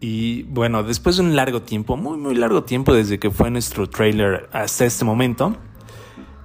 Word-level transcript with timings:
Y 0.00 0.42
bueno, 0.44 0.82
después 0.82 1.16
de 1.16 1.22
un 1.22 1.36
largo 1.36 1.62
tiempo, 1.62 1.96
muy, 1.96 2.18
muy 2.18 2.34
largo 2.34 2.64
tiempo 2.64 2.92
desde 2.92 3.18
que 3.18 3.30
fue 3.30 3.50
nuestro 3.50 3.88
trailer 3.88 4.48
hasta 4.52 4.84
este 4.84 5.04
momento, 5.04 5.56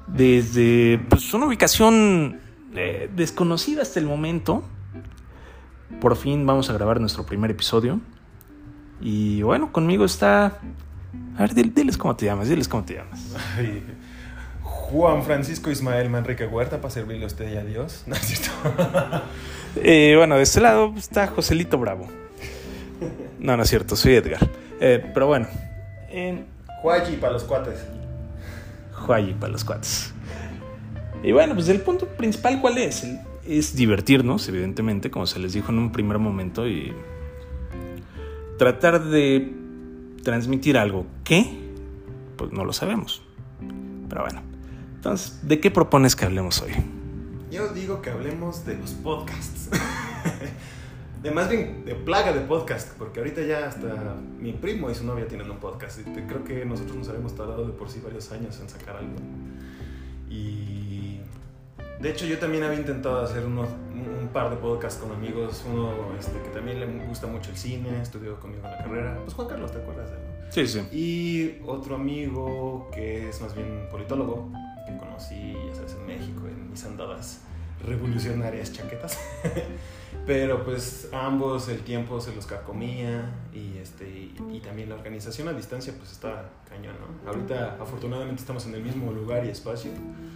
desde 0.07 0.99
pues, 1.09 1.33
una 1.33 1.47
ubicación 1.47 2.39
eh, 2.75 3.09
desconocida 3.13 3.81
hasta 3.81 3.99
el 3.99 4.05
momento, 4.05 4.63
por 5.99 6.15
fin 6.15 6.45
vamos 6.45 6.69
a 6.69 6.73
grabar 6.73 7.01
nuestro 7.01 7.25
primer 7.25 7.51
episodio. 7.51 7.99
Y 9.01 9.41
bueno, 9.41 9.71
conmigo 9.71 10.05
está... 10.05 10.59
A 11.37 11.41
ver, 11.41 11.53
diles 11.53 11.97
cómo 11.97 12.15
te 12.15 12.25
llamas, 12.25 12.47
diles 12.47 12.67
cómo 12.67 12.83
te 12.85 12.95
llamas. 12.95 13.35
Juan 14.61 15.23
Francisco 15.23 15.71
Ismael 15.71 16.09
Manrique 16.09 16.45
Huerta 16.45 16.79
para 16.79 16.91
servirle 16.91 17.23
a 17.23 17.27
usted 17.27 17.51
y 17.51 17.57
a 17.57 17.63
Dios. 17.63 18.05
No. 19.73 19.81
Eh, 19.83 20.15
bueno, 20.17 20.35
de 20.35 20.43
este 20.43 20.59
lado 20.59 20.93
está 20.97 21.27
Joselito 21.27 21.77
Bravo. 21.77 22.20
No, 23.39 23.57
no 23.57 23.63
es 23.63 23.69
cierto, 23.69 23.95
soy 23.95 24.15
Edgar. 24.15 24.47
Eh, 24.79 25.03
pero 25.13 25.27
bueno. 25.27 25.47
En... 26.09 26.45
Para 26.83 27.33
los 27.33 27.43
cuates. 27.43 27.85
Juayi 28.93 29.33
para 29.33 29.51
los 29.51 29.63
cuates. 29.63 30.13
Y 31.23 31.31
bueno, 31.31 31.53
pues 31.53 31.69
el 31.69 31.81
punto 31.81 32.07
principal, 32.07 32.59
¿cuál 32.61 32.77
es? 32.79 33.07
Es 33.45 33.75
divertirnos, 33.75 34.47
evidentemente, 34.49 35.11
como 35.11 35.27
se 35.27 35.39
les 35.39 35.53
dijo 35.53 35.71
en 35.71 35.77
un 35.77 35.91
primer 35.91 36.17
momento, 36.17 36.67
y 36.67 36.93
tratar 38.57 39.03
de 39.03 39.53
transmitir 40.23 40.77
algo 40.77 41.05
que, 41.23 41.59
pues 42.37 42.51
no 42.51 42.65
lo 42.65 42.73
sabemos. 42.73 43.21
Pero 44.09 44.21
bueno, 44.21 44.41
entonces, 44.95 45.39
¿de 45.47 45.59
qué 45.59 45.69
propones 45.69 46.15
que 46.15 46.25
hablemos 46.25 46.61
hoy? 46.61 46.71
Yo 47.51 47.69
digo 47.73 48.01
que 48.01 48.09
hablemos 48.09 48.65
de 48.65 48.77
los 48.77 48.91
podcasts. 48.91 49.69
de 51.21 51.29
más 51.29 51.49
bien 51.49 51.85
de 51.85 51.93
plaga 51.93 52.33
de 52.33 52.41
podcast, 52.41 52.97
porque 52.97 53.19
ahorita 53.19 53.41
ya 53.43 53.67
hasta 53.67 54.15
mi 54.39 54.53
primo 54.53 54.89
y 54.89 54.95
su 54.95 55.05
novia 55.05 55.27
tienen 55.27 55.49
un 55.51 55.57
podcast 55.57 55.99
y 55.99 56.03
creo 56.03 56.43
que 56.43 56.65
nosotros 56.65 56.95
nos 56.95 57.09
habíamos 57.09 57.35
tardado 57.35 57.65
de 57.65 57.73
por 57.73 57.89
sí 57.89 58.01
varios 58.03 58.31
años 58.31 58.59
en 58.59 58.67
sacar 58.67 58.97
algo. 58.97 59.15
Y 60.29 61.19
de 61.99 62.09
hecho 62.09 62.25
yo 62.25 62.39
también 62.39 62.63
había 62.63 62.79
intentado 62.79 63.21
hacer 63.21 63.45
unos, 63.45 63.69
un 63.69 64.29
par 64.29 64.49
de 64.49 64.55
podcasts 64.55 64.99
con 64.99 65.11
amigos, 65.11 65.63
uno 65.71 65.91
este, 66.19 66.39
que 66.41 66.49
también 66.49 66.79
le 66.79 66.87
gusta 67.05 67.27
mucho 67.27 67.51
el 67.51 67.57
cine, 67.57 68.01
estudió 68.01 68.39
conmigo 68.39 68.65
en 68.65 68.71
la 68.71 68.77
carrera, 68.79 69.19
pues 69.23 69.35
Juan 69.35 69.47
Carlos, 69.47 69.71
¿te 69.71 69.77
acuerdas 69.77 70.09
de 70.09 70.17
él? 70.17 70.23
Sí, 70.49 70.67
sí. 70.67 70.79
Y 70.91 71.61
otro 71.67 71.95
amigo 71.95 72.89
que 72.91 73.29
es 73.29 73.39
más 73.41 73.53
bien 73.55 73.87
politólogo, 73.91 74.49
que 74.87 74.97
conocí, 74.97 75.53
ya 75.69 75.75
sabes, 75.75 75.93
en 75.93 76.07
México, 76.07 76.47
en 76.47 76.71
mis 76.71 76.83
andadas 76.83 77.41
revolucionarias 77.85 78.73
chaquetas. 78.73 79.17
Pero 80.25 80.63
pues 80.63 81.09
ambos 81.11 81.67
el 81.69 81.79
tiempo 81.79 82.21
se 82.21 82.35
los 82.35 82.45
carcomía 82.45 83.31
y, 83.53 83.77
este, 83.77 84.07
y, 84.07 84.59
también 84.59 84.89
la 84.89 84.95
organización 84.95 85.47
a 85.47 85.53
distancia 85.53 85.93
pues 85.97 86.11
está 86.11 86.49
cañón, 86.69 86.95
¿no? 86.99 87.29
Ahorita 87.29 87.77
afortunadamente 87.81 88.41
estamos 88.41 88.65
en 88.67 88.75
el 88.75 88.83
mismo 88.83 89.11
lugar 89.11 89.45
y 89.45 89.49
espacio, 89.49 89.91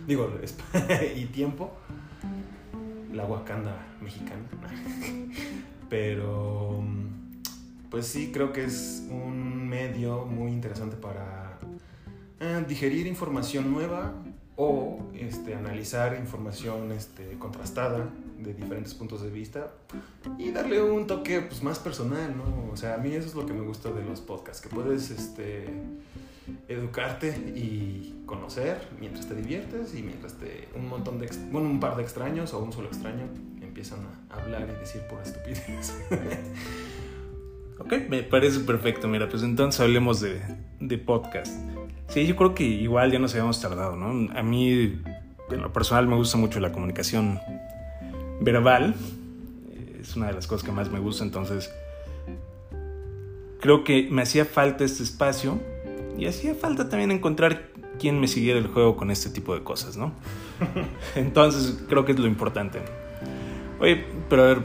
digo, 0.08 0.32
y 1.16 1.26
tiempo, 1.26 1.72
la 3.14 3.26
Wakanda 3.26 3.86
mexicana. 4.02 4.42
Pero 5.90 6.84
pues 7.92 8.08
sí 8.08 8.32
creo 8.34 8.52
que 8.52 8.66
es 8.66 9.06
un 9.10 9.70
medio 9.70 10.26
muy 10.26 10.52
interesante 10.52 10.98
para 10.98 11.60
eh, 12.40 12.66
digerir 12.68 13.08
información 13.08 13.72
nueva 13.72 14.14
o 14.58 15.00
este, 15.14 15.54
analizar 15.54 16.16
información 16.18 16.92
este, 16.92 17.38
contrastada 17.38 18.10
de 18.40 18.54
diferentes 18.54 18.94
puntos 18.94 19.22
de 19.22 19.30
vista 19.30 19.72
y 20.38 20.52
darle 20.52 20.82
un 20.82 21.08
toque 21.08 21.42
pues, 21.42 21.62
más 21.64 21.80
personal, 21.80 22.36
¿no? 22.38 22.72
O 22.72 22.78
sea, 22.78 22.96
a 22.96 22.98
mí 22.98 23.14
eso 23.14 23.28
es 23.28 23.36
lo 23.36 23.46
que 23.46 23.54
me 23.54 23.66
gusta 23.66 23.92
de 23.92 24.04
los 24.04 24.22
podcasts, 24.22 24.62
que 24.62 24.74
puedes 24.74 25.12
este, 25.12 25.66
educarte 26.68 27.30
y 27.56 28.24
conocer 28.26 28.78
mientras 29.00 29.28
te 29.28 29.36
diviertes 29.36 29.94
y 29.96 30.04
mientras 30.04 30.34
te, 30.36 30.70
un 30.76 30.88
montón 30.88 31.20
de, 31.20 31.30
bueno, 31.52 31.70
un 31.70 31.80
par 31.80 31.98
de 31.98 32.04
extraños 32.04 32.54
o 32.54 32.60
un 32.60 32.72
solo 32.72 32.88
extraño 32.88 33.28
empiezan 33.62 34.00
a 34.30 34.36
hablar 34.36 34.70
y 34.74 34.80
decir 34.80 35.02
por 35.10 35.22
estupidez. 35.22 35.94
ok, 37.80 37.94
me 38.10 38.24
parece 38.24 38.62
perfecto. 38.62 39.10
Mira, 39.10 39.28
pues 39.28 39.44
entonces 39.44 39.82
hablemos 39.82 40.22
de, 40.22 40.42
de 40.80 40.98
podcast. 40.98 41.52
Sí, 42.08 42.26
yo 42.28 42.36
creo 42.36 42.56
que 42.56 42.64
igual 42.64 43.12
ya 43.12 43.20
nos 43.20 43.34
habíamos 43.34 43.60
tardado, 43.62 43.96
¿no? 43.96 44.32
A 44.38 44.44
mí, 44.44 45.02
en 45.50 45.62
lo 45.62 45.74
personal, 45.74 46.08
me 46.08 46.16
gusta 46.16 46.38
mucho 46.38 46.60
la 46.60 46.72
comunicación 46.72 47.40
verbal. 48.42 48.96
Es 50.00 50.16
una 50.16 50.28
de 50.28 50.34
las 50.34 50.48
cosas 50.48 50.66
que 50.66 50.72
más 50.72 50.92
me 50.92 51.00
gusta, 51.00 51.24
entonces 51.24 51.72
creo 53.60 53.84
que 53.84 54.08
me 54.12 54.22
hacía 54.22 54.46
falta 54.46 54.84
este 54.84 55.02
espacio 55.02 55.60
y 56.18 56.28
hacía 56.28 56.54
falta 56.54 56.88
también 56.88 57.12
encontrar 57.12 57.70
quien 58.00 58.20
me 58.20 58.28
siguiera 58.28 58.60
el 58.60 58.68
juego 58.68 58.96
con 58.96 59.10
este 59.10 59.30
tipo 59.30 59.56
de 59.56 59.64
cosas, 59.64 59.98
¿no? 59.98 60.14
Entonces 61.16 61.84
creo 61.90 62.06
que 62.06 62.12
es 62.12 62.20
lo 62.20 62.28
importante. 62.28 62.80
Oye, 63.80 64.06
pero 64.30 64.44
a 64.44 64.48
ver, 64.48 64.62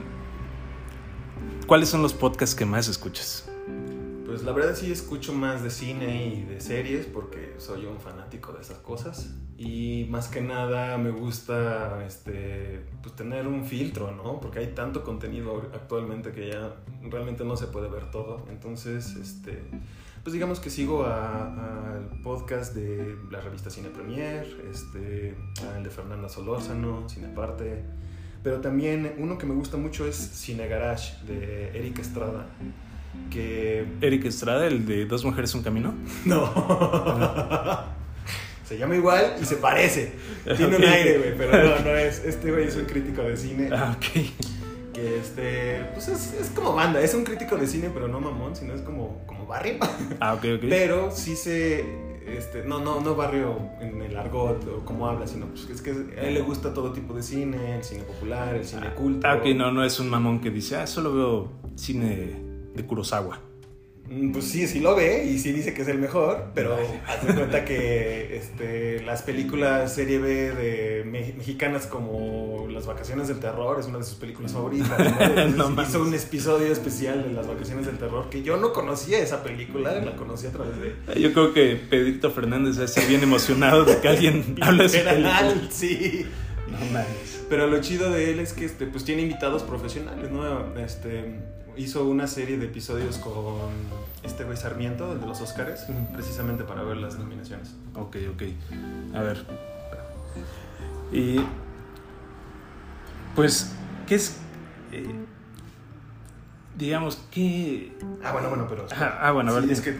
¿cuáles 1.66 1.88
son 1.88 2.02
los 2.02 2.12
podcasts 2.12 2.54
que 2.54 2.66
más 2.66 2.88
escuchas? 2.88 3.49
Pues 4.30 4.44
la 4.44 4.52
verdad 4.52 4.76
sí 4.76 4.92
escucho 4.92 5.32
más 5.32 5.64
de 5.64 5.70
cine 5.70 6.24
y 6.32 6.44
de 6.44 6.60
series 6.60 7.04
porque 7.06 7.56
soy 7.58 7.84
un 7.86 7.98
fanático 7.98 8.52
de 8.52 8.60
esas 8.60 8.78
cosas. 8.78 9.34
Y 9.58 10.06
más 10.08 10.28
que 10.28 10.40
nada 10.40 10.96
me 10.98 11.10
gusta 11.10 12.06
este, 12.06 12.78
pues 13.02 13.16
tener 13.16 13.48
un 13.48 13.64
filtro, 13.64 14.12
¿no? 14.12 14.38
Porque 14.40 14.60
hay 14.60 14.68
tanto 14.68 15.02
contenido 15.02 15.68
actualmente 15.74 16.30
que 16.30 16.46
ya 16.46 16.76
realmente 17.10 17.44
no 17.44 17.56
se 17.56 17.66
puede 17.66 17.88
ver 17.88 18.12
todo. 18.12 18.46
Entonces, 18.50 19.16
este, 19.16 19.64
pues 20.22 20.32
digamos 20.32 20.60
que 20.60 20.70
sigo 20.70 21.04
al 21.04 22.20
podcast 22.22 22.72
de 22.72 23.16
la 23.32 23.40
revista 23.40 23.68
Cine 23.68 23.88
Premier, 23.88 24.46
este, 24.70 25.34
al 25.74 25.82
de 25.82 25.90
Fernanda 25.90 26.28
Solórzano, 26.28 27.08
Cineparte. 27.08 27.82
Pero 28.44 28.60
también 28.60 29.12
uno 29.18 29.38
que 29.38 29.46
me 29.46 29.54
gusta 29.54 29.76
mucho 29.76 30.06
es 30.06 30.14
Cine 30.14 30.68
Garage 30.68 31.16
de 31.26 31.76
Erika 31.76 32.00
Estrada 32.00 32.46
que... 33.30 33.86
Eric 34.00 34.24
Estrada, 34.26 34.66
el 34.66 34.86
de 34.86 35.06
Dos 35.06 35.24
Mujeres 35.24 35.54
Un 35.54 35.62
Camino. 35.62 35.94
No. 36.24 36.50
se 38.64 38.78
llama 38.78 38.94
igual 38.94 39.34
y 39.40 39.44
se 39.44 39.56
parece. 39.56 40.12
Tiene 40.56 40.76
un 40.76 40.84
aire, 40.84 41.18
güey, 41.18 41.36
pero 41.36 41.52
no, 41.52 41.84
no 41.84 41.96
es. 41.96 42.24
Este 42.24 42.52
güey 42.52 42.68
es 42.68 42.76
un 42.76 42.84
crítico 42.84 43.22
de 43.22 43.36
cine. 43.36 43.68
Ah, 43.72 43.96
ok. 43.96 44.92
Que 44.94 45.18
este, 45.18 45.86
pues 45.92 46.08
es, 46.08 46.34
es, 46.34 46.50
como 46.50 46.74
banda, 46.74 47.00
es 47.00 47.14
un 47.14 47.24
crítico 47.24 47.56
de 47.56 47.66
cine, 47.66 47.90
pero 47.92 48.06
no 48.06 48.20
mamón, 48.20 48.54
sino 48.54 48.74
es 48.74 48.82
como, 48.82 49.24
como 49.26 49.46
barrio. 49.46 49.74
Ah, 50.20 50.34
ok, 50.34 50.44
ok. 50.56 50.64
Pero 50.68 51.10
sí 51.10 51.34
se. 51.34 51.84
Este, 52.26 52.62
no, 52.62 52.80
no, 52.80 53.00
no 53.00 53.16
barrio 53.16 53.58
en 53.80 54.02
el 54.02 54.16
argot 54.16 54.64
o 54.68 54.84
como 54.84 55.08
habla, 55.08 55.26
sino 55.26 55.46
pues, 55.46 55.68
es 55.68 55.82
que 55.82 55.90
a 55.90 56.22
él 56.22 56.34
le 56.34 56.42
gusta 56.42 56.72
todo 56.72 56.92
tipo 56.92 57.12
de 57.12 57.24
cine, 57.24 57.76
el 57.76 57.82
cine 57.82 58.04
popular, 58.04 58.54
el 58.54 58.64
cine 58.64 58.94
culto. 58.94 59.26
Ah, 59.26 59.36
ok, 59.36 59.46
no, 59.56 59.72
no 59.72 59.84
es 59.84 59.98
un 59.98 60.08
mamón 60.08 60.40
que 60.40 60.50
dice, 60.50 60.76
ah, 60.76 60.86
solo 60.86 61.12
veo 61.12 61.52
cine 61.74 62.49
de 62.74 62.86
Kurosawa. 62.86 63.40
Mm, 64.10 64.32
pues 64.32 64.46
sí, 64.46 64.66
sí 64.66 64.80
lo 64.80 64.96
ve 64.96 65.24
y 65.24 65.38
sí 65.38 65.52
dice 65.52 65.72
que 65.72 65.82
es 65.82 65.88
el 65.88 65.98
mejor, 65.98 66.50
pero 66.52 66.76
haz 67.06 67.24
de 67.24 67.32
cuenta 67.32 67.64
que 67.64 68.36
este, 68.36 69.02
las 69.04 69.22
películas 69.22 69.94
serie 69.94 70.18
B 70.18 70.50
de 70.50 71.04
mexicanas 71.04 71.86
como 71.86 72.66
Las 72.68 72.86
Vacaciones 72.86 73.28
del 73.28 73.38
Terror 73.38 73.78
es 73.78 73.86
una 73.86 73.98
de 73.98 74.04
sus 74.04 74.16
películas 74.16 74.52
favoritas. 74.52 74.90
hizo 75.88 76.02
un 76.02 76.12
episodio 76.12 76.72
especial 76.72 77.22
de 77.22 77.32
Las 77.32 77.46
Vacaciones 77.46 77.86
del 77.86 77.98
Terror 77.98 78.28
que 78.30 78.42
yo 78.42 78.56
no 78.56 78.72
conocía 78.72 79.20
esa 79.20 79.44
película, 79.44 79.94
la 80.00 80.16
conocí 80.16 80.48
a 80.48 80.50
través 80.50 80.74
de... 80.80 81.20
Yo 81.20 81.32
creo 81.32 81.52
que 81.52 81.76
Pedrito 81.76 82.32
Fernández 82.32 82.78
está 82.78 83.06
bien 83.06 83.22
emocionado 83.22 83.84
de 83.84 83.98
que 83.98 84.08
alguien 84.08 84.56
hable 84.60 84.88
de 84.88 84.98
película. 84.98 85.54
Sí. 85.70 86.26
No 86.68 86.78
mames. 86.86 87.44
Pero 87.48 87.68
lo 87.68 87.80
chido 87.80 88.10
de 88.10 88.30
él 88.30 88.40
es 88.40 88.52
que 88.52 88.64
este, 88.64 88.86
pues 88.86 89.04
tiene 89.04 89.22
invitados 89.22 89.62
profesionales, 89.62 90.30
¿no? 90.30 90.76
Este, 90.78 91.40
hizo 91.80 92.04
una 92.04 92.26
serie 92.26 92.58
de 92.58 92.66
episodios 92.66 93.18
con 93.18 93.70
este 94.22 94.44
güey 94.44 94.56
Sarmiento, 94.56 95.12
el 95.12 95.20
de 95.20 95.26
los 95.26 95.40
Oscars, 95.40 95.86
precisamente 96.12 96.64
para 96.64 96.82
ver 96.82 96.98
las 96.98 97.18
nominaciones. 97.18 97.74
Ok, 97.94 98.16
ok. 98.32 98.42
A 99.14 99.22
ver. 99.22 99.44
Y. 101.12 101.40
Pues, 103.34 103.72
¿qué 104.06 104.16
es.? 104.16 104.36
Eh, 104.92 105.06
digamos 106.76 107.16
que. 107.30 107.92
Ah, 108.22 108.32
bueno, 108.32 108.50
bueno, 108.50 108.66
pero. 108.68 108.86
ah, 108.98 109.30
bueno, 109.32 109.52
a 109.52 109.60
ver. 109.60 109.70
es 109.70 109.80
que 109.80 109.96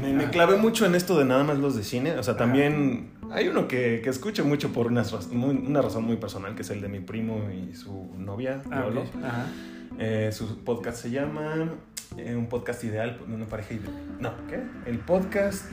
me, 0.00 0.30
clavé 0.30 0.56
mucho 0.56 0.86
en 0.86 0.94
esto 0.94 1.18
de 1.18 1.24
nada 1.24 1.42
más 1.42 1.58
los 1.58 1.74
de 1.74 1.82
cine. 1.82 2.12
O 2.18 2.22
sea, 2.22 2.36
también 2.36 3.10
hay 3.32 3.48
uno 3.48 3.66
que, 3.66 4.00
que 4.02 4.10
escucho 4.10 4.44
mucho 4.44 4.72
por 4.72 4.86
una, 4.86 5.04
una 5.32 5.82
razón 5.82 6.04
muy 6.04 6.16
personal, 6.16 6.54
que 6.54 6.62
es 6.62 6.70
el 6.70 6.80
de 6.80 6.88
mi 6.88 7.00
primo 7.00 7.50
y 7.50 7.74
su 7.74 8.14
novia, 8.16 8.62
ah, 8.70 8.84
Ajá. 9.24 9.46
Eh, 9.98 10.30
su 10.32 10.64
podcast 10.64 11.02
se 11.02 11.10
llama 11.10 11.72
eh, 12.16 12.34
Un 12.34 12.48
podcast 12.48 12.84
ideal 12.84 13.18
de 13.26 13.34
una 13.34 13.46
pareja 13.46 13.74
ideal. 13.74 13.92
No, 14.20 14.32
¿qué? 14.48 14.62
El 14.86 14.98
podcast 14.98 15.64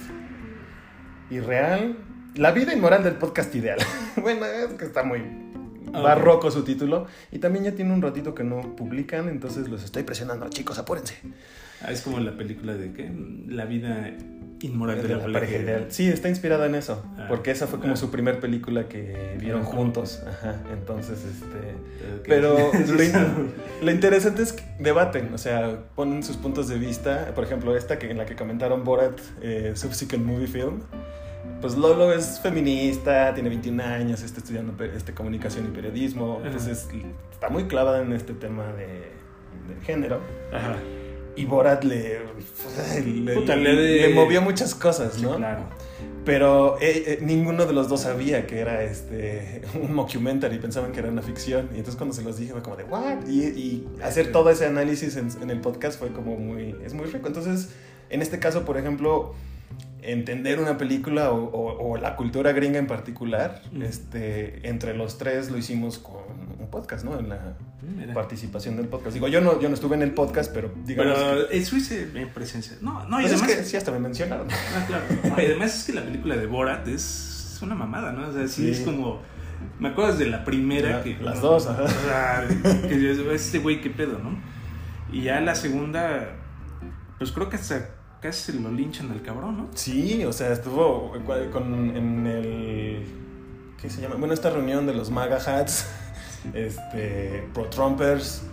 irreal. 1.29 1.97
La 2.35 2.51
vida 2.51 2.73
inmoral 2.73 3.03
del 3.03 3.15
podcast 3.15 3.53
ideal. 3.55 3.79
bueno, 4.17 4.45
es 4.45 4.73
que 4.73 4.85
está 4.85 5.03
muy 5.03 5.52
barroco 5.93 6.51
su 6.51 6.63
título. 6.63 7.07
Y 7.31 7.39
también 7.39 7.65
ya 7.65 7.71
tiene 7.73 7.93
un 7.93 8.01
ratito 8.01 8.33
que 8.35 8.43
no 8.43 8.75
publican, 8.75 9.29
entonces 9.29 9.69
los 9.69 9.83
estoy 9.83 10.03
presionando. 10.03 10.49
Chicos, 10.49 10.77
apúrense. 10.79 11.15
Ah, 11.81 11.91
es 11.91 12.01
como 12.01 12.19
la 12.19 12.37
película 12.37 12.73
de 12.75 12.93
que 12.93 13.11
la 13.47 13.65
vida 13.65 14.11
inmoral 14.61 15.05
de, 15.05 15.15
la, 15.15 15.27
pareja 15.27 15.57
ideal. 15.57 15.85
Sí, 15.89 16.07
está 16.07 16.29
inspirada 16.29 16.65
en 16.65 16.75
eso, 16.75 17.03
ah. 17.17 17.25
porque 17.27 17.51
esa 17.51 17.67
fue 17.67 17.79
como 17.79 17.93
ah. 17.93 17.97
su 17.97 18.09
primer 18.09 18.39
película 18.39 18.87
que 18.87 19.35
vieron 19.39 19.63
juntos. 19.63 20.23
Ajá, 20.25 20.61
entonces, 20.71 21.19
este... 21.25 21.75
Pero 22.25 22.71
lo, 23.81 23.91
interesante 23.91 24.43
es 24.43 24.53
que 24.53 24.63
debaten, 24.79 25.33
o 25.33 25.37
sea, 25.37 25.79
ponen 25.95 26.23
sus 26.23 26.37
puntos 26.37 26.69
de 26.69 26.77
vista. 26.77 27.33
Por 27.35 27.43
ejemplo, 27.43 27.75
esta 27.75 27.99
que 27.99 28.09
en 28.09 28.17
la 28.17 28.25
que 28.25 28.35
comentaron 28.35 28.85
Borat, 28.85 29.19
eh, 29.41 29.73
Subsequent 29.75 30.25
Movie 30.25 30.47
Film. 30.47 30.81
Pues 31.63 31.77
Lolo 31.77 32.11
es 32.11 32.41
feminista, 32.41 33.33
tiene 33.33 33.47
21 33.47 33.81
años, 33.81 34.21
está 34.21 34.39
estudiando 34.39 34.75
este, 34.83 35.13
comunicación 35.13 35.65
y 35.65 35.69
periodismo, 35.69 36.41
entonces 36.43 36.89
está 37.31 37.47
muy 37.47 37.67
clavada 37.69 38.01
en 38.01 38.11
este 38.11 38.33
tema 38.33 38.73
de, 38.73 38.85
de 38.85 39.81
género. 39.85 40.19
Ajá. 40.51 40.75
Y 41.37 41.45
Borat 41.45 41.85
le, 41.85 42.19
le, 43.05 44.09
movió 44.09 44.41
muchas 44.41 44.75
cosas, 44.75 45.17
¿no? 45.21 45.37
claro. 45.37 45.63
Pero 46.25 46.81
eh, 46.81 47.03
eh, 47.07 47.19
ninguno 47.21 47.65
de 47.65 47.71
los 47.71 47.87
dos 47.87 48.01
sabía 48.01 48.45
que 48.45 48.59
era 48.59 48.83
este 48.83 49.61
un 49.81 49.93
mockumentary, 49.93 50.59
pensaban 50.59 50.91
que 50.91 50.99
era 50.99 51.07
una 51.07 51.21
ficción. 51.21 51.69
Y 51.71 51.77
entonces 51.77 51.95
cuando 51.95 52.13
se 52.13 52.23
los 52.23 52.35
dije 52.35 52.51
fue 52.51 52.61
como 52.61 52.75
de, 52.75 52.83
¿what? 52.83 53.25
Y, 53.25 53.87
hacer 54.03 54.33
todo 54.33 54.49
ese 54.49 54.65
análisis 54.65 55.15
en, 55.15 55.29
en, 55.41 55.49
el 55.49 55.61
podcast 55.61 55.97
fue 55.97 56.09
como 56.09 56.35
muy, 56.35 56.75
es 56.83 56.93
muy 56.93 57.05
rico. 57.05 57.25
Entonces, 57.27 57.69
en 58.09 58.21
este 58.21 58.37
caso, 58.39 58.65
por 58.65 58.75
ejemplo, 58.75 59.33
entender 60.03 60.59
una 60.59 60.77
película 60.77 61.31
o, 61.31 61.97
la 61.97 62.15
cultura 62.15 62.51
gringa 62.51 62.79
en 62.79 62.87
particular, 62.87 63.61
este, 63.81 64.67
entre 64.67 64.93
los 64.95 65.17
tres 65.17 65.49
lo 65.51 65.57
hicimos 65.57 65.99
con 65.99 66.23
un 66.59 66.67
podcast, 66.69 67.05
¿no? 67.05 67.17
En 67.17 67.29
la 67.29 67.55
participación 68.13 68.75
del 68.75 68.87
podcast. 68.87 69.13
Digo, 69.13 69.27
yo 69.27 69.41
no, 69.41 69.59
yo 69.59 69.69
no 69.69 69.75
estuve 69.75 69.95
en 69.95 70.01
el 70.01 70.11
podcast, 70.11 70.53
pero 70.53 70.71
digamos... 70.85 71.17
Pero 71.17 71.49
eso 71.49 71.77
hice 71.77 72.09
en 72.15 72.29
presencia. 72.29 72.77
No, 72.81 73.05
no, 73.07 73.19
y 73.19 73.23
pues 73.23 73.33
además... 73.33 73.49
Es 73.51 73.57
que 73.57 73.63
sí, 73.63 73.77
hasta 73.77 73.91
me 73.91 73.99
mencionaron. 73.99 74.47
Ah, 74.51 74.85
claro. 74.87 75.03
y 75.41 75.45
además 75.45 75.77
es 75.77 75.83
que 75.85 75.93
la 75.93 76.03
película 76.03 76.35
de 76.35 76.45
Borat 76.45 76.87
es 76.87 77.59
una 77.61 77.75
mamada, 77.75 78.11
¿no? 78.11 78.27
O 78.27 78.33
sea, 78.33 78.47
sí, 78.47 78.69
es 78.69 78.81
como... 78.81 79.21
Me 79.79 79.89
acuerdo 79.89 80.17
de 80.17 80.25
la 80.25 80.43
primera 80.43 81.03
que... 81.03 81.17
Las 81.21 81.41
dos, 81.41 81.67
ajá. 81.67 81.85
que 82.87 83.01
yo, 83.01 83.31
este 83.31 83.59
güey, 83.59 83.79
qué 83.79 83.89
pedo, 83.89 84.19
¿no? 84.19 84.37
Y 85.11 85.23
ya 85.23 85.39
la 85.39 85.55
segunda, 85.55 86.35
pues 87.17 87.31
creo 87.31 87.49
que 87.49 87.55
hasta 87.55 87.89
casi 88.23 88.53
lo 88.53 88.71
linchan 88.71 89.11
al 89.11 89.21
cabrón, 89.21 89.57
¿no? 89.57 89.67
Sí, 89.75 90.23
o 90.23 90.31
sea, 90.31 90.53
estuvo 90.53 91.11
con, 91.51 91.95
en 91.95 92.25
el... 92.25 93.05
¿Qué 93.81 93.89
se 93.89 94.01
llama? 94.01 94.15
Bueno, 94.15 94.33
esta 94.33 94.49
reunión 94.49 94.87
de 94.87 94.93
los 94.93 95.11
MAGA 95.11 95.35
Hats, 95.35 95.87
este, 96.53 97.45
Pro 97.53 97.65
Trumpers, 97.65 98.43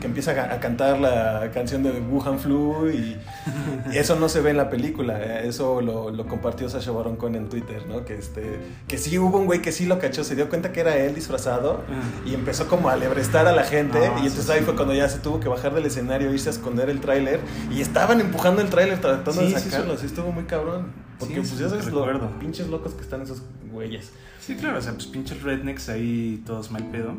que 0.00 0.06
empieza 0.06 0.52
a, 0.52 0.60
cantar 0.60 0.98
la 0.98 1.50
canción 1.52 1.82
de 1.82 1.90
Wuhan 2.00 2.38
Flu 2.38 2.90
y, 2.90 3.16
eso 3.94 4.16
no 4.16 4.28
se 4.28 4.40
ve 4.40 4.50
en 4.50 4.56
la 4.56 4.70
película. 4.70 5.18
Eh, 5.20 5.48
eso 5.48 5.80
lo, 5.80 6.10
lo, 6.10 6.26
compartió 6.26 6.68
Sasha 6.68 6.90
Baron 6.90 7.16
Cohen 7.16 7.36
en 7.36 7.48
Twitter, 7.48 7.86
¿no? 7.86 8.04
Que, 8.04 8.14
este, 8.14 8.58
que 8.88 8.98
sí 8.98 9.18
hubo 9.18 9.38
un 9.38 9.46
güey 9.46 9.62
que 9.62 9.72
sí 9.72 9.86
lo 9.86 9.98
cachó, 9.98 10.24
se 10.24 10.34
dio 10.34 10.48
cuenta 10.48 10.72
que 10.72 10.80
era 10.80 10.96
él 10.96 11.14
disfrazado 11.14 11.82
y 12.24 12.34
empezó 12.34 12.68
como 12.68 12.88
a 12.88 12.92
alebrestar 12.92 13.46
a 13.46 13.52
la 13.52 13.64
gente. 13.64 13.98
y 14.22 14.26
entonces 14.26 14.50
ahí 14.50 14.60
fue 14.62 14.74
cuando 14.74 14.94
ya 14.94 15.08
se 15.08 15.18
tuvo 15.18 15.40
que 15.40 15.48
bajar 15.48 15.74
del 15.74 15.86
escenario, 15.86 16.32
irse 16.32 16.48
a 16.48 16.52
esconder 16.52 16.90
el 16.90 17.00
tráiler 17.00 17.40
y 17.70 17.80
estaban 17.80 18.20
empujando 18.20 18.62
el 18.62 18.68
tráiler 18.68 19.00
tratando 19.00 19.42
de 19.42 19.58
sacarlo. 19.58 19.96
Sí, 19.96 20.06
estuvo 20.06 20.32
muy 20.32 20.44
cabrón. 20.44 21.05
Porque 21.18 21.36
pues 21.36 21.58
ya 21.58 21.68
sabes 21.68 21.86
los 21.86 22.32
pinches 22.40 22.68
locos 22.68 22.92
que 22.94 23.02
están 23.02 23.22
esos 23.22 23.42
güeyes. 23.70 24.12
Sí, 24.40 24.54
claro, 24.54 24.78
o 24.78 24.80
sea, 24.80 24.92
pues 24.92 25.06
pinches 25.06 25.42
rednecks 25.42 25.88
ahí 25.88 26.42
todos 26.46 26.70
mal 26.70 26.84
pedo. 26.90 27.14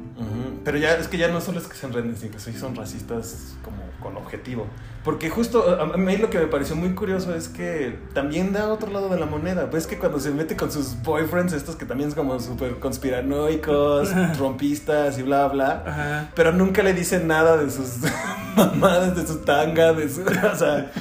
Pero 0.64 0.78
ya 0.78 0.94
es 0.96 1.08
que 1.08 1.18
ya 1.18 1.28
no 1.28 1.42
solo 1.42 1.60
es 1.60 1.68
que 1.68 1.76
sean 1.76 1.92
rednecks, 1.92 2.20
sino 2.20 2.54
que 2.54 2.60
son 2.60 2.76
racistas 2.76 3.56
como 3.64 3.78
con 4.02 4.16
objetivo. 4.16 4.66
Porque 5.04 5.30
justo 5.30 5.80
a 5.80 5.98
mí 5.98 6.18
lo 6.18 6.30
que 6.30 6.38
me 6.38 6.48
pareció 6.48 6.76
muy 6.76 6.94
curioso 6.94 7.34
es 7.34 7.48
que 7.48 7.98
también 8.14 8.54
da 8.54 8.68
otro 8.68 8.92
lado 8.92 9.10
de 9.10 9.20
la 9.20 9.26
moneda. 9.26 9.66
Ves 9.66 9.88
que 9.88 9.98
cuando 9.98 10.20
se 10.20 10.32
mete 10.32 10.56
con 10.56 10.72
sus 10.72 11.02
boyfriends, 11.02 11.54
estos 11.54 11.76
que 11.76 11.86
también 11.86 12.12
son 12.12 12.28
como 12.28 12.40
súper 12.40 12.80
conspiranoicos, 12.80 14.10
trompistas 14.38 15.18
y 15.18 15.24
bla, 15.24 15.48
bla, 15.48 16.30
pero 16.36 16.52
nunca 16.52 16.84
le 16.84 16.94
dicen 16.94 17.28
nada 17.28 17.58
de 17.58 17.70
sus 17.70 18.00
mamadas, 18.56 19.16
de 19.16 19.26
su 19.26 19.40
tanga, 19.40 19.94
de 19.94 20.10
su, 20.10 20.22
o 20.54 20.56
sea, 20.56 20.92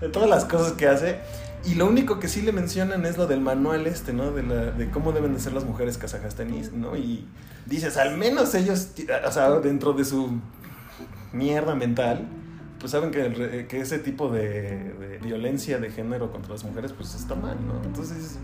de 0.00 0.08
todas 0.08 0.28
las 0.28 0.44
cosas 0.44 0.72
que 0.72 0.86
hace. 0.86 1.20
Y 1.66 1.74
lo 1.74 1.86
único 1.86 2.20
que 2.20 2.28
sí 2.28 2.42
le 2.42 2.52
mencionan 2.52 3.04
es 3.06 3.18
lo 3.18 3.26
del 3.26 3.40
manual 3.40 3.86
este, 3.86 4.12
¿no? 4.12 4.30
De, 4.30 4.42
la, 4.44 4.70
de 4.70 4.88
cómo 4.90 5.12
deben 5.12 5.34
de 5.34 5.40
ser 5.40 5.52
las 5.52 5.64
mujeres 5.64 5.98
kazajastaníes, 5.98 6.72
¿no? 6.72 6.96
Y 6.96 7.26
dices, 7.66 7.96
al 7.96 8.16
menos 8.16 8.54
ellos, 8.54 8.90
o 9.26 9.32
sea, 9.32 9.50
dentro 9.58 9.92
de 9.92 10.04
su 10.04 10.38
mierda 11.32 11.74
mental, 11.74 12.28
pues 12.78 12.92
saben 12.92 13.10
que, 13.10 13.66
que 13.68 13.80
ese 13.80 13.98
tipo 13.98 14.28
de, 14.28 15.18
violencia 15.22 15.78
de 15.78 15.90
género 15.90 16.30
contra 16.30 16.52
las 16.52 16.62
mujeres, 16.62 16.92
pues 16.92 17.14
está 17.14 17.34
mal, 17.34 17.56
¿no? 17.66 17.82
Entonces, 17.84 18.38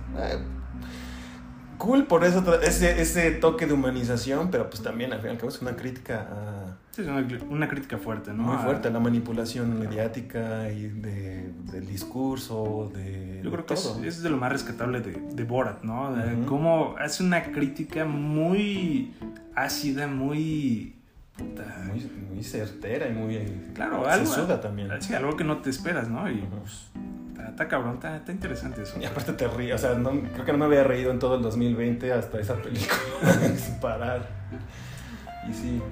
cool 1.78 2.06
por 2.06 2.24
eso, 2.24 2.60
ese, 2.60 3.00
ese 3.00 3.30
toque 3.30 3.66
de 3.66 3.72
humanización, 3.72 4.50
pero 4.50 4.68
pues 4.68 4.82
también 4.82 5.12
al 5.12 5.20
fin 5.20 5.28
y 5.28 5.32
al 5.32 5.38
cabo 5.38 5.50
es 5.50 5.62
una 5.62 5.76
crítica 5.76 6.26
a 6.28 6.76
Sí, 6.92 7.00
es 7.00 7.08
una, 7.48 7.68
crítica 7.68 7.96
fuerte, 7.96 8.34
¿no? 8.34 8.42
Muy 8.42 8.58
fuerte, 8.58 8.90
la 8.90 9.00
manipulación 9.00 9.78
mediática 9.78 10.70
y 10.70 10.88
de, 10.88 11.50
del 11.72 11.86
discurso, 11.86 12.92
de. 12.92 13.40
Yo 13.42 13.50
creo 13.50 13.64
que 13.64 13.72
Es, 14.06 14.22
de 14.22 14.28
lo 14.28 14.36
más 14.36 14.52
rescatable 14.52 15.00
de, 15.00 15.12
de 15.12 15.44
Borat, 15.44 15.82
¿no? 15.84 16.14
De 16.14 16.44
Cómo 16.44 16.94
hace 16.98 17.22
una 17.22 17.44
crítica 17.44 18.04
muy 18.04 19.14
ácida, 19.54 20.06
muy. 20.06 20.96
Muy, 21.38 22.10
muy, 22.30 22.44
certera 22.44 23.08
y 23.08 23.14
muy. 23.14 23.38
Claro, 23.72 24.06
algo. 24.06 24.30
también. 24.60 24.90
Sí, 25.00 25.14
algo 25.14 25.34
que 25.34 25.44
no 25.44 25.62
te 25.62 25.70
esperas, 25.70 26.10
¿no? 26.10 26.30
Y 26.30 26.42
pues. 26.42 26.90
Está, 27.48 27.68
cabrón, 27.68 28.00
está, 28.02 28.20
interesante 28.30 28.82
eso. 28.82 29.00
Y 29.00 29.06
aparte 29.06 29.32
te 29.32 29.48
ríes, 29.48 29.76
o 29.76 29.78
sea, 29.78 29.94
no, 29.94 30.10
creo 30.10 30.44
que 30.44 30.52
no 30.52 30.58
me 30.58 30.66
había 30.66 30.84
reído 30.84 31.10
en 31.10 31.18
todo 31.18 31.36
el 31.36 31.42
2020 31.42 32.12
hasta 32.12 32.38
esa 32.38 32.54
película, 32.56 32.96
sin 33.56 33.80
parar. 33.80 34.28
Y 35.48 35.54
sí, 35.54 35.82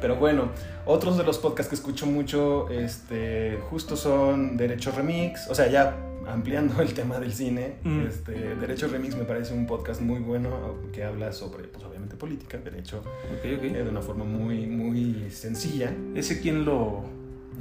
pero 0.00 0.16
bueno, 0.16 0.50
otros 0.86 1.16
de 1.18 1.24
los 1.24 1.38
podcasts 1.38 1.68
que 1.68 1.76
escucho 1.76 2.06
mucho, 2.06 2.68
este, 2.70 3.58
justo 3.70 3.96
son 3.96 4.56
Derecho 4.56 4.92
Remix, 4.92 5.48
o 5.48 5.54
sea, 5.54 5.68
ya 5.68 5.96
ampliando 6.26 6.80
el 6.82 6.94
tema 6.94 7.18
del 7.18 7.32
cine, 7.32 7.76
mm. 7.82 8.00
este, 8.06 8.32
Derecho 8.56 8.88
Remix 8.88 9.16
me 9.16 9.24
parece 9.24 9.54
un 9.54 9.66
podcast 9.66 10.00
muy 10.00 10.20
bueno 10.20 10.50
que 10.92 11.04
habla 11.04 11.32
sobre, 11.32 11.64
pues 11.64 11.84
obviamente 11.84 12.16
política, 12.16 12.58
derecho, 12.58 13.02
eh, 13.42 13.56
de 13.56 13.88
una 13.88 14.02
forma 14.02 14.24
muy, 14.24 14.66
muy 14.66 15.30
sencilla. 15.30 15.92
¿Ese 16.14 16.40
quién 16.40 16.64
lo, 16.64 17.04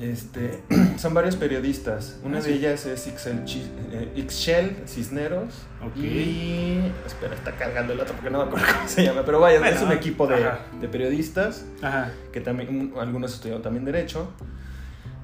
este, 0.02 0.62
son 0.98 1.14
varios 1.14 1.36
periodistas. 1.36 2.20
Una 2.24 2.40
ah, 2.40 2.42
de 2.42 2.54
ellas 2.54 2.86
es 2.86 3.08
eh, 3.08 4.12
Ixchel 4.16 4.84
Cisneros. 4.88 5.54
Y. 5.96 6.80
Espera, 7.06 7.36
está 7.36 7.56
cargando 7.56 7.94
el 7.94 8.00
otro 8.00 8.14
porque 8.16 8.30
no 8.30 8.40
me 8.40 8.44
acuerdo 8.46 8.66
cómo 8.76 8.88
se 8.88 9.04
llama. 9.04 9.24
Pero 9.26 9.40
vaya, 9.40 9.68
es 9.68 9.82
un 9.82 9.92
equipo 9.92 10.28
de, 10.28 10.50
de 10.80 10.88
periodistas. 10.88 11.66
Que 12.32 12.42
también. 12.42 12.94
Algunos 12.98 13.34
estudiaron 13.34 13.62
también 13.62 13.86
Derecho. 13.86 14.32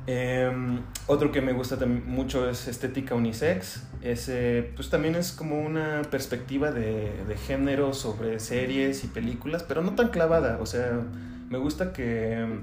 Em, 0.07 0.81
otro 1.07 1.31
que 1.31 1.41
me 1.41 1.51
gusta 1.53 1.77
mucho 1.85 2.49
es 2.49 2.67
Estética 2.67 3.15
Unisex. 3.15 3.87
Ese, 4.01 4.71
pues 4.75 4.89
también 4.89 5.15
es 5.15 5.31
como 5.31 5.59
una 5.59 6.03
perspectiva 6.11 6.71
de, 6.71 7.11
de 7.27 7.37
género 7.37 7.93
sobre 7.93 8.39
series 8.39 9.03
y 9.03 9.07
películas, 9.07 9.63
pero 9.63 9.81
no 9.81 9.95
tan 9.95 10.09
clavada. 10.09 10.59
O 10.61 10.65
sea, 10.65 11.01
me 11.49 11.57
gusta 11.57 11.91
que 11.91 12.59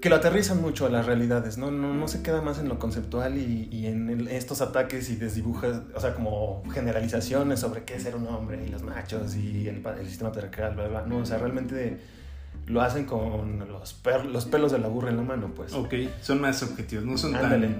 que 0.00 0.08
lo 0.08 0.16
aterrizan 0.16 0.60
mucho 0.60 0.86
a 0.86 0.90
las 0.90 1.06
realidades, 1.06 1.58
¿no? 1.58 1.70
No, 1.70 1.92
no 1.92 2.08
se 2.08 2.22
queda 2.22 2.40
más 2.40 2.58
en 2.58 2.68
lo 2.68 2.78
conceptual 2.78 3.36
y, 3.36 3.68
y 3.72 3.86
en 3.86 4.28
estos 4.28 4.60
ataques 4.60 5.10
y 5.10 5.16
desdibujas, 5.16 5.82
o 5.94 6.00
sea, 6.00 6.14
como 6.14 6.62
generalizaciones 6.72 7.60
sobre 7.60 7.84
qué 7.84 7.94
es 7.96 8.04
ser 8.04 8.14
un 8.14 8.26
hombre 8.28 8.64
y 8.64 8.68
los 8.68 8.82
machos 8.82 9.34
y 9.34 9.68
el, 9.68 9.84
el 9.84 10.06
sistema 10.08 10.30
patriarcal, 10.30 10.74
bla, 10.74 10.88
bla. 10.88 11.02
No, 11.06 11.18
o 11.18 11.26
sea, 11.26 11.38
realmente 11.38 11.98
lo 12.66 12.80
hacen 12.82 13.06
con 13.06 13.58
los, 13.68 14.00
los 14.30 14.44
pelos 14.46 14.72
de 14.72 14.78
la 14.78 14.88
burra 14.88 15.10
en 15.10 15.16
la 15.16 15.22
mano, 15.22 15.52
pues. 15.54 15.72
Ok, 15.72 15.94
son 16.20 16.40
más 16.40 16.62
objetivos, 16.62 17.04
no 17.04 17.16
son 17.18 17.34
Ándale. 17.34 17.68
tan... 17.68 17.76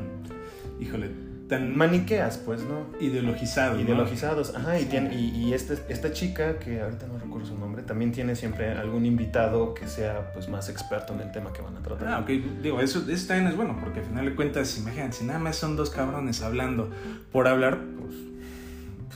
Híjole, 0.80 1.10
tan 1.48 1.76
maniqueas, 1.76 2.36
pues, 2.38 2.62
¿no? 2.62 2.86
Ideologizados. 3.00 3.80
Ideologizados, 3.80 4.54
ajá. 4.54 4.78
Y, 4.78 4.84
tiene, 4.84 5.14
y, 5.14 5.52
este, 5.54 5.78
esta 5.88 6.12
chica, 6.12 6.58
que 6.58 6.80
ahorita 6.80 7.06
no 7.06 7.18
recuerdo 7.18 7.46
su 7.46 7.58
nombre, 7.58 7.82
también 7.82 8.12
tiene 8.12 8.36
siempre 8.36 8.72
algún 8.72 9.06
invitado 9.06 9.72
que 9.72 9.88
sea 9.88 10.32
pues 10.34 10.48
más 10.48 10.68
experto 10.68 11.14
en 11.14 11.20
el 11.20 11.32
tema 11.32 11.52
que 11.52 11.62
van 11.62 11.76
a 11.76 11.82
tratar. 11.82 12.08
Ah, 12.08 12.18
ok. 12.20 12.28
Digo, 12.62 12.80
eso, 12.80 13.04
eso 13.08 13.26
también 13.26 13.48
es 13.48 13.56
bueno, 13.56 13.78
porque 13.80 14.00
al 14.00 14.06
final 14.06 14.26
de 14.26 14.34
cuentas, 14.34 14.76
imagínense, 14.78 15.24
nada 15.24 15.38
más 15.38 15.56
son 15.56 15.74
dos 15.74 15.90
cabrones 15.90 16.42
hablando 16.42 16.90
por 17.32 17.48
hablar, 17.48 17.78
pues. 17.98 18.14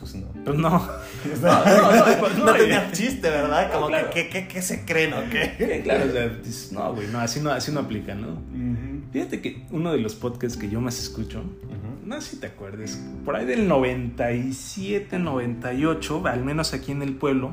Pues 0.01 0.15
no. 0.17 0.27
Pues 0.45 0.59
no. 0.59 0.71
no, 1.43 2.39
no, 2.39 2.47
no, 2.47 2.53
tenía 2.55 2.91
chiste, 2.91 3.29
¿verdad? 3.29 3.71
Como 3.71 3.89
que, 3.89 4.29
¿qué, 4.31 4.49
qué, 4.49 4.63
se 4.63 4.85
creen 4.85 5.13
o 5.13 5.31
qué? 5.31 5.83
Claro, 5.85 6.07
o 6.09 6.13
sea, 6.13 6.31
no, 6.73 6.95
güey, 6.95 7.09
no, 7.09 7.21
así 7.21 7.41
no, 7.41 7.51
así 7.51 7.71
no 7.71 7.81
aplica, 7.81 8.15
¿no? 8.15 8.41
Fíjate 9.13 9.41
que 9.41 9.67
uno 9.71 9.93
de 9.93 9.99
los 9.99 10.15
podcasts 10.15 10.57
que 10.57 10.71
yo 10.71 10.81
más 10.81 10.99
escucho, 10.99 11.43
no 12.05 12.21
sé 12.21 12.31
si 12.31 12.37
te 12.41 12.47
acuerdes, 12.47 12.99
por 13.25 13.37
ahí 13.37 13.45
del 13.45 13.69
97, 13.69 15.19
98, 15.19 16.27
al 16.27 16.45
menos 16.45 16.73
aquí 16.73 16.93
en 16.93 17.03
el 17.03 17.15
pueblo, 17.15 17.53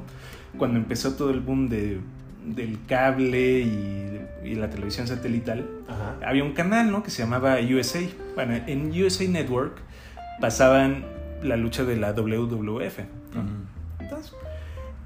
cuando 0.58 0.78
empezó 0.78 1.16
todo 1.16 1.32
el 1.32 1.42
boom 1.42 1.68
de, 1.68 2.00
del 2.46 2.80
cable 2.88 3.60
y, 3.60 4.22
y 4.44 4.56
la 4.56 4.70
televisión 4.70 5.08
satelital, 5.08 5.68
había 6.26 6.44
un 6.44 6.54
canal, 6.54 6.92
¿no? 6.92 7.04
Que 7.04 7.12
se 7.12 7.24
llamaba 7.24 7.58
USA. 7.60 8.00
Bueno, 8.36 8.56
en 8.66 8.90
USA 8.92 9.28
Network 9.28 9.80
pasaban 10.40 11.04
la 11.44 11.58
lucha 11.58 11.84
de 11.84 11.98
la 11.98 12.14
WWF. 12.14 13.00
¿no? 13.36 13.44
Entonces, 14.00 14.34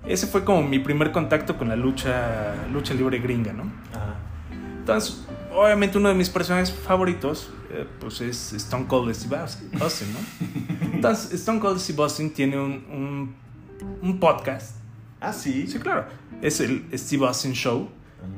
ese 0.07 0.27
fue 0.27 0.43
como 0.43 0.63
mi 0.63 0.79
primer 0.79 1.11
contacto 1.11 1.57
con 1.57 1.69
la 1.69 1.75
lucha, 1.75 2.55
lucha 2.71 2.93
libre 2.93 3.19
gringa, 3.19 3.53
¿no? 3.53 3.71
Entonces, 4.79 5.25
obviamente 5.55 5.97
uno 5.97 6.09
de 6.09 6.15
mis 6.15 6.29
personajes 6.29 6.71
favoritos, 6.71 7.49
eh, 7.71 7.85
pues 7.99 8.21
es 8.21 8.53
Stone 8.53 8.87
Cold 8.87 9.13
Steve 9.13 9.37
Austin, 9.37 9.69
¿no? 9.71 10.19
Entonces, 10.93 11.33
Stone 11.33 11.59
Cold 11.59 11.79
Steve 11.79 12.01
Austin 12.01 12.33
tiene 12.33 12.59
un, 12.59 12.71
un, 12.91 13.35
un 14.01 14.19
podcast. 14.19 14.77
Ah, 15.19 15.33
sí. 15.33 15.67
Sí, 15.67 15.79
claro. 15.79 16.05
Es 16.41 16.59
el 16.59 16.85
Steve 16.93 17.25
Austin 17.25 17.53
Show. 17.53 17.89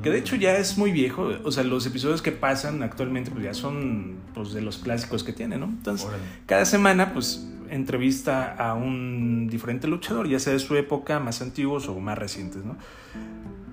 Que 0.02 0.10
de 0.10 0.18
hecho 0.18 0.34
ya 0.34 0.56
es 0.56 0.76
muy 0.78 0.90
viejo. 0.90 1.30
O 1.44 1.52
sea, 1.52 1.62
los 1.62 1.86
episodios 1.86 2.20
que 2.20 2.32
pasan 2.32 2.82
actualmente 2.82 3.30
pues 3.30 3.44
ya 3.44 3.54
son 3.54 4.16
pues, 4.34 4.52
de 4.52 4.60
los 4.60 4.78
clásicos 4.78 5.22
que 5.22 5.32
tiene, 5.32 5.58
¿no? 5.58 5.66
Entonces, 5.66 6.06
Órale. 6.06 6.24
cada 6.44 6.64
semana 6.64 7.12
pues 7.12 7.48
entrevista 7.70 8.54
a 8.54 8.74
un 8.74 9.46
diferente 9.48 9.86
luchador, 9.86 10.28
ya 10.28 10.40
sea 10.40 10.52
de 10.52 10.58
su 10.58 10.74
época, 10.76 11.20
más 11.20 11.40
antiguos 11.40 11.88
o 11.88 11.98
más 12.00 12.18
recientes, 12.18 12.64
¿no? 12.64 12.76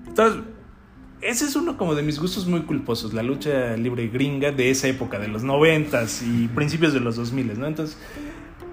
Entonces, 0.06 0.42
ese 1.24 1.46
es 1.46 1.56
uno 1.56 1.76
como 1.76 1.94
de 1.94 2.02
mis 2.02 2.18
gustos 2.18 2.46
muy 2.46 2.62
culposos, 2.62 3.14
la 3.14 3.22
lucha 3.22 3.76
libre 3.76 4.08
gringa 4.08 4.52
de 4.52 4.70
esa 4.70 4.88
época, 4.88 5.18
de 5.18 5.28
los 5.28 5.42
noventas 5.42 6.22
y 6.22 6.48
principios 6.48 6.92
de 6.92 7.00
los 7.00 7.16
2000, 7.16 7.58
¿no? 7.58 7.66
Entonces, 7.66 7.96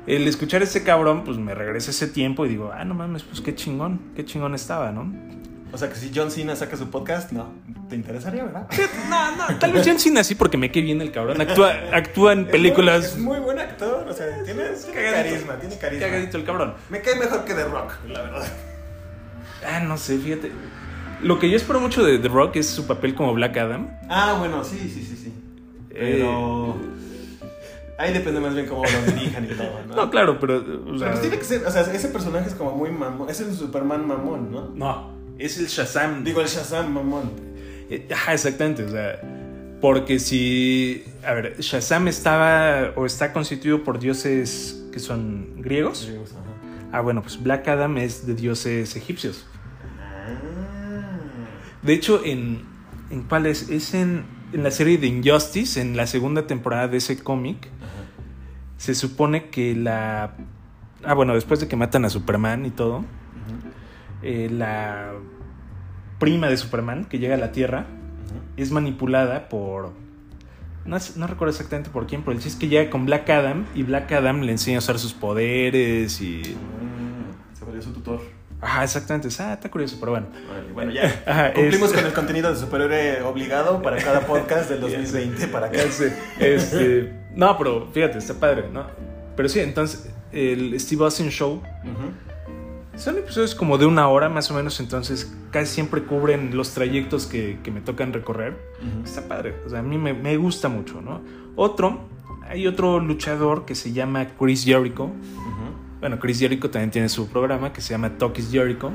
el 0.07 0.27
escuchar 0.27 0.61
a 0.61 0.65
ese 0.65 0.83
cabrón, 0.83 1.23
pues 1.23 1.37
me 1.37 1.55
regresa 1.55 1.91
ese 1.91 2.07
tiempo 2.07 2.45
y 2.45 2.49
digo, 2.49 2.71
ah, 2.73 2.83
no 2.83 2.93
mames, 2.93 3.23
pues 3.23 3.41
qué 3.41 3.55
chingón, 3.55 4.01
qué 4.15 4.25
chingón 4.25 4.53
estaba, 4.55 4.91
¿no? 4.91 5.11
O 5.73 5.77
sea 5.77 5.87
que 5.87 5.95
si 5.95 6.11
John 6.13 6.29
Cena 6.31 6.55
saca 6.55 6.75
su 6.75 6.89
podcast, 6.89 7.31
no. 7.31 7.49
¿Te 7.89 7.95
interesaría, 7.95 8.43
verdad? 8.43 8.67
No, 9.09 9.35
no, 9.37 9.57
tal 9.57 9.71
vez 9.71 9.87
John 9.87 9.99
Cena 9.99 10.21
sí 10.23 10.35
porque 10.35 10.57
me 10.57 10.69
quedé 10.69 10.83
bien 10.83 11.01
el 11.01 11.11
cabrón. 11.11 11.39
Actúa, 11.39 11.73
actúa 11.93 12.33
en 12.33 12.47
películas. 12.47 13.05
Es 13.05 13.17
muy, 13.17 13.35
es 13.35 13.39
muy 13.39 13.45
buen 13.45 13.59
actor. 13.59 14.05
O 14.07 14.13
sea, 14.13 14.27
tiene, 14.43 14.63
tiene 14.65 15.11
carisma, 15.11 15.55
tiene 15.59 15.77
carisma. 15.77 16.05
Cagadito 16.05 16.37
el 16.37 16.43
cabrón. 16.43 16.73
Me 16.89 17.01
cae 17.01 17.15
mejor 17.15 17.45
que 17.45 17.53
The 17.53 17.63
Rock, 17.63 17.93
la 18.09 18.21
verdad. 18.21 18.47
Ah, 19.65 19.79
no 19.79 19.97
sé, 19.97 20.17
fíjate. 20.17 20.51
Lo 21.23 21.39
que 21.39 21.49
yo 21.49 21.57
espero 21.57 21.79
mucho 21.79 22.03
de 22.03 22.17
The 22.17 22.27
Rock 22.27 22.57
es 22.57 22.67
su 22.67 22.87
papel 22.87 23.15
como 23.15 23.33
Black 23.33 23.57
Adam. 23.57 23.89
Ah, 24.09 24.35
bueno, 24.39 24.63
sí, 24.63 24.77
sí, 24.77 25.03
sí, 25.03 25.15
sí. 25.15 25.33
Pero. 25.89 26.75
Ahí 27.97 28.13
depende 28.13 28.39
más 28.39 28.55
bien 28.55 28.65
cómo 28.65 28.83
lo 28.83 29.11
dirijan 29.11 29.45
y 29.45 29.49
todo, 29.49 29.79
¿no? 29.87 29.95
No, 29.95 30.09
claro, 30.09 30.39
pero. 30.39 30.63
O 30.87 30.97
sea, 30.97 31.09
Pero 31.09 31.21
tiene 31.21 31.37
que 31.37 31.43
ser, 31.43 31.65
o 31.65 31.71
sea, 31.71 31.81
ese 31.81 32.07
personaje 32.07 32.49
es 32.49 32.55
como 32.55 32.71
muy 32.75 32.89
mamón. 32.89 33.29
Es 33.29 33.39
el 33.41 33.53
Superman 33.53 34.07
mamón, 34.07 34.51
¿no? 34.51 34.69
No, 34.73 35.11
es 35.37 35.59
el 35.59 35.67
Shazam. 35.67 36.23
Digo, 36.23 36.41
el 36.41 36.47
Shazam 36.47 36.91
mamón. 36.91 37.31
Eh, 37.89 38.07
Ajá, 38.11 38.33
exactamente. 38.33 38.83
O 38.85 38.89
sea, 38.89 39.21
porque 39.79 40.17
si. 40.19 41.03
A 41.23 41.33
ver, 41.33 41.57
Shazam 41.59 42.07
estaba 42.07 42.93
o 42.95 43.05
está 43.05 43.31
constituido 43.33 43.83
por 43.83 43.99
dioses 43.99 44.83
que 44.91 44.99
son 44.99 45.61
griegos. 45.61 46.09
Ajá. 46.09 46.41
Ah, 46.91 47.01
bueno, 47.01 47.21
pues 47.21 47.41
Black 47.41 47.67
Adam 47.67 47.97
es 47.97 48.25
de 48.25 48.33
dioses 48.33 48.95
egipcios. 48.95 49.45
De 51.83 51.93
hecho, 51.93 52.21
en. 52.23 52.69
¿En 53.09 53.23
cuál 53.23 53.45
es? 53.45 53.69
Es 53.69 53.93
en, 53.93 54.23
en 54.53 54.63
la 54.63 54.71
serie 54.71 54.97
de 54.97 55.07
Injustice, 55.07 55.81
en 55.81 55.97
la 55.97 56.07
segunda 56.07 56.47
temporada 56.47 56.87
de 56.87 56.97
ese 56.97 57.21
cómic. 57.21 57.69
Se 58.77 58.95
supone 58.95 59.49
que 59.49 59.75
la. 59.75 60.35
Ah, 61.03 61.13
bueno, 61.13 61.33
después 61.33 61.59
de 61.59 61.67
que 61.67 61.75
matan 61.75 62.05
a 62.05 62.09
Superman 62.09 62.65
y 62.65 62.69
todo, 62.71 63.03
eh, 64.21 64.49
la 64.51 65.13
prima 66.19 66.47
de 66.47 66.57
Superman 66.57 67.05
que 67.05 67.17
llega 67.17 67.35
a 67.35 67.37
la 67.37 67.51
Tierra 67.51 67.87
es 68.57 68.71
manipulada 68.71 69.49
por. 69.49 69.93
No, 70.85 70.97
no 71.15 71.27
recuerdo 71.27 71.51
exactamente 71.51 71.89
por 71.91 72.07
quién, 72.07 72.21
pero 72.21 72.31
el 72.31 72.37
chiste 72.37 72.55
es 72.55 72.59
que 72.59 72.67
llega 72.67 72.89
con 72.89 73.05
Black 73.05 73.29
Adam 73.29 73.65
y 73.75 73.83
Black 73.83 74.11
Adam 74.13 74.41
le 74.41 74.51
enseña 74.51 74.77
a 74.77 74.79
usar 74.79 74.99
sus 74.99 75.13
poderes 75.13 76.21
y. 76.21 76.41
Mm, 76.41 77.55
Se 77.57 77.65
volvió 77.65 77.81
su 77.81 77.93
tutor. 77.93 78.21
Ajá, 78.61 78.83
exactamente. 78.83 79.27
Ah, 79.39 79.53
está 79.53 79.69
curioso, 79.69 79.97
pero 79.99 80.11
bueno. 80.11 80.27
Bueno, 80.73 80.91
ya 80.91 81.23
Ajá, 81.25 81.53
cumplimos 81.53 81.89
es- 81.89 81.95
con 81.97 82.05
el 82.05 82.13
contenido 82.13 82.49
de 82.53 82.59
superhéroe 82.59 83.21
obligado 83.23 83.81
para 83.81 83.97
cada 83.97 84.21
podcast 84.27 84.69
del 84.69 84.79
2020 84.81 85.47
para 85.47 85.67
acá. 85.67 85.81
Este, 85.81 86.13
este, 86.39 87.13
no, 87.35 87.57
pero 87.57 87.87
fíjate, 87.91 88.19
está 88.19 88.35
padre, 88.35 88.65
¿no? 88.71 88.85
Pero 89.35 89.49
sí, 89.49 89.59
entonces, 89.61 90.09
el 90.31 90.79
Steve 90.79 91.03
Austin 91.05 91.29
Show 91.29 91.53
Ujú. 91.55 92.97
son 92.97 93.17
episodios 93.17 93.55
como 93.55 93.77
de 93.77 93.85
una 93.85 94.07
hora 94.09 94.29
más 94.29 94.51
o 94.51 94.53
menos, 94.53 94.79
entonces 94.79 95.33
casi 95.49 95.73
siempre 95.73 96.03
cubren 96.03 96.55
los 96.55 96.71
trayectos 96.71 97.25
que, 97.25 97.57
que 97.63 97.71
me 97.71 97.81
tocan 97.81 98.13
recorrer. 98.13 98.53
Ujú. 98.79 99.03
Está 99.05 99.23
padre, 99.27 99.55
o 99.65 99.69
sea, 99.69 99.79
a 99.79 99.83
mí 99.83 99.97
me, 99.97 100.13
me 100.13 100.37
gusta 100.37 100.69
mucho, 100.69 101.01
¿no? 101.01 101.21
Otro, 101.55 101.99
hay 102.47 102.67
otro 102.67 102.99
luchador 102.99 103.65
que 103.65 103.73
se 103.75 103.91
llama 103.93 104.27
Chris 104.39 104.63
Jericho. 104.65 105.05
Ujú. 105.05 105.60
Bueno, 106.01 106.19
Chris 106.19 106.39
Jericho 106.39 106.71
también 106.71 106.89
tiene 106.89 107.09
su 107.09 107.27
programa 107.29 107.71
que 107.71 107.79
se 107.79 107.91
llama 107.91 108.17
Talk 108.17 108.37
is 108.39 108.49
Jericho. 108.51 108.91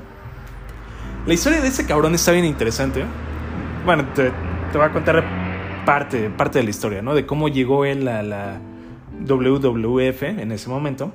La 1.24 1.34
historia 1.34 1.60
de 1.60 1.68
ese 1.68 1.86
cabrón 1.86 2.16
está 2.16 2.32
bien 2.32 2.44
interesante. 2.44 3.04
Bueno, 3.84 4.08
te, 4.12 4.32
te 4.72 4.78
voy 4.78 4.88
a 4.88 4.92
contar 4.92 5.24
parte, 5.84 6.28
parte 6.30 6.58
de 6.58 6.64
la 6.64 6.70
historia, 6.70 7.02
¿no? 7.02 7.14
De 7.14 7.24
cómo 7.24 7.48
llegó 7.48 7.84
él 7.84 8.08
a 8.08 8.24
la 8.24 8.60
WWF 9.24 10.22
en 10.24 10.50
ese 10.50 10.68
momento. 10.68 11.12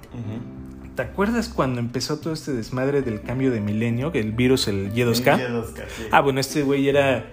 ¿Te 0.96 1.02
acuerdas 1.02 1.50
cuando 1.50 1.82
empezó 1.82 2.20
todo 2.20 2.34
este 2.34 2.54
desmadre 2.54 3.02
del 3.02 3.22
cambio 3.22 3.52
de 3.52 3.60
milenio? 3.60 4.14
Que 4.14 4.20
el 4.20 4.32
virus, 4.32 4.70
el 4.70 4.94
Y2K. 4.94 5.40
El 5.40 5.54
Y2K, 5.54 5.84
sí. 5.98 6.04
Ah, 6.12 6.22
bueno, 6.22 6.40
este 6.40 6.64
güey 6.64 6.88
era 6.88 7.26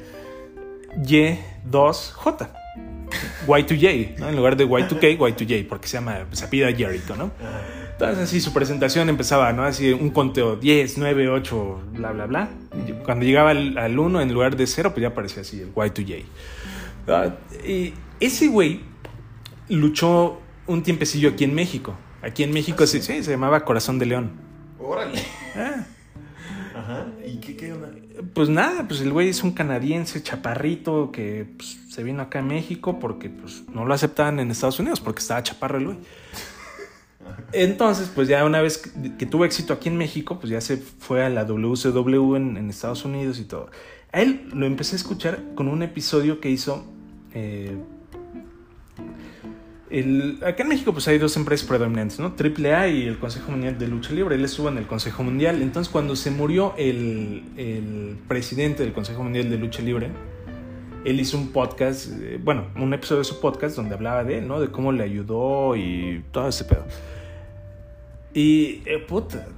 Y2J. 0.97 2.49
Y2J, 3.47 4.19
¿no? 4.19 4.29
En 4.29 4.37
lugar 4.37 4.57
de 4.57 4.67
Y2K, 4.67 5.17
Y2J, 5.17 5.69
porque 5.69 5.87
se 5.87 5.95
llama, 5.95 6.27
se 6.33 6.45
apellida 6.45 6.73
Jericho, 6.73 7.15
¿no? 7.15 7.31
Ajá. 7.41 7.78
Entonces 7.99 8.19
así 8.19 8.41
su 8.41 8.53
presentación 8.53 9.09
empezaba, 9.09 9.53
¿no? 9.53 9.65
Así 9.65 9.93
un 9.93 10.11
conteo 10.11 10.55
10, 10.55 10.99
9, 10.99 11.31
8, 11.31 11.81
bla, 11.95 12.13
bla, 12.13 12.27
bla. 12.27 12.49
Y 12.87 12.93
Cuando 12.93 13.25
llegaba 13.25 13.51
al, 13.51 13.99
1 13.99 14.21
en 14.21 14.33
lugar 14.33 14.57
de 14.57 14.69
0, 14.69 14.93
pues 14.93 15.03
ya 15.03 15.09
aparecía 15.09 15.43
así 15.43 15.61
el 15.61 15.75
Y2J. 15.75 16.25
Ah, 17.09 17.35
y 17.67 17.95
ese 18.21 18.47
güey 18.47 18.83
luchó 19.69 20.41
un 20.69 20.85
tiempecillo 20.85 21.31
aquí 21.31 21.43
en 21.43 21.57
México. 21.57 21.97
Aquí 22.23 22.45
en 22.45 22.53
México 22.53 22.87
sí, 22.87 23.03
sí, 23.03 23.25
se 23.25 23.33
llamaba 23.33 23.65
Corazón 23.65 23.99
de 23.99 24.07
León. 24.07 24.31
Órale. 24.79 25.21
Ah, 25.57 25.85
Ajá. 26.77 27.07
¿Y 27.27 27.39
qué, 27.39 27.57
qué 27.57 27.73
onda? 27.73 27.91
pues 28.35 28.49
nada, 28.49 28.87
pues 28.87 29.01
el 29.01 29.13
güey 29.13 29.29
es 29.29 29.43
un 29.43 29.53
canadiense 29.53 30.23
chaparrito 30.23 31.11
que 31.11 31.47
pues, 31.57 31.79
se 31.89 32.03
vino 32.05 32.23
acá 32.23 32.41
a 32.41 32.43
México 32.43 32.99
porque 33.01 33.29
pues, 33.29 33.65
no 33.73 33.85
lo 33.85 33.95
aceptaban 33.95 34.39
en 34.39 34.53
Estados 34.53 34.79
Unidos 34.79 35.01
porque 35.01 35.21
estaba 35.21 35.43
chaparro 35.43 35.79
el 35.79 35.85
güey. 35.87 35.99
Entonces, 37.53 38.11
pues 38.15 38.29
ya 38.29 38.45
una 38.45 38.61
vez 38.61 38.79
que, 39.19 39.27
tuvo 39.27 39.45
éxito 39.45 39.73
aquí 39.73 39.89
en 39.89 39.97
México, 39.97 40.39
pues 40.39 40.51
ya 40.51 40.61
se 40.61 40.77
fue 40.77 41.25
a 41.25 41.29
la 41.29 41.45
WCW 41.45 42.37
en, 42.37 42.71
Estados 42.71 43.05
Unidos 43.05 43.39
y 43.39 43.45
todo. 43.45 43.71
A 44.13 44.21
él 44.21 44.49
lo 44.53 44.67
empecé 44.67 44.95
a 44.95 44.97
escuchar 44.97 45.43
con 45.55 45.69
un 45.69 45.83
episodio 45.83 46.41
que 46.41 46.51
hizo. 46.51 46.85
eh, 47.35 47.77
acá 50.45 50.63
en 50.63 50.69
México, 50.69 50.93
pues 50.93 51.09
hay 51.09 51.19
dos 51.19 51.37
empresas 51.37 51.67
predominantes, 51.67 52.21
¿no? 52.21 52.35
AAA 52.39 52.89
y 52.89 53.03
el 53.05 53.19
Consejo 53.19 53.51
Mundial 53.51 53.79
de 53.79 53.89
Lucha 53.89 54.13
Libre. 54.13 54.35
Él 54.35 54.45
estuvo 54.45 54.69
en 54.69 54.79
el 54.79 54.87
Consejo 54.87 55.23
Mundial. 55.23 55.63
Entonces, 55.63 55.91
cuando 55.91 56.15
se 56.17 56.31
murió 56.31 56.75
el, 56.77 57.45
el 57.57 58.19
presidente 58.29 58.83
del 58.83 58.93
Consejo 58.93 59.23
Mundial 59.23 59.49
de 59.49 59.57
Lucha 59.57 59.83
Libre, 59.83 60.11
él 61.05 61.21
hizo 61.21 61.39
un 61.39 61.49
podcast, 61.49 62.09
eh, 62.21 62.39
bueno, 62.43 62.67
un 62.77 62.93
episodio 62.93 63.21
de 63.21 63.25
su 63.25 63.41
podcast 63.41 63.77
donde 63.77 63.95
hablaba 63.95 64.25
de 64.25 64.39
él, 64.39 64.49
¿no? 64.49 64.61
De 64.61 64.69
cómo 64.69 64.93
le 64.93 65.05
ayudó 65.05 65.77
y 65.77 66.25
todo 66.33 66.49
ese 66.49 66.65
pedo. 66.65 66.85
Y, 68.39 68.83
eh, 68.87 68.99
puta, 68.99 69.49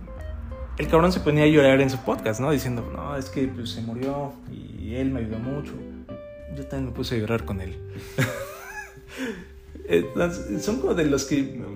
el 0.78 0.88
cabrón 0.88 1.12
se 1.12 1.20
ponía 1.20 1.44
a 1.44 1.46
llorar 1.46 1.82
en 1.82 1.90
su 1.90 1.98
podcast, 1.98 2.40
¿no? 2.40 2.50
Diciendo, 2.50 2.90
no, 2.96 3.14
es 3.14 3.26
que 3.28 3.46
pues, 3.46 3.68
se 3.72 3.82
murió 3.82 4.32
y 4.50 4.94
él 4.94 5.10
me 5.10 5.20
ayudó 5.20 5.38
mucho. 5.38 5.72
Yo 6.56 6.64
también 6.66 6.86
me 6.86 6.92
puse 6.92 7.16
a 7.16 7.18
llorar 7.18 7.44
con 7.44 7.60
él. 7.60 7.76
Entonces, 9.86 10.64
son 10.64 10.80
como 10.80 10.94
de 10.94 11.04
los 11.04 11.24
que... 11.24 11.42
No. 11.42 11.68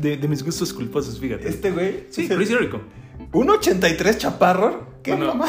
De, 0.00 0.16
de 0.16 0.28
mis 0.28 0.42
gustos 0.42 0.72
culposos, 0.72 1.20
fíjate. 1.20 1.46
Este 1.48 1.70
güey. 1.70 2.04
Sí, 2.10 2.24
es 2.24 2.30
el- 2.30 2.36
Chris 2.38 2.48
Jericho. 2.48 2.80
¿Un 3.32 3.48
83 3.50 4.18
chaparro? 4.18 4.88
¿Qué 5.02 5.12
Bueno, 5.14 5.34
mamá? 5.34 5.46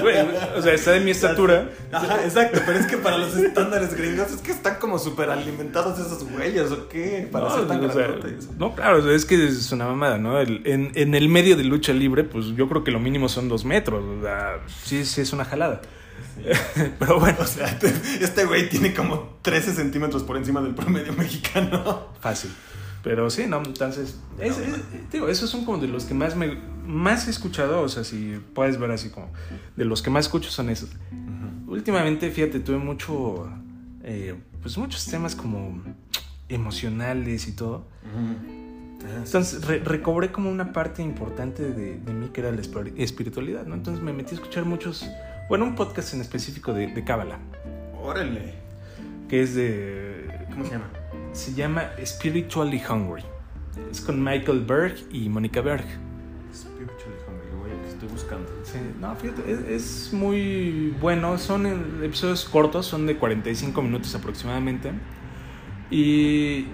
Bueno, 0.00 0.28
o 0.56 0.62
sea, 0.62 0.72
está 0.72 0.92
de 0.92 1.00
mi 1.00 1.10
estatura. 1.10 1.68
Ajá, 1.92 2.24
exacto, 2.24 2.60
pero 2.64 2.78
es 2.78 2.86
que 2.86 2.96
para 2.96 3.18
los 3.18 3.36
estándares 3.36 3.94
gringos 3.94 4.30
es 4.32 4.40
que 4.40 4.50
están 4.52 4.76
como 4.76 4.98
súper 4.98 5.28
alimentados 5.30 5.98
esos 5.98 6.24
güeyes, 6.30 6.70
¿o 6.70 6.88
qué? 6.88 7.28
Para 7.30 7.48
no, 7.48 7.54
ser 7.54 7.66
tan 7.66 7.84
o 7.84 7.92
sea, 7.92 8.08
no, 8.58 8.74
claro, 8.74 8.98
o 8.98 9.02
sea, 9.02 9.12
es 9.12 9.24
que 9.24 9.46
es 9.46 9.70
una 9.72 9.86
mamada, 9.86 10.16
¿no? 10.18 10.40
El- 10.40 10.62
en, 10.66 10.92
en 10.94 11.14
el 11.14 11.28
medio 11.28 11.56
de 11.56 11.64
lucha 11.64 11.92
libre, 11.92 12.24
pues 12.24 12.46
yo 12.56 12.68
creo 12.68 12.82
que 12.84 12.90
lo 12.90 12.98
mínimo 13.00 13.28
son 13.28 13.48
dos 13.48 13.64
metros. 13.64 14.02
O 14.04 14.22
sea, 14.22 14.60
sí, 14.84 15.04
sí 15.04 15.20
es 15.20 15.32
una 15.32 15.44
jalada. 15.44 15.80
Pero 16.98 17.18
bueno, 17.20 17.38
O 17.40 17.46
sea, 17.46 17.78
te- 17.78 17.92
este 18.20 18.44
güey 18.46 18.68
tiene 18.68 18.94
como 18.94 19.38
13 19.42 19.74
centímetros 19.74 20.22
por 20.22 20.36
encima 20.36 20.60
del 20.62 20.74
promedio 20.74 21.12
mexicano. 21.12 22.08
fácil. 22.20 22.50
Pero 23.02 23.30
sí, 23.30 23.46
¿no? 23.46 23.58
Entonces, 23.64 24.18
es- 24.40 24.58
es- 24.58 25.10
digo, 25.12 25.28
esos 25.28 25.48
son 25.50 25.64
como 25.64 25.78
de 25.78 25.88
los 25.88 26.04
que 26.04 26.14
más 26.14 26.34
me 26.36 26.58
más 26.86 27.26
he 27.26 27.30
escuchado, 27.30 27.82
o 27.82 27.88
sea, 27.90 28.02
si 28.02 28.40
puedes 28.54 28.78
ver 28.78 28.90
así 28.90 29.10
como, 29.10 29.30
de 29.76 29.84
los 29.84 30.00
que 30.00 30.08
más 30.08 30.24
escucho 30.24 30.50
son 30.50 30.70
esos. 30.70 30.88
Ujú. 31.12 31.72
Últimamente, 31.72 32.30
fíjate, 32.30 32.60
tuve 32.60 32.78
mucho, 32.78 33.46
eh, 34.02 34.34
pues 34.62 34.78
muchos 34.78 35.04
temas 35.04 35.34
como 35.36 35.82
emocionales 36.48 37.46
y 37.48 37.52
todo. 37.52 37.84
Ah. 38.04 39.18
Entonces, 39.24 39.64
re- 39.66 39.80
recobré 39.80 40.32
como 40.32 40.50
una 40.50 40.72
parte 40.72 41.02
importante 41.02 41.62
de, 41.72 41.98
de 41.98 42.12
mí 42.14 42.28
que 42.32 42.40
era 42.40 42.50
la 42.50 42.60
espir- 42.62 42.94
espiritualidad, 42.96 43.66
¿no? 43.66 43.74
Entonces 43.74 44.02
me 44.02 44.12
metí 44.12 44.32
a 44.32 44.34
escuchar 44.34 44.64
muchos, 44.64 45.06
bueno, 45.48 45.66
un 45.66 45.74
podcast 45.74 46.14
en 46.14 46.20
específico 46.22 46.72
de, 46.72 46.88
de 46.88 47.04
Cábala, 47.04 47.38
Órale. 48.02 48.54
que 49.28 49.42
es 49.42 49.54
de, 49.54 50.26
¿Cómo 50.50 50.64
se 50.64 50.70
llama? 50.72 50.88
Se 51.32 51.54
llama 51.54 51.90
Spiritually 52.04 52.82
Hungry. 52.88 53.22
Es 53.90 54.00
con 54.00 54.22
Michael 54.22 54.64
Berg 54.64 54.96
y 55.12 55.28
Mónica 55.28 55.60
Berg. 55.60 55.84
Spiritually 56.52 57.16
Hungry, 57.26 57.58
güey, 57.58 57.82
que 57.82 57.88
estoy 57.88 58.08
buscando. 58.08 58.50
Sí, 58.64 58.78
no, 59.00 59.14
fíjate, 59.14 59.50
es, 59.50 59.60
es 59.60 60.12
muy 60.12 60.94
bueno. 61.00 61.38
Son 61.38 61.66
episodios 62.02 62.44
cortos, 62.44 62.86
son 62.86 63.06
de 63.06 63.16
45 63.16 63.80
minutos 63.82 64.14
aproximadamente. 64.14 64.92
Y 65.90 66.66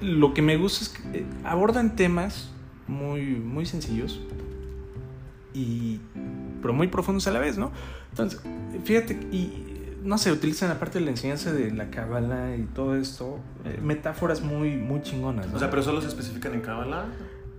lo 0.00 0.34
que 0.34 0.42
me 0.42 0.56
gusta 0.56 0.84
es 0.84 0.88
que 0.90 1.18
eh, 1.18 1.26
abordan 1.44 1.96
temas 1.96 2.50
muy, 2.86 3.22
muy 3.22 3.66
sencillos, 3.66 4.20
y, 5.54 6.00
pero 6.62 6.74
muy 6.74 6.88
profundos 6.88 7.26
a 7.26 7.32
la 7.32 7.38
vez, 7.38 7.58
¿no? 7.58 7.72
Entonces, 8.10 8.40
fíjate, 8.84 9.14
y 9.32 9.67
no 10.02 10.18
sé, 10.18 10.32
utilizan 10.32 10.70
aparte 10.70 10.98
de 10.98 11.04
la 11.04 11.10
enseñanza 11.10 11.52
de 11.52 11.70
la 11.72 11.90
cábala 11.90 12.56
y 12.56 12.62
todo 12.74 12.96
esto, 12.96 13.38
eh, 13.64 13.78
metáforas 13.82 14.40
muy, 14.40 14.76
muy 14.76 15.02
chingonas. 15.02 15.48
¿no? 15.48 15.56
O 15.56 15.58
sea, 15.58 15.70
pero 15.70 15.82
solo 15.82 16.00
se 16.00 16.08
especifican 16.08 16.54
en 16.54 16.60
Kabbalah. 16.60 17.06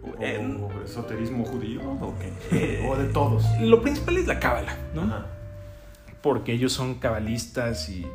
¿O, 0.01 0.21
En- 0.23 0.63
o 0.63 0.69
esoterismo 0.83 1.43
judío? 1.45 1.81
¿O 1.83 2.13
qué? 2.17 2.85
¿O 2.89 2.95
de 2.95 3.05
todos? 3.07 3.43
lo 3.61 3.81
principal 3.81 4.17
es 4.17 4.27
la 4.27 4.39
cábala, 4.39 4.75
¿no? 4.95 5.01
Ajá. 5.03 5.25
porque 6.21 6.53
ellos 6.53 6.71
son 6.73 6.95
cabalistas 6.95 7.89
y 7.89 8.05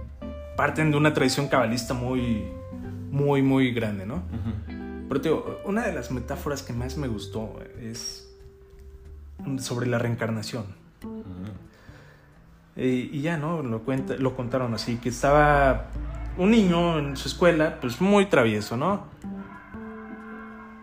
parten 0.56 0.90
de 0.90 0.96
una 0.96 1.12
tradición 1.14 1.48
cabalista 1.48 1.92
muy, 1.94 2.44
muy, 3.10 3.42
muy 3.42 3.72
grande, 3.72 4.06
¿no? 4.06 4.22
Pero 5.08 5.20
te 5.20 5.28
digo, 5.28 5.60
una 5.66 5.86
de 5.86 5.92
las 5.92 6.10
metáforas 6.10 6.62
que 6.62 6.72
más 6.72 6.96
me 6.96 7.06
gustó 7.08 7.58
es 7.80 8.28
sobre 9.58 9.86
la 9.86 9.98
reencarnación. 9.98 10.64
Eh, 12.76 13.08
y 13.12 13.20
ya, 13.20 13.36
¿no? 13.36 13.62
Lo, 13.62 13.80
cuenta, 13.80 14.16
lo 14.16 14.34
contaron 14.34 14.74
así, 14.74 14.96
que 14.96 15.08
estaba 15.08 15.86
un 16.36 16.50
niño 16.50 16.98
en 16.98 17.16
su 17.16 17.28
escuela, 17.28 17.78
pues 17.80 18.00
muy 18.00 18.26
travieso, 18.26 18.76
¿no? 18.76 19.06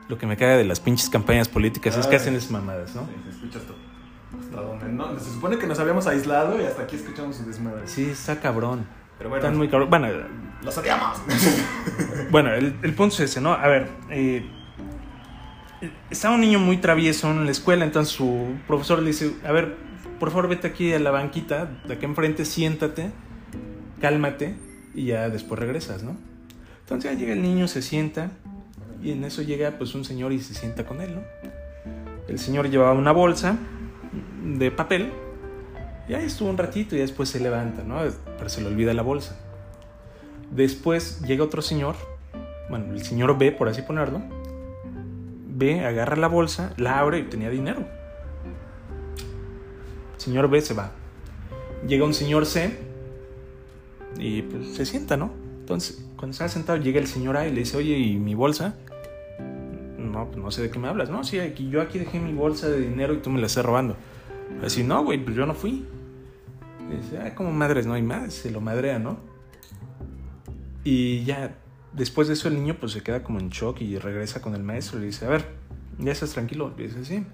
Lo 0.08 0.18
que 0.18 0.26
me 0.26 0.38
caga 0.38 0.58
de 0.58 0.64
las 0.66 0.80
pinches 0.80 1.10
campañas 1.10 1.48
políticas 1.48 1.98
es 1.98 2.08
que 2.08 2.16
hacen 2.16 2.36
esas 2.36 2.52
mamadas, 2.52 2.96
¿no? 2.96 3.04
Sí, 3.04 3.12
se 3.24 3.30
escucha 3.30 3.60
todo. 3.60 3.78
Hasta 4.40 4.62
donde 4.62 4.86
no. 4.90 5.20
Se 5.20 5.32
supone 5.32 5.58
que 5.58 5.68
nos 5.68 5.80
habíamos 5.80 6.08
aislado 6.08 6.62
y 6.62 6.66
hasta 6.66 6.84
aquí 6.84 6.96
escuchamos 6.96 7.36
su 7.36 7.46
desmadre. 7.46 7.88
Sí, 7.88 8.10
está 8.10 8.40
cabrón. 8.40 8.86
Pero 9.18 9.30
bueno, 9.30 9.44
Están 9.44 9.58
muy 9.58 9.70
cabrón. 9.70 9.90
Bueno, 9.90 10.08
los 10.64 10.78
odiamos. 10.78 11.22
Bueno, 12.32 12.54
el, 12.54 12.78
el 12.82 12.94
punto 12.94 13.16
es 13.16 13.20
ese, 13.22 13.42
¿no? 13.42 13.52
A 13.52 13.68
ver, 13.68 13.90
eh, 14.10 14.50
estaba 16.10 16.36
un 16.36 16.42
niño 16.42 16.60
muy 16.60 16.78
travieso 16.78 17.30
en 17.30 17.44
la 17.44 17.52
escuela, 17.52 17.84
entonces 17.84 18.14
su 18.14 18.56
profesor 18.68 19.00
le 19.00 19.08
dice, 19.08 19.36
a 19.46 19.52
ver, 19.52 19.76
por 20.22 20.30
favor 20.30 20.50
vete 20.50 20.68
aquí 20.68 20.94
a 20.94 21.00
la 21.00 21.10
banquita, 21.10 21.82
de 21.88 21.96
acá 21.96 22.06
enfrente, 22.06 22.46
siéntate, 22.46 23.10
cálmate 24.00 24.54
y 24.94 25.06
ya 25.06 25.30
después 25.30 25.60
regresas, 25.60 26.04
¿no? 26.04 26.16
Entonces 26.82 27.12
ya 27.12 27.18
llega 27.18 27.34
el 27.34 27.42
niño, 27.42 27.68
se 27.68 27.82
sienta 27.82 28.30
y 29.02 29.14
en 29.14 29.24
eso 29.24 29.42
llega 29.42 29.80
pues 29.80 29.96
un 29.96 30.06
señor 30.06 30.32
y 30.32 30.40
se 30.40 30.54
sienta 30.54 30.86
con 30.86 31.02
él, 31.02 31.16
¿no? 31.16 31.22
El 32.28 32.38
señor 32.38 32.70
llevaba 32.70 32.94
una 32.94 33.12
bolsa 33.12 33.58
de 34.44 34.70
papel 34.70 35.12
y 36.08 36.14
ahí 36.14 36.26
estuvo 36.26 36.52
un 36.52 36.58
ratito 36.60 36.96
y 36.96 37.00
después 37.00 37.28
se 37.28 37.40
levanta, 37.40 37.82
¿no? 37.82 37.98
Pero 38.38 38.48
se 38.48 38.62
le 38.62 38.68
olvida 38.68 38.94
la 38.94 39.02
bolsa. 39.02 39.40
Después 40.52 41.22
llega 41.22 41.44
otro 41.44 41.64
señor, 41.64 41.96
bueno, 42.70 42.94
el 42.94 43.04
señor 43.04 43.40
B, 43.40 43.54
por 43.54 43.70
así 43.70 43.82
ponerlo, 43.82 44.22
B 45.48 45.84
agarra 45.84 46.16
la 46.16 46.28
bolsa, 46.28 46.76
la 46.78 47.00
abre 47.00 47.18
y 47.18 47.24
tenía 47.24 47.50
dinero. 47.50 48.01
Señor 50.22 50.52
B 50.52 50.62
se 50.62 50.76
va. 50.76 50.92
Llega 51.88 52.06
un 52.06 52.14
señor 52.14 52.46
C 52.46 52.78
y 54.20 54.44
pues 54.44 54.76
se 54.76 54.86
sienta, 54.86 55.18
¿no? 55.18 55.32
Entonces, 55.62 56.06
cuando 56.16 56.34
está 56.34 56.48
sentado, 56.48 56.78
llega 56.78 57.00
el 57.00 57.08
señor 57.08 57.38
A 57.38 57.48
y 57.48 57.52
le 57.52 57.62
dice, 57.62 57.76
oye, 57.76 57.98
¿y 57.98 58.18
mi 58.18 58.36
bolsa? 58.36 58.76
No, 59.98 60.28
pues 60.28 60.38
no 60.38 60.52
sé 60.52 60.62
de 60.62 60.70
qué 60.70 60.78
me 60.78 60.90
hablas, 60.90 61.10
¿no? 61.10 61.24
Sí, 61.24 61.40
aquí, 61.40 61.72
yo 61.72 61.82
aquí 61.82 61.98
dejé 61.98 62.20
mi 62.20 62.34
bolsa 62.34 62.70
de 62.70 62.80
dinero 62.82 63.16
y 63.16 63.18
tú 63.18 63.32
me 63.32 63.40
la 63.40 63.48
estás 63.48 63.66
robando. 63.66 63.96
Así, 64.64 64.84
no, 64.84 65.04
güey, 65.04 65.24
pues 65.24 65.36
yo 65.36 65.48
no 65.48 65.56
fui. 65.56 65.88
Y 66.88 66.96
dice, 66.98 67.18
ah, 67.18 67.34
como 67.34 67.52
madres, 67.52 67.88
no 67.88 67.94
hay 67.94 68.04
más, 68.04 68.32
se 68.32 68.52
lo 68.52 68.62
madrea, 68.62 69.00
¿no? 69.00 69.18
Y 70.84 71.24
ya, 71.24 71.56
después 71.94 72.28
de 72.28 72.36
eso 72.36 72.48
el 72.48 72.54
niño 72.54 72.76
pues 72.80 72.92
se 72.92 73.02
queda 73.02 73.24
como 73.24 73.40
en 73.40 73.50
shock 73.50 73.82
y 73.82 73.98
regresa 73.98 74.40
con 74.40 74.54
el 74.54 74.62
maestro 74.62 75.00
y 75.00 75.02
le 75.02 75.08
dice, 75.08 75.26
a 75.26 75.30
ver, 75.30 75.48
ya 75.98 76.12
estás 76.12 76.30
tranquilo. 76.34 76.72
Y 76.78 76.84
dice, 76.84 77.04
sí. 77.06 77.26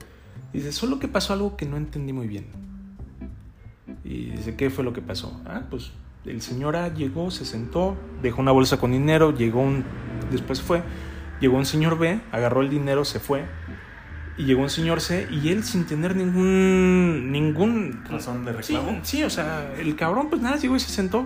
Dice, 0.53 0.71
solo 0.71 0.99
que 0.99 1.09
pasó 1.09 1.33
algo 1.33 1.57
que 1.57 1.65
no 1.65 1.75
entendí 1.75 2.13
muy 2.13 2.27
bien. 2.27 2.66
Y 4.09 4.29
dice, 4.31 4.55
¿qué 4.55 4.69
fue 4.69 4.83
lo 4.85 4.93
que 4.93 5.01
pasó? 5.01 5.41
Ah, 5.45 5.63
pues 5.69 5.91
el 6.25 6.41
señor 6.41 6.75
A 6.77 6.93
llegó, 6.93 7.29
se 7.29 7.43
sentó, 7.45 7.97
dejó 8.21 8.41
una 8.41 8.51
bolsa 8.51 8.77
con 8.79 8.91
dinero, 8.93 9.33
llegó 9.35 9.61
un... 9.61 9.83
Después 10.31 10.61
fue, 10.61 10.81
llegó 11.41 11.57
un 11.57 11.65
señor 11.65 11.97
B, 11.97 12.21
agarró 12.31 12.61
el 12.61 12.69
dinero, 12.69 13.03
se 13.03 13.19
fue. 13.19 13.45
Y 14.37 14.45
llegó 14.45 14.61
un 14.61 14.69
señor 14.69 15.01
C 15.01 15.27
y 15.29 15.49
él 15.49 15.63
sin 15.65 15.85
tener 15.85 16.15
ningún... 16.15 17.31
ningún... 17.33 18.01
Razón 18.09 18.45
de 18.45 18.51
Sí, 18.63 18.75
reclamo. 18.75 18.99
sí, 19.03 19.23
o 19.23 19.29
sea, 19.29 19.73
el 19.77 19.95
cabrón 19.97 20.29
pues 20.29 20.41
nada, 20.41 20.55
llegó 20.57 20.75
y 20.77 20.79
se 20.79 20.89
sentó. 20.89 21.25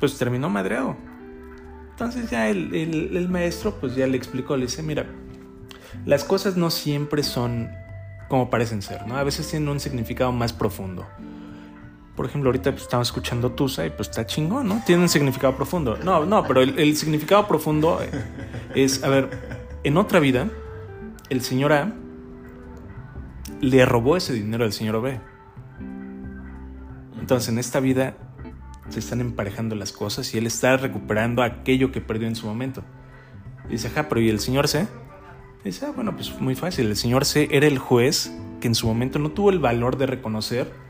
Pues 0.00 0.18
terminó 0.18 0.48
madreado. 0.50 0.96
Entonces 1.90 2.28
ya 2.30 2.48
el, 2.48 2.74
el- 2.74 3.16
el 3.16 3.28
maestro 3.28 3.76
pues 3.78 3.94
ya 3.94 4.06
le 4.06 4.16
explicó, 4.16 4.56
le 4.56 4.62
dice, 4.66 4.82
mira, 4.82 5.06
las 6.06 6.24
cosas 6.24 6.56
no 6.56 6.70
siempre 6.70 7.22
son 7.22 7.68
como 8.28 8.48
parecen 8.48 8.80
ser, 8.80 9.06
¿no? 9.06 9.16
A 9.16 9.22
veces 9.24 9.48
tienen 9.48 9.68
un 9.68 9.78
significado 9.80 10.32
más 10.32 10.52
profundo. 10.52 11.06
Por 12.20 12.26
ejemplo, 12.26 12.50
ahorita 12.50 12.72
pues, 12.72 12.82
estamos 12.82 13.08
escuchando 13.08 13.52
Tusa 13.52 13.86
y 13.86 13.88
pues 13.88 14.10
está 14.10 14.26
chingón, 14.26 14.68
¿no? 14.68 14.82
Tiene 14.84 15.00
un 15.00 15.08
significado 15.08 15.56
profundo. 15.56 15.96
No, 16.04 16.26
no, 16.26 16.44
pero 16.46 16.60
el, 16.60 16.94
significado 16.94 17.48
profundo 17.48 17.98
es, 18.74 19.02
a 19.02 19.08
ver, 19.08 19.30
en 19.84 19.96
otra 19.96 20.20
vida, 20.20 20.50
el 21.30 21.40
señor 21.40 21.72
A 21.72 21.94
le 23.62 23.86
robó 23.86 24.18
ese 24.18 24.34
dinero 24.34 24.64
al 24.64 24.74
señor 24.74 25.00
B. 25.00 25.18
Entonces 27.18 27.48
en 27.48 27.58
esta 27.58 27.80
vida 27.80 28.18
se 28.90 28.98
están 28.98 29.22
emparejando 29.22 29.74
las 29.74 29.90
cosas 29.90 30.34
y 30.34 30.36
él 30.36 30.46
está 30.46 30.76
recuperando 30.76 31.42
aquello 31.42 31.90
que 31.90 32.02
perdió 32.02 32.28
en 32.28 32.36
su 32.36 32.46
momento. 32.46 32.82
Y 33.70 33.72
dice, 33.72 33.88
ajá, 33.88 34.10
pero 34.10 34.20
¿y 34.20 34.28
el 34.28 34.40
señor 34.40 34.68
C? 34.68 34.86
Dice, 35.64 35.86
ah, 35.86 35.92
bueno, 35.96 36.14
pues 36.14 36.38
muy 36.38 36.54
fácil. 36.54 36.88
El 36.88 36.96
señor 36.96 37.24
C 37.24 37.48
era 37.50 37.66
el 37.66 37.78
juez 37.78 38.30
que 38.60 38.68
en 38.68 38.74
su 38.74 38.86
momento 38.86 39.18
no 39.18 39.30
tuvo 39.30 39.48
el 39.48 39.58
valor 39.58 39.96
de 39.96 40.04
reconocer 40.04 40.89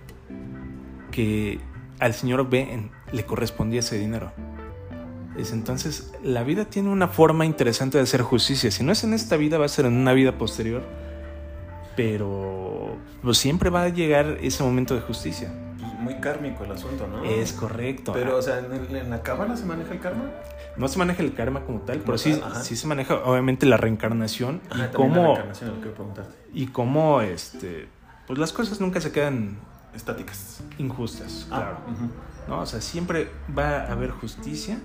que 1.10 1.60
al 1.98 2.14
señor 2.14 2.48
B 2.48 2.88
le 3.12 3.24
correspondía 3.26 3.80
ese 3.80 3.98
dinero. 3.98 4.32
Dice, 5.36 5.54
entonces 5.54 6.12
la 6.22 6.42
vida 6.42 6.64
tiene 6.66 6.88
una 6.90 7.08
forma 7.08 7.44
interesante 7.46 7.98
de 7.98 8.04
hacer 8.04 8.22
justicia. 8.22 8.70
Si 8.70 8.82
no 8.84 8.92
es 8.92 9.04
en 9.04 9.14
esta 9.14 9.36
vida, 9.36 9.58
va 9.58 9.64
a 9.66 9.68
ser 9.68 9.86
en 9.86 9.94
una 9.94 10.12
vida 10.12 10.36
posterior. 10.38 10.82
Pero 11.96 12.96
pues, 13.22 13.38
siempre 13.38 13.70
va 13.70 13.82
a 13.84 13.88
llegar 13.88 14.38
ese 14.40 14.62
momento 14.62 14.94
de 14.94 15.00
justicia. 15.00 15.52
Pues 15.78 15.92
muy 15.94 16.14
kármico 16.20 16.64
el 16.64 16.72
asunto, 16.72 17.06
¿no? 17.06 17.24
Es 17.24 17.52
correcto. 17.52 18.12
Pero, 18.12 18.36
o 18.38 18.42
sea, 18.42 18.58
¿en, 18.60 18.72
el- 18.72 18.96
en 18.96 19.10
la 19.10 19.22
cábala 19.22 19.56
se 19.56 19.66
maneja 19.66 19.92
el 19.92 20.00
karma? 20.00 20.24
No 20.76 20.88
se 20.88 20.98
maneja 20.98 21.22
el 21.22 21.34
karma 21.34 21.60
como 21.64 21.80
tal, 21.80 21.96
Como 21.96 22.06
pero 22.06 22.18
sí, 22.18 22.34
tal, 22.40 22.62
sí 22.62 22.76
se 22.76 22.86
maneja 22.86 23.16
obviamente 23.24 23.66
la 23.66 23.76
reencarnación 23.76 24.60
Ajá, 24.70 24.86
y 24.86 24.88
también 24.90 24.92
la 24.92 24.92
cómo 25.16 25.24
reencarnación, 25.26 25.70
lo 25.76 25.80
que 25.82 25.88
preguntarte. 25.90 26.34
y 26.54 26.66
cómo 26.68 27.20
este 27.20 27.88
pues 28.26 28.38
las 28.38 28.52
cosas 28.52 28.80
nunca 28.80 29.00
se 29.00 29.10
quedan 29.10 29.58
Estáticas. 29.94 30.62
injustas, 30.78 31.46
Ah, 31.50 31.56
claro. 31.56 31.78
ujú. 31.90 32.10
¿no? 32.48 32.60
O 32.60 32.66
sea, 32.66 32.80
siempre 32.80 33.30
va 33.56 33.80
a 33.80 33.92
haber 33.92 34.10
justicia 34.10 34.78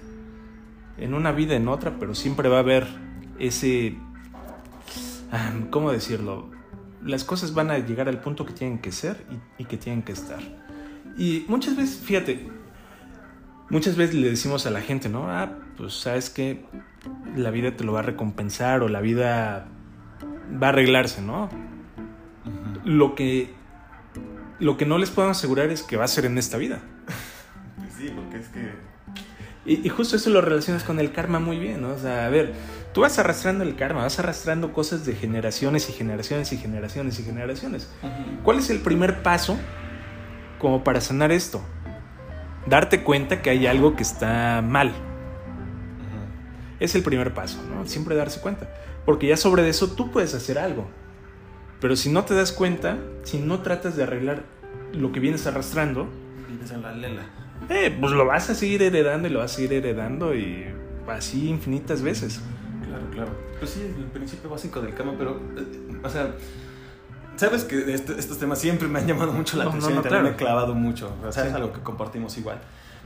en 0.97 1.13
una 1.13 1.31
vida, 1.31 1.55
en 1.55 1.67
otra, 1.67 1.95
pero 1.99 2.15
siempre 2.15 2.49
va 2.49 2.57
a 2.57 2.59
haber 2.59 2.87
ese 3.39 3.97
ah, 5.31 5.51
¿cómo 5.69 5.91
decirlo? 5.91 6.49
Las 7.03 7.23
cosas 7.23 7.53
van 7.53 7.69
a 7.71 7.77
llegar 7.77 8.07
al 8.09 8.19
punto 8.21 8.45
que 8.45 8.53
tienen 8.53 8.79
que 8.79 8.91
ser 8.91 9.25
y, 9.57 9.63
y 9.63 9.65
que 9.65 9.77
tienen 9.77 10.01
que 10.03 10.11
estar. 10.13 10.39
Y 11.17 11.45
muchas 11.47 11.75
veces, 11.75 11.99
fíjate, 11.99 12.49
muchas 13.69 13.95
veces 13.95 14.15
le 14.15 14.29
decimos 14.29 14.65
a 14.65 14.71
la 14.71 14.81
gente, 14.81 15.07
¿no? 15.09 15.29
Ah, 15.29 15.51
pues 15.77 15.93
sabes 15.93 16.29
que 16.29 16.65
la 17.35 17.51
vida 17.51 17.75
te 17.75 17.83
lo 17.83 17.93
va 17.93 17.99
a 17.99 18.03
recompensar 18.03 18.81
o 18.81 18.89
la 18.89 19.01
vida 19.01 19.67
va 20.61 20.67
a 20.67 20.69
arreglarse, 20.69 21.21
¿no? 21.21 21.45
Ujú. 21.45 22.79
Lo 22.89 23.15
que, 23.15 23.53
lo 24.59 24.77
que 24.77 24.85
no 24.85 24.97
les 24.97 25.09
puedo 25.09 25.29
asegurar 25.29 25.69
es 25.69 25.83
que 25.83 25.97
va 25.97 26.05
a 26.05 26.07
ser 26.07 26.25
en 26.25 26.37
esta 26.37 26.57
vida. 26.57 26.79
Pues 27.77 27.93
sí, 27.97 28.11
porque 28.15 28.37
es 28.37 28.47
que... 28.49 28.71
Y, 29.65 29.85
y 29.85 29.89
justo 29.89 30.15
eso 30.15 30.29
lo 30.29 30.41
relacionas 30.41 30.83
con 30.83 30.99
el 30.99 31.11
karma 31.11 31.39
muy 31.39 31.57
bien, 31.57 31.81
¿no? 31.81 31.89
O 31.89 31.97
sea, 31.97 32.27
a 32.27 32.29
ver, 32.29 32.53
tú 32.93 33.01
vas 33.01 33.17
arrastrando 33.19 33.63
el 33.63 33.75
karma, 33.75 34.03
vas 34.03 34.19
arrastrando 34.19 34.71
cosas 34.71 35.05
de 35.05 35.15
generaciones 35.15 35.89
y 35.89 35.93
generaciones 35.93 36.53
y 36.53 36.57
generaciones 36.57 37.19
y 37.19 37.23
generaciones. 37.23 37.89
¿Cuál 38.43 38.59
es 38.59 38.69
el 38.69 38.79
primer 38.79 39.23
paso 39.23 39.57
como 40.59 40.83
para 40.83 41.01
sanar 41.01 41.31
esto? 41.31 41.61
Darte 42.67 43.03
cuenta 43.03 43.41
que 43.41 43.49
hay 43.49 43.67
algo 43.67 43.95
que 43.95 44.03
está 44.03 44.61
mal. 44.63 44.93
Es 46.79 46.95
el 46.95 47.03
primer 47.03 47.33
paso, 47.33 47.61
¿no? 47.69 47.85
Siempre 47.87 48.15
darse 48.15 48.39
cuenta. 48.39 48.69
Porque 49.05 49.27
ya 49.27 49.37
sobre 49.37 49.67
eso 49.67 49.91
tú 49.91 50.11
puedes 50.11 50.33
hacer 50.33 50.57
algo. 50.57 50.87
Pero 51.81 51.95
si 51.95 52.09
no 52.09 52.23
te 52.25 52.33
das 52.33 52.51
cuenta, 52.51 52.97
si 53.23 53.39
no 53.39 53.59
tratas 53.61 53.95
de 53.95 54.03
arreglar 54.03 54.43
lo 54.93 55.11
que 55.11 55.19
vienes 55.19 55.45
arrastrando, 55.47 56.07
Vives 56.49 56.71
en 56.71 56.81
la 56.81 56.91
lela. 56.93 57.21
eh, 57.69 57.95
pues 57.99 58.11
lo 58.13 58.25
vas 58.25 58.49
a 58.49 58.55
seguir 58.55 58.81
heredando 58.81 59.27
y 59.27 59.31
lo 59.31 59.39
vas 59.39 59.51
a 59.53 59.55
seguir 59.55 59.73
heredando 59.73 60.33
y 60.35 60.65
así 61.09 61.49
infinitas 61.49 62.01
veces. 62.01 62.39
Claro, 62.87 63.03
claro. 63.11 63.31
Pues 63.59 63.71
sí, 63.71 63.81
el 63.97 64.05
principio 64.05 64.49
básico 64.49 64.81
del 64.81 64.93
karma, 64.93 65.13
pero, 65.17 65.39
eh, 65.57 65.99
o 66.03 66.09
sea, 66.09 66.33
sabes 67.35 67.63
que 67.65 67.93
este- 67.93 68.17
estos 68.17 68.37
temas 68.39 68.59
siempre 68.59 68.87
me 68.87 68.99
han 68.99 69.07
llamado 69.07 69.31
mucho 69.33 69.57
la 69.57 69.65
No, 69.65 69.71
no, 69.71 69.75
atención 69.77 69.95
no, 69.95 69.99
y 69.99 70.03
también 70.03 70.21
claro. 70.21 70.23
me 70.23 70.29
he 70.31 70.35
clavado 70.35 70.75
mucho. 70.75 71.13
O 71.27 71.31
sea, 71.31 71.43
Sí. 71.43 71.49
es 71.49 71.55
algo 71.55 71.73
que 71.73 71.81
compartimos 71.81 72.37
igual. 72.37 72.59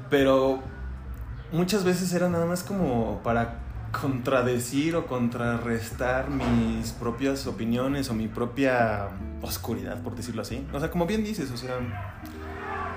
Pero 0.10 0.60
muchas 1.52 1.84
veces 1.84 2.14
era 2.14 2.30
nada 2.30 2.46
más 2.46 2.64
como 2.64 3.22
para 3.24 3.60
contradecir 3.92 4.96
o 4.96 5.06
contrarrestar 5.08 6.30
mis 6.30 6.92
propias 6.92 7.46
opiniones 7.48 8.10
o 8.10 8.14
mi 8.14 8.28
propia 8.28 9.08
oscuridad, 9.42 10.02
por 10.02 10.16
decirlo 10.16 10.42
así. 10.42 10.66
O 10.74 10.80
sea, 10.80 10.90
como 10.92 11.06
bien 11.06 11.24
dices, 11.24 11.50
o 11.52 11.58
sea, 11.58 11.76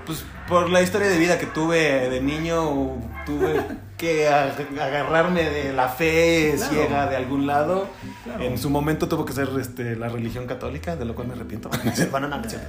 pues 0.06 0.24
por 0.48 0.68
la 0.70 0.82
historia 0.82 1.08
de 1.08 1.18
vida 1.18 1.38
que 1.38 1.46
tuve 1.46 2.08
de 2.10 2.20
niño, 2.20 2.98
tuve 3.24 3.64
que 3.96 4.28
ag- 4.28 4.78
agarrarme 4.80 5.44
de 5.48 5.72
la 5.72 5.88
fe 5.88 6.54
Claro. 6.56 6.72
ciega 6.72 7.06
de 7.06 7.16
algún 7.16 7.46
lado. 7.46 7.86
Claro. 8.24 8.42
En 8.42 8.58
su 8.58 8.68
momento 8.70 9.08
tuvo 9.08 9.24
que 9.24 9.32
ser 9.32 9.48
este, 9.60 9.94
la 9.96 10.08
religión 10.08 10.46
católica, 10.46 10.96
de 10.96 11.04
lo 11.04 11.14
cual 11.14 11.28
me 11.28 11.34
arrepiento. 11.34 11.70
bueno, 12.10 12.28
no, 12.28 12.38
no 12.38 12.48
cierto. 12.48 12.68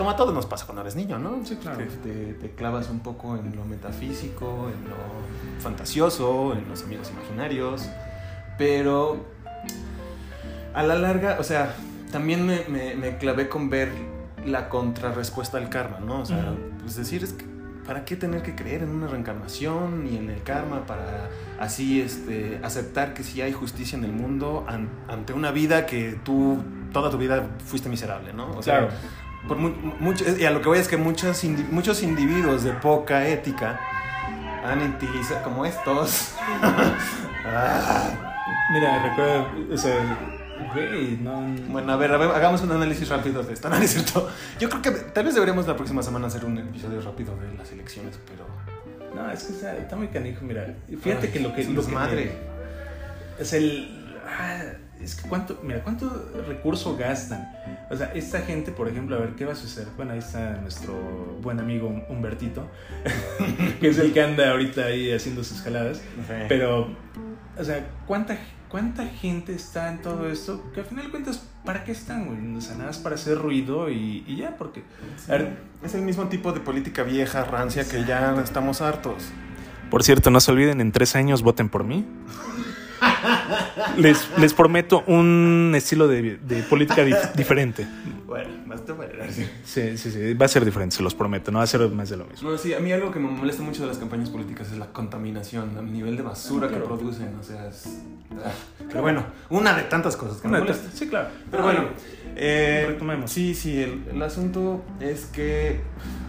Como 0.00 0.08
a 0.12 0.16
todos 0.16 0.32
nos 0.32 0.46
pasa 0.46 0.64
cuando 0.64 0.80
eres 0.80 0.96
niño, 0.96 1.18
¿no? 1.18 1.44
Sí, 1.44 1.56
claro. 1.56 1.76
Te, 1.76 1.84
te- 1.84 2.32
te 2.32 2.50
clavas 2.52 2.88
un 2.88 3.00
poco 3.00 3.36
en 3.36 3.54
lo 3.54 3.66
metafísico, 3.66 4.70
en 4.72 4.88
lo 4.88 4.96
fantasioso, 5.62 6.54
en 6.54 6.66
los 6.70 6.84
amigos 6.84 7.10
imaginarios. 7.10 7.86
Pero 8.56 9.26
a 10.72 10.82
la 10.82 10.94
larga, 10.94 11.36
o 11.38 11.44
sea, 11.44 11.74
también 12.10 12.46
me, 12.46 12.64
me- 12.68 12.94
me 12.94 13.18
clavé 13.18 13.50
con 13.50 13.68
ver 13.68 13.90
la 14.46 14.70
contrarrespuesta 14.70 15.58
al 15.58 15.68
karma, 15.68 15.98
¿no? 16.00 16.20
O 16.20 16.24
sea, 16.24 16.52
Ujú. 16.52 16.80
pues 16.80 16.96
decir, 16.96 17.22
es 17.22 17.34
que, 17.34 17.44
¿para 17.86 18.06
qué 18.06 18.16
tener 18.16 18.40
que 18.42 18.54
creer 18.54 18.82
en 18.84 18.88
una 18.88 19.06
reencarnación 19.06 20.06
y 20.10 20.16
en 20.16 20.30
el 20.30 20.42
karma 20.42 20.86
para 20.86 21.28
así 21.58 22.00
este, 22.00 22.58
aceptar 22.62 23.12
que 23.12 23.22
sí 23.22 23.42
hay 23.42 23.52
justicia 23.52 23.98
en 23.98 24.04
el 24.04 24.12
mundo 24.12 24.64
an- 24.66 24.88
ante 25.08 25.34
una 25.34 25.50
vida 25.50 25.84
que 25.84 26.18
tú 26.24 26.58
toda 26.90 27.10
tu 27.10 27.18
vida 27.18 27.46
fuiste 27.66 27.88
miserable, 27.88 28.32
¿no? 28.32 28.50
O 28.56 28.62
sea, 28.62 28.78
Claro. 28.78 28.92
Por 29.48 29.56
mu- 29.56 29.70
mucho, 30.00 30.24
y 30.36 30.44
a 30.44 30.50
lo 30.50 30.60
que 30.60 30.68
voy 30.68 30.78
es 30.78 30.88
que 30.88 30.96
muchos, 30.96 31.44
indi- 31.44 31.68
muchos 31.70 32.02
individuos 32.02 32.62
de 32.64 32.72
poca 32.72 33.26
ética 33.26 33.80
han 34.64 34.82
utilizado, 34.82 35.42
como 35.42 35.64
estos, 35.64 36.34
Ah, 37.46 38.10
Mira, 38.72 39.02
recuerda, 39.02 39.46
o 39.72 39.76
sea, 39.76 39.96
güey, 40.74 41.16
no. 41.20 41.40
Bueno, 41.72 41.92
a 41.92 41.96
ver, 41.96 42.12
a 42.12 42.16
ver, 42.18 42.30
hagamos 42.30 42.60
un 42.62 42.70
análisis 42.72 43.08
rápido 43.08 43.42
de 43.42 43.54
esto. 43.54 43.68
No, 43.70 43.76
es 43.76 43.90
cierto. 43.92 44.28
Yo 44.58 44.68
creo 44.68 44.82
que 44.82 44.90
tal 44.90 45.24
vez 45.24 45.34
deberíamos 45.34 45.66
la 45.66 45.74
próxima 45.76 46.02
semana 46.02 46.26
hacer 46.28 46.44
un 46.44 46.58
episodio 46.58 47.00
rápido 47.00 47.34
de 47.36 47.52
las 47.56 47.72
elecciones, 47.72 48.18
pero. 48.28 48.46
No, 49.14 49.30
es 49.30 49.42
que 49.44 49.52
está, 49.54 49.76
está 49.76 49.96
muy 49.96 50.08
canijo, 50.08 50.44
mira. 50.44 50.74
Fíjate 51.02 51.26
Ay, 51.28 51.32
que 51.32 51.40
lo 51.40 51.54
que. 51.54 51.64
lo 51.64 51.70
que 51.70 51.76
desmadre. 51.76 52.24
me- 53.38 53.42
es 53.42 53.52
el. 53.54 54.14
ah, 54.28 54.60
es 55.02 55.14
que 55.14 55.28
cuánto. 55.28 55.60
Mira, 55.62 55.82
cuánto 55.82 56.30
recurso 56.46 56.96
gastan. 56.96 57.52
O 57.90 57.96
sea, 57.96 58.12
esta 58.14 58.40
gente, 58.40 58.70
por 58.72 58.88
ejemplo, 58.88 59.16
a 59.16 59.20
ver, 59.20 59.30
¿qué 59.30 59.44
va 59.44 59.52
a 59.52 59.56
suceder? 59.56 59.88
Bueno, 59.96 60.12
ahí 60.12 60.18
está 60.18 60.56
nuestro 60.60 60.94
buen 61.42 61.58
amigo 61.58 61.88
Humbertito, 62.08 62.68
que 63.80 63.88
es 63.88 63.98
el 63.98 64.12
que 64.12 64.22
anda 64.22 64.50
ahorita 64.50 64.84
ahí 64.84 65.12
haciendo 65.12 65.42
sus 65.42 65.62
jaladas. 65.62 66.02
Pero, 66.48 66.94
o 67.58 67.64
sea, 67.64 67.88
¿cuánta, 68.06 68.38
¿cuánta 68.68 69.06
gente 69.06 69.54
está 69.54 69.90
en 69.90 70.02
todo 70.02 70.30
esto? 70.30 70.70
Que 70.74 70.80
al 70.80 70.86
final 70.86 71.06
de 71.06 71.10
cuentas, 71.10 71.42
¿para 71.64 71.84
qué 71.84 71.92
están, 71.92 72.26
güey? 72.26 72.56
O 72.56 72.60
sea, 72.60 72.74
nada 72.74 72.88
más 72.88 72.98
para 72.98 73.14
hacer 73.14 73.38
ruido 73.38 73.90
y, 73.90 74.24
y 74.26 74.36
ya, 74.36 74.56
porque. 74.56 74.82
Sí. 75.16 75.32
A 75.32 75.36
ver, 75.36 75.58
Es 75.82 75.94
el 75.94 76.02
mismo 76.02 76.28
tipo 76.28 76.52
de 76.52 76.60
política 76.60 77.02
vieja, 77.02 77.44
rancia, 77.44 77.88
que 77.88 78.04
ya 78.04 78.38
estamos 78.42 78.82
hartos. 78.82 79.30
Por 79.90 80.04
cierto, 80.04 80.30
no 80.30 80.40
se 80.40 80.52
olviden, 80.52 80.80
en 80.80 80.92
tres 80.92 81.16
años 81.16 81.42
voten 81.42 81.68
por 81.68 81.84
mí. 81.84 82.06
Les, 83.96 84.28
les 84.38 84.54
prometo 84.54 85.02
un 85.06 85.72
estilo 85.76 86.08
de, 86.08 86.38
de 86.38 86.62
política 86.62 87.04
dif- 87.04 87.32
diferente. 87.34 87.86
Bueno, 88.26 88.48
más 88.66 88.84
te. 88.84 88.92
Sí, 89.64 89.96
sí, 89.98 90.10
sí, 90.10 90.34
va 90.34 90.46
a 90.46 90.48
ser 90.48 90.64
diferente, 90.64 90.96
se 90.96 91.02
los 91.02 91.14
prometo, 91.14 91.50
no 91.50 91.58
va 91.58 91.64
a 91.64 91.66
ser 91.66 91.88
más 91.90 92.08
de 92.10 92.16
lo 92.16 92.24
mismo. 92.26 92.50
No, 92.50 92.56
sí, 92.58 92.72
a 92.74 92.80
mí 92.80 92.92
algo 92.92 93.10
que 93.10 93.18
me 93.18 93.28
molesta 93.28 93.62
mucho 93.62 93.82
de 93.82 93.88
las 93.88 93.98
campañas 93.98 94.30
políticas 94.30 94.70
es 94.70 94.78
la 94.78 94.86
contaminación, 94.86 95.76
el 95.78 95.92
nivel 95.92 96.16
de 96.16 96.22
basura 96.22 96.66
Ah, 96.66 96.68
claro. 96.68 96.84
que 96.84 96.88
producen, 96.88 97.34
o 97.40 97.42
sea, 97.42 97.66
es... 97.68 97.98
ah, 98.44 98.50
Pero 98.88 99.02
bueno, 99.02 99.24
una 99.48 99.74
de 99.74 99.82
tantas 99.84 100.16
cosas 100.16 100.40
que 100.40 100.48
me 100.48 100.58
molesta. 100.60 100.88
sí, 100.94 101.08
claro. 101.08 101.28
Pero 101.50 101.62
bueno, 101.64 101.84
eh, 102.36 102.84
retomemos. 102.88 103.30
Sí, 103.30 103.54
sí, 103.54 103.80
el, 103.82 104.04
el 104.12 104.22
asunto 104.22 104.84
es 105.00 105.26
que 105.26 105.80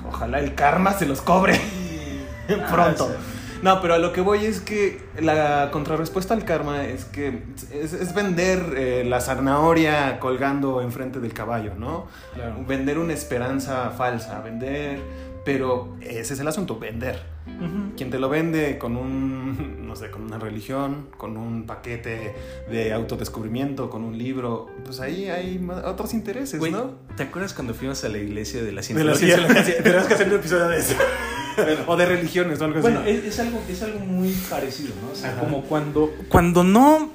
ojalá 0.07 0.39
el 0.39 0.55
karma 0.55 0.93
se 0.93 1.05
los 1.05 1.21
cobre 1.21 1.59
pronto. 2.71 3.09
Ah, 3.11 3.15
sí. 3.19 3.37
No, 3.61 3.79
pero 3.81 3.93
a 3.93 3.99
lo 3.99 4.11
que 4.11 4.21
voy 4.21 4.45
es 4.45 4.59
que 4.59 5.01
la 5.19 5.69
contrarrespuesta 5.71 6.33
al 6.33 6.45
karma 6.45 6.83
es 6.83 7.05
que 7.05 7.43
es, 7.71 7.93
es 7.93 8.13
vender 8.15 8.73
eh, 8.75 9.03
la 9.05 9.21
zanahoria 9.21 10.19
colgando 10.19 10.81
enfrente 10.81 11.19
del 11.19 11.33
caballo, 11.33 11.73
¿no? 11.77 12.07
Claro. 12.33 12.55
Vender 12.67 12.97
una 12.97 13.13
esperanza 13.13 13.91
falsa, 13.91 14.41
vender... 14.41 15.30
Pero 15.43 15.95
ese 16.01 16.35
es 16.35 16.39
el 16.39 16.47
asunto, 16.47 16.77
vender. 16.77 17.19
Ujú. 17.47 17.95
Quien 17.97 18.11
te 18.11 18.19
lo 18.19 18.29
vende 18.29 18.77
con 18.77 18.95
un, 18.95 19.77
no 19.87 19.95
sé, 19.95 20.11
con 20.11 20.21
una 20.21 20.37
religión, 20.37 21.07
con 21.17 21.35
un 21.35 21.65
paquete 21.65 22.35
de 22.69 22.93
autodescubrimiento, 22.93 23.89
con 23.89 24.03
un 24.03 24.17
libro, 24.17 24.67
pues 24.85 24.99
ahí 24.99 25.29
hay 25.29 25.59
otros 25.85 26.13
intereses, 26.13 26.59
Güey, 26.59 26.71
¿no? 26.71 26.91
¿te 27.17 27.23
acuerdas 27.23 27.53
cuando 27.55 27.73
fuimos 27.73 28.03
a 28.03 28.09
la 28.09 28.19
iglesia 28.19 28.59
de 28.61 28.65
la 28.65 28.69
De 28.69 28.75
la 28.75 29.15
cientología? 29.15 29.37
ciencia, 29.37 29.77
tenemos 29.83 30.05
que 30.05 30.13
hacer 30.13 30.27
un 30.27 30.35
episodio 30.35 30.67
de 30.67 30.77
eso. 30.77 30.93
o 31.87 31.97
de 31.97 32.05
religiones 32.05 32.61
o 32.61 32.65
algo 32.65 32.79
Bueno, 32.81 32.99
así. 32.99 33.09
es, 33.09 33.23
es 33.25 33.39
algo, 33.39 33.59
es 33.67 33.81
algo 33.81 33.99
muy 33.99 34.31
parecido, 34.49 34.93
¿no? 35.03 35.11
O 35.11 35.15
sea, 35.15 35.31
Ajá. 35.31 35.39
como 35.41 35.63
cuando, 35.63 36.11
cuando 36.29 36.63
no, 36.63 37.09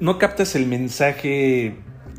no 0.00 0.18
captas 0.18 0.54
el 0.56 0.66
mensaje 0.66 1.76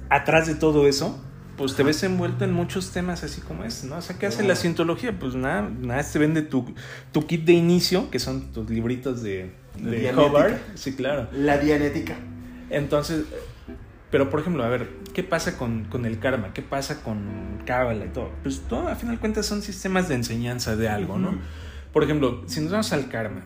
atrás 0.09 0.45
de 0.47 0.53
todo 0.55 0.87
eso, 0.87 1.19
pues 1.61 1.75
te 1.75 1.83
ves 1.83 2.01
envuelto 2.01 2.43
en 2.43 2.53
muchos 2.53 2.89
temas 2.89 3.23
así 3.23 3.39
como 3.39 3.63
este, 3.63 3.85
¿no? 3.85 3.97
O 3.97 4.01
sea, 4.01 4.17
¿qué 4.17 4.25
hace 4.25 4.41
la 4.41 4.55
cientología? 4.55 5.19
Pues 5.19 5.35
nada, 5.35 5.69
nada, 5.79 6.01
te 6.01 6.17
vende 6.17 6.41
tu, 6.41 6.73
tu 7.11 7.27
kit 7.27 7.45
de 7.45 7.53
inicio, 7.53 8.09
que 8.09 8.17
son 8.17 8.51
tus 8.51 8.67
libritos 8.67 9.21
de, 9.21 9.51
De. 9.77 10.11
Hobart. 10.11 10.57
Sí, 10.73 10.95
claro. 10.95 11.27
La 11.31 11.59
dianética. 11.59 12.15
Entonces, 12.71 13.25
pero 14.09 14.31
por 14.31 14.39
ejemplo, 14.39 14.63
a 14.63 14.69
ver, 14.69 14.89
¿qué 15.13 15.21
pasa 15.21 15.55
con, 15.55 15.85
con 15.85 16.07
el 16.07 16.17
karma? 16.17 16.51
¿Qué 16.51 16.63
pasa 16.63 17.03
con 17.03 17.61
Cábala 17.63 18.05
y 18.05 18.09
todo? 18.09 18.31
Pues 18.41 18.61
todo, 18.61 18.87
a 18.87 18.95
final 18.95 19.17
de 19.17 19.19
cuentas, 19.19 19.45
son 19.45 19.61
sistemas 19.61 20.09
de 20.09 20.15
enseñanza 20.15 20.75
de 20.75 20.89
algo, 20.89 21.19
¿no? 21.19 21.37
Por 21.93 22.03
ejemplo, 22.03 22.41
si 22.47 22.61
nos 22.61 22.71
vamos 22.71 22.91
al 22.91 23.07
karma, 23.07 23.43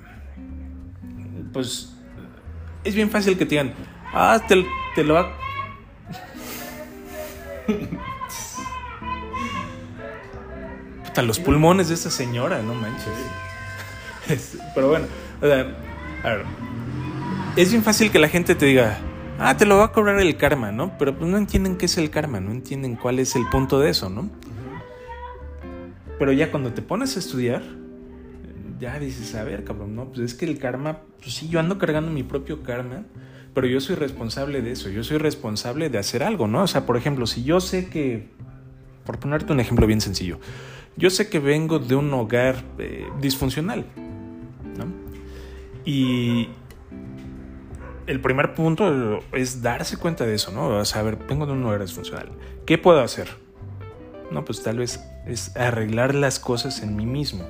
pues 1.51 1.93
es 2.85 2.95
bien 2.95 3.09
fácil 3.09 3.37
que 3.37 3.45
te 3.45 3.49
digan, 3.49 3.73
ah, 4.13 4.41
te, 4.47 4.65
te 4.95 5.03
lo 5.03 5.15
va. 5.15 5.44
Puta, 11.15 11.25
los 11.25 11.39
pulmones 11.39 11.87
de 11.87 11.93
esta 11.93 12.09
señora, 12.11 12.61
no 12.61 12.73
manches. 12.73 13.07
Es- 14.27 14.57
Pero 14.75 14.89
bueno, 14.89 15.05
o 15.41 15.45
sea, 15.45 15.61
a 16.25 16.27
ver, 16.29 16.45
es 17.55 17.71
bien 17.71 17.83
fácil 17.83 18.11
que 18.11 18.19
la 18.19 18.27
gente 18.27 18.53
te 18.53 18.65
diga, 18.65 18.97
ah, 19.39 19.55
te 19.55 19.65
lo 19.65 19.77
va 19.77 19.85
a 19.85 19.91
cobrar 19.93 20.19
el 20.19 20.35
karma, 20.35 20.73
¿no? 20.73 20.97
Pero 20.97 21.17
pues 21.17 21.31
no 21.31 21.37
entienden 21.37 21.77
qué 21.77 21.85
es 21.85 21.97
el 21.97 22.09
karma, 22.09 22.41
no 22.41 22.51
entienden 22.51 22.97
cuál 22.97 23.19
es 23.19 23.33
el 23.37 23.47
punto 23.49 23.79
de 23.79 23.91
eso, 23.91 24.09
¿no? 24.09 24.29
Pero 26.19 26.33
ya 26.33 26.51
cuando 26.51 26.73
te 26.73 26.81
pones 26.81 27.15
a 27.15 27.19
estudiar, 27.19 27.63
ya 28.81 28.99
dices, 28.99 29.35
a 29.35 29.45
ver, 29.45 29.63
cabrón, 29.63 29.95
no, 29.95 30.09
pues 30.09 30.19
es 30.19 30.33
que 30.33 30.43
el 30.43 30.59
karma, 30.59 30.97
pues 31.21 31.33
sí, 31.33 31.47
yo 31.47 31.61
ando 31.61 31.77
cargando 31.77 32.11
mi 32.11 32.23
propio 32.23 32.61
karma, 32.61 33.03
pero 33.53 33.67
yo 33.67 33.79
soy 33.79 33.95
responsable 33.95 34.61
de 34.61 34.73
eso, 34.73 34.89
yo 34.89 35.01
soy 35.05 35.17
responsable 35.17 35.89
de 35.89 35.97
hacer 35.97 36.23
algo, 36.23 36.47
¿no? 36.49 36.63
O 36.63 36.67
sea, 36.67 36.85
por 36.85 36.97
ejemplo, 36.97 37.25
si 37.25 37.45
yo 37.45 37.61
sé 37.61 37.87
que, 37.87 38.27
por 39.05 39.17
ponerte 39.17 39.53
un 39.53 39.61
ejemplo 39.61 39.87
bien 39.87 40.01
sencillo, 40.01 40.39
yo 40.97 41.09
sé 41.09 41.29
que 41.29 41.39
vengo 41.39 41.79
de 41.79 41.95
un 41.95 42.13
hogar 42.13 42.63
eh, 42.77 43.07
disfuncional, 43.19 43.85
¿no? 44.77 44.85
Y 45.85 46.49
el 48.07 48.21
primer 48.21 48.53
punto 48.53 49.19
es 49.31 49.61
darse 49.61 49.97
cuenta 49.97 50.25
de 50.25 50.35
eso, 50.35 50.51
¿no? 50.51 50.67
O 50.67 50.85
sea, 50.85 51.01
a 51.01 51.03
ver, 51.03 51.17
vengo 51.27 51.45
de 51.45 51.53
un 51.53 51.63
hogar 51.65 51.81
disfuncional, 51.81 52.29
¿qué 52.65 52.77
puedo 52.77 53.01
hacer? 53.01 53.27
No, 54.31 54.43
pues 54.43 54.63
tal 54.63 54.77
vez 54.77 55.03
es 55.25 55.55
arreglar 55.55 56.15
las 56.15 56.39
cosas 56.39 56.81
en 56.81 56.95
mí 56.95 57.05
mismo. 57.05 57.43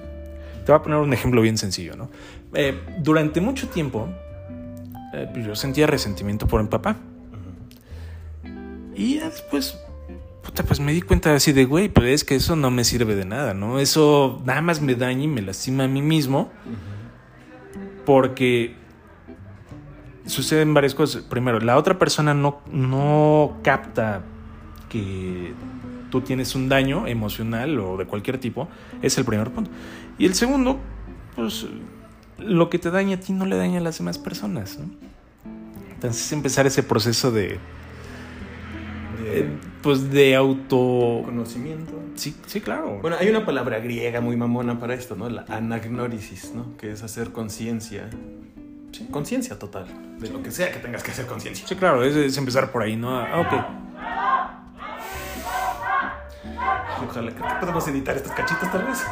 Te 0.65 0.71
voy 0.71 0.79
a 0.79 0.84
poner 0.84 0.99
un 0.99 1.13
ejemplo 1.13 1.41
bien 1.41 1.58
sencillo, 1.58 1.95
¿no? 1.95 2.10
Eh, 2.53 2.79
durante 2.99 3.39
mucho 3.39 3.67
tiempo, 3.69 4.10
eh, 5.13 5.29
pues 5.31 5.45
yo 5.45 5.55
sentía 5.55 5.88
resentimiento 5.88 6.47
por 6.47 6.62
mi 6.62 6.69
papá. 6.69 6.97
Y 8.95 9.19
ya 9.19 9.29
después, 9.29 9.77
pues 10.63 10.80
me 10.80 10.94
di 10.94 11.02
cuenta 11.02 11.34
así 11.36 11.52
de, 11.52 11.65
güey, 11.65 11.89
pero 11.89 12.08
es 12.08 12.24
que 12.24 12.36
eso 12.36 12.56
no 12.56 12.72
me 12.72 12.84
sirve 12.84 13.15
de 13.15 13.26
nada, 13.26 13.54
¿no? 13.54 13.80
Eso 13.80 14.41
nada 14.46 14.62
más 14.62 14.82
me 14.82 14.96
daña 14.96 15.24
y 15.24 15.28
me 15.28 15.41
lastima 15.41 15.86
a 15.86 15.88
mí 15.88 16.02
mismo. 16.02 16.52
Porque 18.06 18.76
suceden 20.26 20.74
varias 20.74 20.96
cosas. 20.96 21.24
Primero, 21.24 21.60
la 21.60 21.78
otra 21.78 21.98
persona 21.98 22.34
no, 22.34 22.62
no 22.72 23.58
capta 23.63 24.24
que 24.89 25.54
tú 26.12 26.22
tienes 26.22 26.56
un 26.56 26.70
daño 26.70 27.08
emocional 27.08 27.80
o 27.80 27.98
de 27.98 28.06
cualquier 28.06 28.38
tipo. 28.38 28.68
Es 29.02 29.18
el 29.18 29.26
primer 29.26 29.52
punto. 29.52 29.72
Y 30.18 30.26
el 30.26 30.34
segundo, 30.34 30.80
pues 31.36 31.68
lo 32.38 32.70
que 32.70 32.80
te 32.80 32.91
daña 32.91 33.18
a 33.18 33.20
ti 33.20 33.34
no 33.34 33.46
le 33.46 33.58
daña 33.58 33.80
a 33.80 33.82
las 33.82 33.98
demás 33.98 34.18
personas. 34.18 34.78
¿no? 34.80 34.86
Entonces 35.94 36.32
empezar 36.32 36.65
ese 36.68 36.84
proceso 36.84 37.32
de... 37.32 37.60
De 39.31 39.49
pues 39.81 40.09
de 40.11 40.35
auto... 40.35 41.21
conocimiento. 41.25 41.93
Sí, 42.15 42.35
sí, 42.45 42.61
claro. 42.61 42.99
Bueno, 43.01 43.17
hay 43.19 43.27
una 43.29 43.45
palabra 43.45 43.79
griega 43.79 44.21
muy 44.21 44.35
mamona 44.38 44.79
para 44.79 44.93
esto, 44.93 45.15
¿no? 45.15 45.29
La 45.29 45.45
anagnórisis, 45.49 46.53
¿no? 46.53 46.75
Que 46.77 46.91
es 46.91 47.03
hacer 47.03 47.31
conciencia. 47.31 48.09
Sí, 48.91 49.07
conciencia 49.11 49.59
total. 49.59 49.85
De 50.19 50.29
lo 50.29 50.41
que 50.41 50.51
sea 50.51 50.71
que 50.71 50.79
tengas 50.79 51.03
que 51.03 51.11
hacer 51.11 51.25
conciencia. 51.25 51.67
Sí, 51.67 51.75
claro, 51.75 52.03
es, 52.03 52.15
es 52.15 52.38
empezar 52.38 52.71
por 52.71 52.83
ahí, 52.83 52.95
¿no? 52.95 53.19
Ah, 53.19 53.41
ok. 53.41 53.53
Ojalá 57.09 57.31
que 57.31 57.41
podemos 57.59 57.88
editar 57.88 58.15
estos 58.15 58.31
cachitos 58.31 58.71
tal 58.71 58.83
vez. 58.85 59.03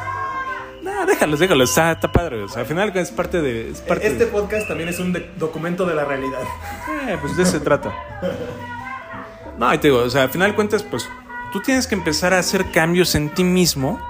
No, 0.82 1.06
déjalos, 1.06 1.38
déjalos, 1.40 1.70
está, 1.70 1.92
está 1.92 2.12
padre. 2.12 2.42
O 2.42 2.48
sea, 2.48 2.60
al 2.62 2.66
final 2.66 2.94
es 2.96 3.10
parte 3.10 3.40
de... 3.40 3.70
Es 3.70 3.80
parte 3.80 4.06
Este 4.06 4.26
de- 4.26 4.30
podcast 4.30 4.68
también 4.68 4.88
es 4.88 4.98
un 5.00 5.16
documento 5.38 5.86
de 5.86 5.94
la 5.94 6.04
realidad. 6.04 6.42
Eh, 7.08 7.16
pues 7.20 7.36
de 7.36 7.42
eso 7.42 7.52
se 7.52 7.60
trata. 7.60 7.92
No, 9.58 9.72
y 9.72 9.78
te 9.78 9.88
digo, 9.88 10.00
o 10.00 10.10
sea, 10.10 10.22
al 10.22 10.30
final 10.30 10.50
de 10.50 10.54
cuentas, 10.54 10.82
pues 10.82 11.08
tú 11.52 11.60
tienes 11.60 11.86
que 11.86 11.94
empezar 11.94 12.34
a 12.34 12.38
hacer 12.38 12.70
cambios 12.72 13.14
en 13.14 13.30
ti 13.30 13.44
mismo 13.44 14.00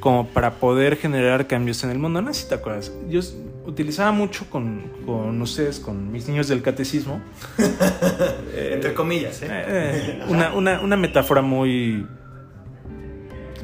como 0.00 0.26
para 0.26 0.54
poder 0.54 0.96
generar 0.96 1.46
cambios 1.46 1.84
en 1.84 1.90
el 1.90 1.98
mundo. 1.98 2.20
No 2.22 2.32
sé 2.34 2.42
si 2.42 2.48
te 2.48 2.54
acuerdas. 2.56 2.92
Yo 3.08 3.20
utilizaba 3.64 4.10
mucho 4.12 4.48
con, 4.50 4.82
con 5.06 5.40
ustedes, 5.40 5.78
con 5.78 6.10
mis 6.10 6.28
niños 6.28 6.48
del 6.48 6.62
catecismo, 6.62 7.20
Entre 8.56 8.94
comillas, 8.94 9.42
¿eh? 9.42 9.48
eh, 9.50 10.24
una, 10.28 10.52
una, 10.54 10.80
una 10.80 10.96
metáfora 10.96 11.42
muy... 11.42 12.06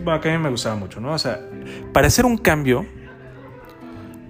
Bueno, 0.05 0.21
que 0.21 0.31
a 0.31 0.37
mí 0.37 0.42
me 0.42 0.51
gustaba 0.51 0.77
mucho, 0.77 1.01
¿no? 1.01 1.12
O 1.12 1.18
sea, 1.18 1.40
para 1.92 2.07
hacer 2.07 2.25
un 2.25 2.38
cambio, 2.38 2.87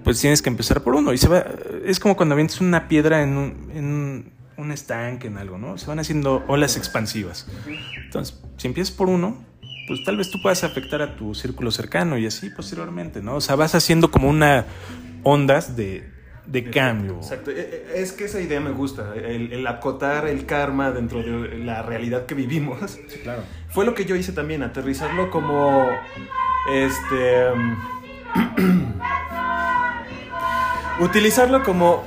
pues 0.03 0.19
tienes 0.19 0.41
que 0.41 0.49
empezar 0.49 0.81
por 0.81 0.95
uno. 0.95 1.13
Y 1.13 1.17
se 1.17 1.27
va, 1.27 1.45
es 1.85 1.99
como 1.99 2.17
cuando 2.17 2.33
avientas 2.33 2.59
una 2.59 2.87
piedra 2.87 3.21
en 3.21 3.37
un, 3.37 3.71
en 3.73 4.31
un 4.59 4.71
estanque, 4.71 5.27
en 5.27 5.37
algo, 5.37 5.57
¿no? 5.57 5.77
Se 5.77 5.87
van 5.87 5.99
haciendo 5.99 6.43
olas 6.47 6.77
expansivas. 6.77 7.47
Entonces, 8.05 8.39
si 8.57 8.67
empiezas 8.67 8.93
por 8.95 9.07
uno, 9.09 9.37
pues 9.87 10.03
tal 10.03 10.17
vez 10.17 10.29
tú 10.31 10.41
puedas 10.41 10.63
afectar 10.63 11.01
a 11.01 11.15
tu 11.15 11.33
círculo 11.33 11.71
cercano 11.71 12.17
y 12.17 12.25
así 12.27 12.49
posteriormente, 12.49 13.21
¿no? 13.21 13.35
O 13.35 13.41
sea, 13.41 13.55
vas 13.55 13.73
haciendo 13.75 14.11
como 14.11 14.29
una 14.29 14.65
ondas 15.23 15.75
de, 15.75 16.07
de 16.45 16.69
cambio. 16.69 17.15
Exacto. 17.17 17.51
E- 17.51 17.59
e- 17.95 18.01
Es 18.01 18.11
que 18.11 18.25
esa 18.25 18.39
idea 18.39 18.59
me 18.59 18.71
gusta. 18.71 19.13
El, 19.15 19.51
el 19.53 19.65
acotar 19.67 20.27
el 20.27 20.45
karma 20.45 20.91
dentro 20.91 21.23
de 21.23 21.57
la 21.59 21.81
realidad 21.81 22.25
que 22.25 22.35
vivimos. 22.35 22.91
Sí, 23.07 23.19
claro. 23.23 23.43
Fue 23.69 23.85
lo 23.85 23.93
que 23.95 24.05
yo 24.05 24.15
hice 24.15 24.31
también, 24.31 24.61
aterrizarlo 24.63 25.31
como. 25.31 25.89
Este. 26.71 27.51
um, 27.51 27.75
utilizarlo 30.99 31.63
como. 31.63 32.03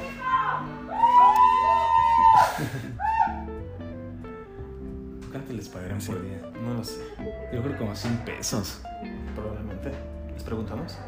¿Cuánto 5.94 6.12
les 6.12 6.22
pagarán 6.22 6.42
por 6.42 6.52
día? 6.52 6.62
No 6.62 6.74
lo 6.74 6.84
sé, 6.84 7.00
Yo 7.54 7.62
creo 7.62 7.78
como 7.78 7.94
100 7.94 8.16
pesos. 8.18 8.80
probablemente. 9.34 9.90
¿Les 10.34 10.42
preguntamos? 10.42 10.98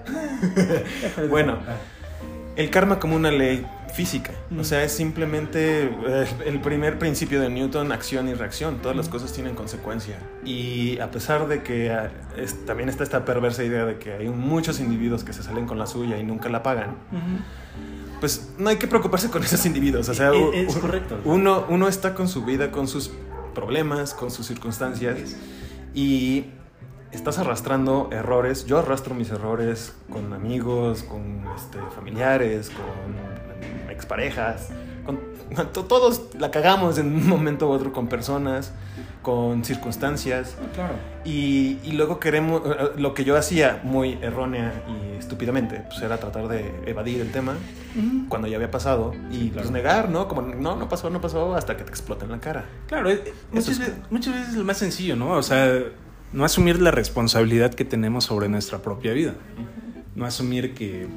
Bueno. 1.30 1.58
El 2.56 2.70
karma 2.70 3.00
como 3.00 3.16
una 3.16 3.32
ley 3.32 3.66
física. 3.94 4.30
O 4.56 4.62
sea, 4.62 4.84
es 4.84 4.92
simplemente 4.92 5.86
eh, 6.06 6.26
el 6.46 6.60
primer 6.60 7.00
principio 7.00 7.40
de 7.40 7.50
Newton, 7.50 7.90
acción 7.90 8.28
y 8.28 8.34
reacción. 8.34 8.78
Todas 8.80 8.96
las 8.96 9.08
cosas 9.08 9.32
tienen 9.32 9.56
consecuencia. 9.56 10.18
Y 10.44 11.00
a 11.00 11.10
pesar 11.10 11.48
de 11.48 11.64
que 11.64 11.90
ah, 11.90 12.12
es- 12.36 12.64
también 12.64 12.88
está 12.88 13.02
esta 13.02 13.24
perversa 13.24 13.64
idea 13.64 13.84
de 13.84 13.98
que 13.98 14.12
hay 14.12 14.28
muchos 14.28 14.78
individuos 14.78 15.24
que 15.24 15.32
se 15.32 15.42
salen 15.42 15.66
con 15.66 15.80
la 15.80 15.88
suya 15.88 16.16
y 16.16 16.22
nunca 16.22 16.48
la 16.48 16.62
pagan, 16.62 16.94
pues 18.20 18.52
no 18.56 18.68
hay 18.70 18.76
que 18.76 18.86
preocuparse 18.86 19.30
con 19.30 19.42
esos 19.42 19.66
individuos. 19.66 20.08
O 20.08 20.14
sea, 20.14 20.30
E- 20.32 20.66
es 20.66 20.76
u- 20.76 20.80
correcto. 20.80 21.20
Uno, 21.24 21.66
uno 21.68 21.88
está 21.88 22.14
con 22.14 22.28
su 22.28 22.44
vida, 22.44 22.70
con 22.70 22.86
sus 22.86 23.10
problemas, 23.54 24.14
con 24.14 24.30
sus 24.30 24.46
circunstancias 24.46 25.36
y 25.94 26.46
estás 27.12 27.38
arrastrando 27.38 28.08
errores. 28.12 28.66
Yo 28.66 28.78
arrastro 28.78 29.14
mis 29.14 29.30
errores 29.30 29.94
con 30.10 30.32
amigos, 30.32 31.02
con 31.04 31.44
este, 31.56 31.78
familiares, 31.94 32.70
con 32.70 33.90
exparejas. 33.90 34.68
Con, 35.06 35.20
to- 35.72 35.84
todos 35.84 36.22
la 36.38 36.50
cagamos 36.50 36.98
en 36.98 37.14
un 37.14 37.28
momento 37.28 37.68
u 37.68 37.72
otro 37.72 37.92
con 37.92 38.08
personas, 38.08 38.72
con 39.24 39.64
circunstancias. 39.64 40.54
Claro. 40.74 40.94
Y, 41.24 41.78
y 41.82 41.92
luego 41.92 42.20
queremos, 42.20 42.62
eh, 42.66 42.90
lo 42.98 43.14
que 43.14 43.24
yo 43.24 43.36
hacía 43.36 43.80
muy 43.82 44.18
errónea 44.22 44.72
y 44.86 45.18
estúpidamente, 45.18 45.82
pues 45.88 46.00
era 46.02 46.18
tratar 46.18 46.46
de 46.46 46.70
evadir 46.86 47.20
el 47.20 47.32
tema 47.32 47.54
cuando 48.28 48.46
ya 48.46 48.56
había 48.56 48.70
pasado 48.70 49.12
y 49.32 49.48
pues 49.48 49.52
Claro. 49.66 49.70
negar, 49.70 50.08
¿no? 50.10 50.28
Como 50.28 50.42
no, 50.42 50.76
no 50.76 50.88
pasó, 50.88 51.08
no 51.10 51.20
pasó 51.20 51.54
hasta 51.56 51.76
que 51.76 51.84
te 51.84 51.90
explota 51.90 52.26
en 52.26 52.32
la 52.32 52.40
cara. 52.40 52.66
Claro, 52.86 53.10
eh, 53.10 53.32
muchas, 53.50 53.68
es- 53.70 53.78
veces, 53.78 53.94
muchas 54.10 54.34
veces 54.34 54.48
es 54.50 54.54
lo 54.56 54.64
más 54.64 54.76
sencillo, 54.78 55.16
¿no? 55.16 55.30
O 55.32 55.42
sea, 55.42 55.72
no 56.32 56.44
asumir 56.44 56.80
la 56.82 56.90
responsabilidad 56.90 57.72
que 57.72 57.84
tenemos 57.86 58.24
sobre 58.24 58.48
nuestra 58.48 58.78
propia 58.78 59.12
vida. 59.14 59.34
No 60.14 60.26
asumir 60.26 60.74
que 60.74 61.08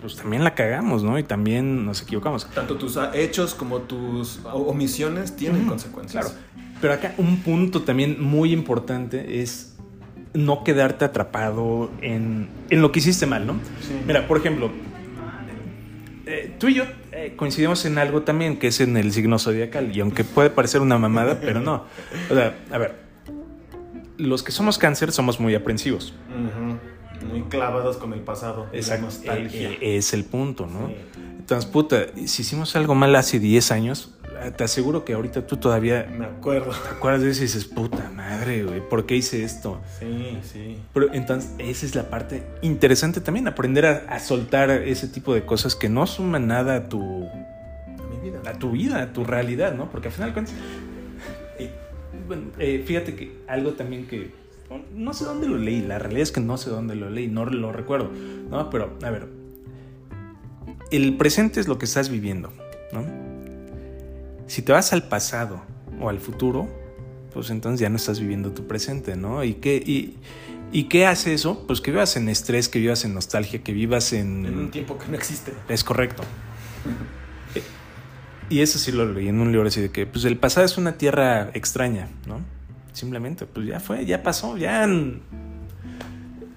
pues 0.00 0.14
también 0.16 0.44
la 0.44 0.54
cagamos, 0.54 1.02
¿no? 1.02 1.18
Y 1.18 1.24
también 1.24 1.84
nos 1.84 2.02
equivocamos. 2.02 2.46
Tanto 2.54 2.76
tus 2.76 2.96
ah, 2.96 3.10
hechos 3.14 3.54
como 3.54 3.80
tus 3.80 4.38
o- 4.44 4.68
omisiones 4.68 5.34
tienen 5.34 5.62
Ujú, 5.62 5.70
consecuencias. 5.70 6.26
Claro. 6.26 6.38
Pero 6.80 6.92
acá 6.92 7.14
un 7.18 7.40
punto 7.40 7.82
también 7.82 8.22
muy 8.22 8.52
importante 8.52 9.40
es 9.40 9.76
no 10.34 10.64
quedarte 10.64 11.04
atrapado 11.04 11.90
en, 12.02 12.48
en 12.68 12.82
lo 12.82 12.92
que 12.92 12.98
hiciste 12.98 13.26
mal, 13.26 13.46
¿no? 13.46 13.54
Sí. 13.80 13.94
Mira, 14.06 14.28
por 14.28 14.38
ejemplo, 14.38 14.70
eh, 16.26 16.54
tú 16.58 16.68
y 16.68 16.74
yo 16.74 16.84
eh, 17.12 17.34
coincidimos 17.36 17.84
en 17.86 17.96
algo 17.98 18.22
también 18.22 18.58
que 18.58 18.66
es 18.66 18.80
en 18.80 18.96
el 18.96 19.12
signo 19.12 19.38
zodiacal. 19.38 19.96
Y 19.96 20.00
aunque 20.00 20.24
puede 20.24 20.50
parecer 20.50 20.80
una 20.82 20.98
mamada, 20.98 21.38
pero 21.40 21.60
no. 21.60 21.84
O 22.30 22.34
sea, 22.34 22.58
a 22.70 22.78
ver, 22.78 22.96
los 24.18 24.42
que 24.42 24.52
somos 24.52 24.76
cáncer 24.76 25.12
somos 25.12 25.40
muy 25.40 25.54
aprensivos. 25.54 26.14
Muy 27.30 27.42
clavados 27.44 27.96
con 27.96 28.12
el 28.12 28.20
pasado. 28.20 28.66
Exacto. 28.72 29.06
nostalgia. 29.06 29.70
Eh, 29.70 29.78
eh, 29.80 29.96
es 29.96 30.12
el 30.12 30.24
punto, 30.24 30.66
¿no? 30.66 30.88
Sí. 30.88 30.94
Entonces, 31.38 31.70
puta, 31.70 32.06
si 32.26 32.42
hicimos 32.42 32.74
algo 32.76 32.94
mal 32.94 33.14
hace 33.14 33.38
10 33.38 33.70
años, 33.70 34.15
te 34.56 34.64
aseguro 34.64 35.04
que 35.04 35.12
ahorita 35.14 35.46
tú 35.46 35.56
todavía 35.56 36.06
Me 36.16 36.24
acuerdo. 36.26 36.70
te 36.70 36.88
acuerdas 36.96 37.22
de 37.22 37.30
eso 37.30 37.40
y 37.40 37.42
dices, 37.44 37.64
puta 37.64 38.10
madre, 38.14 38.64
güey, 38.64 38.80
¿por 38.88 39.06
qué 39.06 39.16
hice 39.16 39.44
esto? 39.44 39.80
Sí, 39.98 40.38
sí. 40.42 40.78
Pero 40.94 41.12
entonces, 41.12 41.52
esa 41.58 41.86
es 41.86 41.94
la 41.94 42.08
parte 42.10 42.42
interesante 42.62 43.20
también, 43.20 43.48
aprender 43.48 43.86
a, 43.86 43.96
a 44.08 44.18
soltar 44.18 44.70
ese 44.70 45.08
tipo 45.08 45.34
de 45.34 45.44
cosas 45.44 45.74
que 45.74 45.88
no 45.88 46.06
suman 46.06 46.46
nada 46.46 46.76
a 46.76 46.88
tu, 46.88 47.00
A 47.26 48.14
mi 48.14 48.30
vida. 48.30 48.40
a 48.48 48.52
tu 48.58 48.70
vida, 48.72 49.02
a 49.02 49.12
tu 49.12 49.24
realidad, 49.24 49.74
¿no? 49.74 49.90
Porque 49.90 50.08
al 50.08 50.14
final 50.14 50.32
cuentas, 50.32 50.54
eh, 51.58 51.70
bueno, 52.26 52.44
eh, 52.58 52.82
fíjate 52.86 53.14
que 53.14 53.38
algo 53.48 53.72
también 53.72 54.06
que 54.06 54.30
no 54.94 55.14
sé 55.14 55.24
dónde 55.24 55.46
lo 55.48 55.58
leí, 55.58 55.80
la 55.82 55.98
realidad 55.98 56.22
es 56.22 56.32
que 56.32 56.40
no 56.40 56.56
sé 56.56 56.70
dónde 56.70 56.96
lo 56.96 57.08
leí, 57.08 57.28
no 57.28 57.44
lo 57.44 57.70
recuerdo, 57.72 58.10
¿no? 58.50 58.68
Pero, 58.70 58.96
a 59.02 59.10
ver, 59.10 59.28
el 60.90 61.16
presente 61.16 61.60
es 61.60 61.68
lo 61.68 61.78
que 61.78 61.84
estás 61.84 62.08
viviendo, 62.10 62.52
¿no? 62.92 63.25
Si 64.46 64.62
te 64.62 64.72
vas 64.72 64.92
al 64.92 65.08
pasado 65.08 65.62
o 66.00 66.08
al 66.08 66.20
futuro, 66.20 66.68
pues 67.32 67.50
entonces 67.50 67.80
ya 67.80 67.88
no 67.88 67.96
estás 67.96 68.20
viviendo 68.20 68.52
tu 68.52 68.66
presente, 68.66 69.16
¿no? 69.16 69.44
¿Y 69.44 69.54
qué, 69.54 69.76
y, 69.76 70.16
y 70.72 70.84
qué 70.84 71.06
hace 71.06 71.34
eso? 71.34 71.66
Pues 71.66 71.80
que 71.80 71.90
vivas 71.90 72.16
en 72.16 72.28
estrés, 72.28 72.68
que 72.68 72.78
vivas 72.78 73.04
en 73.04 73.14
nostalgia, 73.14 73.62
que 73.62 73.72
vivas 73.72 74.12
en... 74.12 74.46
En 74.46 74.58
un 74.58 74.70
tiempo 74.70 74.98
que 74.98 75.08
no 75.08 75.16
existe. 75.16 75.52
Es 75.68 75.84
correcto. 75.84 76.22
Y 78.48 78.60
eso 78.60 78.78
sí 78.78 78.92
lo 78.92 79.12
leí 79.12 79.28
en 79.28 79.40
un 79.40 79.50
libro 79.50 79.66
así 79.66 79.80
de 79.80 79.90
que 79.90 80.06
pues 80.06 80.24
el 80.24 80.38
pasado 80.38 80.64
es 80.64 80.78
una 80.78 80.96
tierra 80.96 81.50
extraña, 81.54 82.08
¿no? 82.26 82.40
Simplemente, 82.92 83.44
pues 83.44 83.66
ya 83.66 83.80
fue, 83.80 84.06
ya 84.06 84.22
pasó, 84.22 84.56
ya 84.56 84.88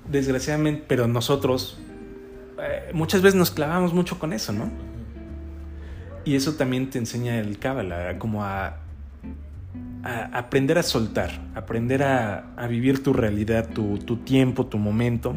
desgraciadamente, 0.08 0.84
pero 0.88 1.08
nosotros 1.08 1.80
eh, 2.62 2.92
muchas 2.94 3.22
veces 3.22 3.38
nos 3.38 3.52
clavamos 3.52 3.94
mucho 3.94 4.20
con 4.20 4.34
eso, 4.34 4.54
¿no? 4.54 4.70
Y 6.30 6.36
eso 6.36 6.54
también 6.54 6.92
te 6.92 7.00
enseña 7.00 7.40
el 7.40 7.58
cábala, 7.58 8.20
como 8.20 8.44
a, 8.44 8.78
a 10.04 10.26
aprender 10.38 10.78
a 10.78 10.84
soltar, 10.84 11.32
aprender 11.56 12.04
a, 12.04 12.54
a 12.56 12.68
vivir 12.68 13.02
tu 13.02 13.14
realidad, 13.14 13.68
tu, 13.74 13.98
tu 13.98 14.18
tiempo, 14.18 14.68
tu 14.68 14.78
momento. 14.78 15.36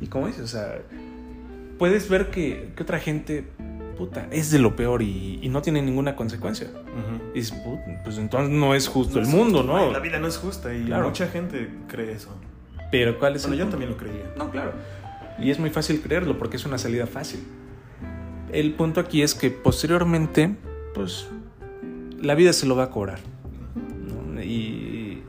Y 0.00 0.06
como 0.06 0.26
dices, 0.26 0.42
o 0.44 0.46
sea, 0.48 0.78
puedes 1.78 2.08
ver 2.08 2.30
que, 2.30 2.72
que 2.74 2.82
otra 2.82 2.98
gente 2.98 3.44
puta, 3.98 4.26
es 4.30 4.50
de 4.50 4.58
lo 4.58 4.74
peor 4.74 5.02
y, 5.02 5.38
y 5.42 5.50
no 5.50 5.60
tiene 5.60 5.82
ninguna 5.82 6.16
consecuencia. 6.16 6.68
Y 7.34 7.42
"Puta, 7.42 8.00
pues 8.02 8.16
entonces 8.16 8.48
no 8.50 8.74
es 8.74 8.88
justo 8.88 9.18
el 9.18 9.26
mundo, 9.26 9.62
¿no? 9.64 9.92
La 9.92 9.98
vida 9.98 10.18
no 10.18 10.28
es 10.28 10.38
justa 10.38 10.72
y 10.74 10.84
Claro. 10.84 11.08
mucha 11.08 11.26
gente 11.28 11.68
cree 11.88 12.12
eso. 12.12 12.34
Pero 12.90 13.18
¿cuál 13.18 13.36
es 13.36 13.42
Bueno, 13.42 13.52
el 13.52 13.58
yo 13.58 13.64
punto? 13.66 13.76
también 13.76 13.90
lo 13.90 13.96
creía. 13.98 14.32
No, 14.38 14.50
claro. 14.50 14.72
Y 15.38 15.50
es 15.50 15.58
muy 15.58 15.68
fácil 15.68 16.00
creerlo 16.00 16.38
porque 16.38 16.56
es 16.56 16.64
una 16.64 16.78
salida 16.78 17.06
fácil. 17.06 17.40
El 18.52 18.74
punto 18.74 19.00
aquí 19.00 19.22
es 19.22 19.34
que 19.34 19.50
posteriormente, 19.50 20.56
pues, 20.94 21.26
la 22.20 22.34
vida 22.34 22.52
se 22.52 22.66
lo 22.66 22.76
va 22.76 22.84
a 22.84 22.90
cobrar. 22.90 23.18
¿no? 24.34 24.42
Y, 24.42 25.22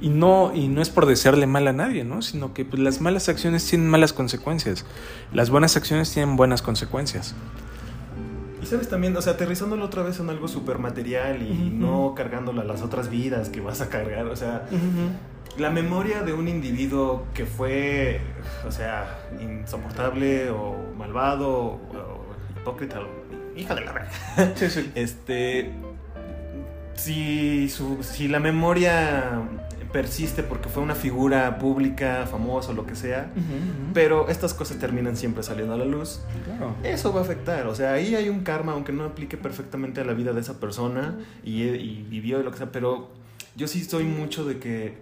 y 0.00 0.08
no, 0.08 0.52
y 0.54 0.68
no 0.68 0.82
es 0.82 0.90
por 0.90 1.06
desearle 1.06 1.46
mal 1.46 1.66
a 1.68 1.72
nadie, 1.72 2.04
¿no? 2.04 2.22
Sino 2.22 2.52
que 2.52 2.64
pues, 2.64 2.82
las 2.82 3.00
malas 3.00 3.28
acciones 3.28 3.66
tienen 3.66 3.88
malas 3.88 4.12
consecuencias. 4.12 4.84
Las 5.32 5.50
buenas 5.50 5.76
acciones 5.76 6.12
tienen 6.12 6.36
buenas 6.36 6.62
consecuencias. 6.62 7.34
Y 8.62 8.66
sabes 8.66 8.88
también, 8.88 9.16
o 9.16 9.22
sea, 9.22 9.34
aterrizándolo 9.34 9.84
otra 9.84 10.02
vez 10.02 10.18
en 10.20 10.30
algo 10.30 10.48
súper 10.48 10.78
material 10.78 11.42
y 11.42 11.70
no 11.70 12.14
cargándolo 12.16 12.62
a 12.62 12.64
las 12.64 12.82
otras 12.82 13.10
vidas 13.10 13.50
que 13.50 13.60
vas 13.60 13.82
a 13.82 13.90
cargar. 13.90 14.26
O 14.26 14.36
sea, 14.36 14.66
la 15.58 15.70
memoria 15.70 16.22
de 16.22 16.32
un 16.32 16.48
individuo 16.48 17.26
que 17.34 17.46
fue, 17.46 18.20
o 18.66 18.70
sea, 18.70 19.20
insoportable 19.40 20.50
o 20.50 20.76
malvado 20.96 21.50
o 21.50 22.13
hipócrita 22.64 23.00
hija 23.56 23.74
de 23.74 23.80
la 23.82 23.92
verga. 23.92 24.10
Sí, 24.56 24.70
sí. 24.70 24.90
Este. 24.94 25.70
Si, 26.94 27.68
su- 27.70 28.02
si 28.02 28.28
la 28.28 28.38
memoria 28.40 29.42
persiste 29.92 30.42
porque 30.42 30.68
fue 30.68 30.82
una 30.82 30.94
figura 30.94 31.58
pública, 31.58 32.26
famosa 32.28 32.70
o 32.70 32.74
lo 32.74 32.84
que 32.86 32.94
sea, 32.96 33.30
pero 33.92 34.28
estas 34.28 34.54
cosas 34.54 34.78
terminan 34.78 35.16
siempre 35.16 35.42
saliendo 35.44 35.74
a 35.74 35.76
la 35.76 35.84
luz, 35.84 36.20
Claro. 36.44 36.74
eso 36.82 37.12
va 37.12 37.20
a 37.20 37.22
afectar. 37.24 37.66
O 37.68 37.74
sea, 37.76 37.92
ahí 37.92 38.14
hay 38.16 38.28
un 38.28 38.40
karma, 38.42 38.72
aunque 38.72 38.92
no 38.92 39.04
aplique 39.04 39.36
perfectamente 39.36 40.00
a 40.00 40.04
la 40.04 40.12
vida 40.14 40.32
de 40.32 40.40
esa 40.40 40.58
persona 40.58 41.16
y, 41.44 41.62
y 41.62 42.06
vivió 42.08 42.40
y 42.40 42.42
lo 42.44 42.50
que 42.50 42.58
sea, 42.58 42.72
pero 42.72 43.10
yo 43.56 43.68
sí 43.68 43.84
soy 43.84 44.02
mucho 44.04 44.44
de 44.44 44.58
que, 44.58 44.94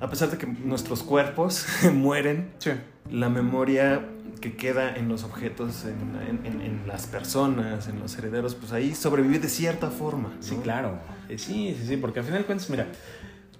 a 0.00 0.08
pesar 0.08 0.30
de 0.30 0.38
que 0.38 0.46
nuestros 0.46 1.02
cuerpos 1.02 1.66
mueren, 1.92 2.50
Sí. 2.58 2.70
la 3.10 3.28
memoria 3.28 4.02
que 4.40 4.56
queda 4.56 4.94
en 4.96 5.08
los 5.08 5.24
objetos, 5.24 5.84
en, 5.84 6.44
en- 6.46 6.60
en- 6.62 6.86
las 6.86 7.06
personas, 7.06 7.88
en 7.88 7.98
los 8.00 8.16
herederos, 8.16 8.54
pues 8.54 8.72
ahí 8.72 8.94
sobrevive 8.94 9.38
de 9.40 9.48
cierta 9.48 9.90
forma. 9.90 10.30
¿no? 10.36 10.42
Sí, 10.42 10.56
claro. 10.62 10.98
Sí, 11.28 11.36
sí, 11.38 11.76
sí, 11.86 11.96
porque 11.96 12.20
al 12.20 12.24
final 12.24 12.40
de 12.42 12.46
cuentas, 12.46 12.70
mira, 12.70 12.86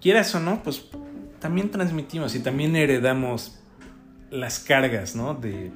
quieras 0.00 0.34
o 0.34 0.40
no, 0.40 0.62
pues 0.62 0.84
también 1.40 1.70
transmitimos 1.70 2.34
y 2.34 2.40
también 2.40 2.74
heredamos 2.76 3.58
las 4.30 4.58
cargas, 4.60 5.14
¿no? 5.16 5.34
De, 5.34 5.70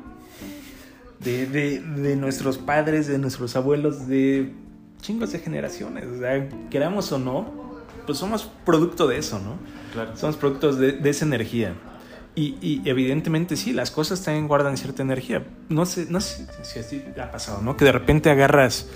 de, 1.20 1.46
de, 1.46 1.81
de 1.81 2.16
nuestros 2.16 2.59
padres, 2.59 3.07
de 3.07 3.18
nuestros 3.18 3.55
abuelos, 3.57 4.07
de 4.09 4.52
chingos 5.00 5.33
de 5.33 5.38
generaciones. 5.40 6.07
O 6.07 6.18
sea, 6.18 6.48
queramos 6.70 7.12
o 7.12 7.18
no, 7.18 7.52
pues 8.07 8.18
somos 8.18 8.50
producto 8.64 9.07
de 9.07 9.18
eso, 9.18 9.38
¿no? 9.38 9.57
Claro. 9.92 10.16
Somos 10.16 10.37
productos 10.37 10.78
de, 10.78 10.92
de 10.92 11.11
esa 11.11 11.24
energía. 11.24 11.74
Y, 12.35 12.57
y 12.62 12.83
evidentemente 12.88 13.57
sí, 13.57 13.73
las 13.73 13.90
cosas 13.90 14.23
también 14.23 14.49
guardan 14.49 14.77
cierta 14.77 15.03
energía. 15.03 15.45
No 15.68 15.85
sé, 15.85 16.07
no 16.09 16.21
sé 16.21 16.47
si 16.62 16.79
así 16.79 17.05
ha 17.21 17.31
pasado, 17.31 17.61
¿no? 17.61 17.77
Que 17.77 17.85
de 17.85 17.92
repente 17.92 18.31
agarras 18.31 18.88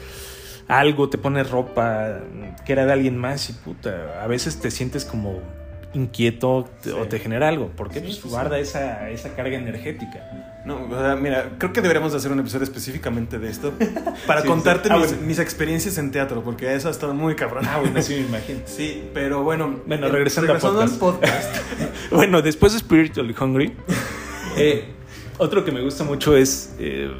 algo, 0.68 1.08
te 1.08 1.18
pones 1.18 1.50
ropa 1.50 2.20
que 2.64 2.72
era 2.72 2.86
de 2.86 2.92
alguien 2.92 3.16
más 3.16 3.50
y 3.50 3.52
puta, 3.52 4.22
a 4.22 4.26
veces 4.26 4.58
te 4.58 4.70
sientes 4.70 5.04
como 5.04 5.40
inquieto 5.94 6.68
Sí. 6.82 6.90
o 6.90 7.06
te 7.06 7.18
genera 7.18 7.48
algo. 7.48 7.70
porque 7.76 8.00
Sí, 8.00 8.18
Pues 8.20 8.24
guarda 8.32 8.58
esa, 8.58 9.08
esa 9.10 9.34
carga 9.34 9.56
energética. 9.56 10.30
No, 10.66 10.84
o 10.84 10.98
sea, 10.98 11.14
mira, 11.14 11.50
creo 11.58 11.72
que 11.72 11.80
deberíamos 11.80 12.10
de 12.12 12.18
hacer 12.18 12.32
un 12.32 12.40
episodio 12.40 12.64
específicamente 12.64 13.38
de 13.38 13.48
esto 13.48 13.72
para 14.26 14.42
contarte. 14.44 14.88
Ah, 14.90 14.96
mis, 14.98 15.08
bueno. 15.12 15.22
mis 15.26 15.38
experiencias 15.38 15.96
en 15.98 16.10
teatro, 16.10 16.42
porque 16.42 16.74
eso 16.74 16.88
ha 16.88 16.90
estado 16.90 17.14
muy 17.14 17.36
cabrón. 17.36 17.64
Ah, 17.68 17.78
bueno, 17.78 18.02
sí 18.02 18.14
me 18.14 18.20
imagino. 18.28 18.60
Sí, 18.66 19.08
pero 19.14 19.42
bueno. 19.44 19.80
Bueno, 19.86 20.08
eh, 20.08 20.10
regresando 20.10 20.52
a 20.52 20.82
al 20.82 20.90
podcast. 20.98 21.56
Bueno, 22.10 22.42
después 22.42 22.72
de 22.72 22.78
Spiritually 22.80 23.34
Hungry, 23.40 23.72
eh, 24.56 24.84
otro 25.38 25.64
que 25.64 25.70
me 25.72 25.80
gusta 25.82 26.02
mucho 26.04 26.36
es. 26.36 26.74
eh, 26.78 27.10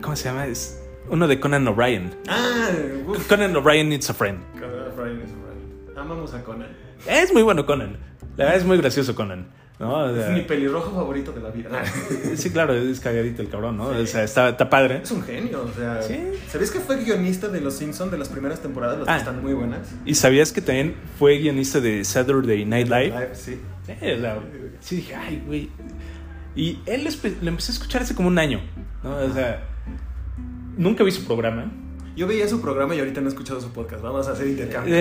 ¿Cómo 0.00 0.14
se 0.16 0.24
llama? 0.24 0.46
Es 0.46 0.80
uno 1.08 1.26
de 1.28 1.38
Conan 1.40 1.66
O'Brien. 1.68 2.14
ah, 2.28 2.68
uf. 3.06 3.26
Conan 3.28 3.54
O'Brien 3.56 3.88
needs 3.88 4.08
a 4.10 4.14
friend. 4.14 4.40
Conan 4.54 4.92
O'Brien 4.92 5.20
es 5.22 5.30
O'Brien. 5.30 5.98
Amamos 5.98 6.34
a 6.34 6.42
Conan. 6.44 6.68
Es 7.06 7.32
muy 7.32 7.42
bueno 7.42 7.66
Conan. 7.66 7.96
La 8.36 8.44
verdad 8.46 8.56
es 8.60 8.64
muy 8.64 8.76
gracioso 8.78 9.14
Conan. 9.14 9.46
¿no? 9.78 9.92
O 9.92 10.16
Es 10.16 10.30
mi 10.30 10.42
pelirrojo 10.42 10.92
favorito 10.94 11.32
de 11.32 11.40
la 11.40 11.50
vida. 11.50 11.68
sí, 12.36 12.50
claro, 12.50 12.74
es 12.74 13.00
cagadito 13.00 13.42
el 13.42 13.48
cabrón, 13.48 13.76
¿no? 13.76 13.92
Sí. 13.92 14.00
O 14.02 14.06
sea, 14.06 14.22
está, 14.24 14.48
está 14.50 14.70
padre. 14.70 15.00
Es 15.02 15.10
un 15.10 15.22
genio, 15.22 15.64
o 15.64 15.72
sea. 15.76 16.00
Sí. 16.02 16.16
¿Sabías 16.48 16.70
que 16.70 16.78
fue 16.80 17.02
guionista 17.02 17.48
de 17.48 17.60
Los 17.60 17.74
Simpsons 17.74 18.10
de 18.12 18.18
las 18.18 18.28
primeras 18.28 18.60
temporadas? 18.60 18.98
Las 19.00 19.08
Ah. 19.08 19.12
que 19.14 19.18
están 19.18 19.42
muy 19.42 19.52
buenas. 19.52 19.92
¿Y 20.06 20.14
sabías 20.14 20.52
que 20.52 20.60
también 20.60 20.94
fue 21.18 21.38
guionista 21.38 21.80
de 21.80 22.04
Saturday 22.04 22.64
Night 22.64 22.86
Live? 22.88 23.06
Live, 23.08 23.30
sí. 23.34 23.60
Sí, 24.80 24.96
dije, 24.96 25.14
ay, 25.14 25.42
güey. 25.46 25.70
Y 26.56 26.78
él 26.86 27.04
lo 27.42 27.48
empecé 27.48 27.72
a 27.72 27.74
escuchar 27.74 28.02
hace 28.02 28.14
como 28.14 28.28
un 28.28 28.38
año, 28.38 28.60
¿no? 29.02 29.16
O 29.16 29.30
sea, 29.32 29.64
nunca 30.76 31.02
vi 31.02 31.10
su 31.10 31.24
programa. 31.26 31.70
Yo 32.16 32.26
veía 32.28 32.46
su 32.48 32.60
programa 32.60 32.94
y 32.94 33.00
ahorita 33.00 33.20
no 33.20 33.26
he 33.26 33.30
escuchado 33.30 33.60
su 33.60 33.72
podcast. 33.72 34.02
Vamos 34.02 34.28
a 34.28 34.32
hacer 34.32 34.46
intercambio. 34.46 34.94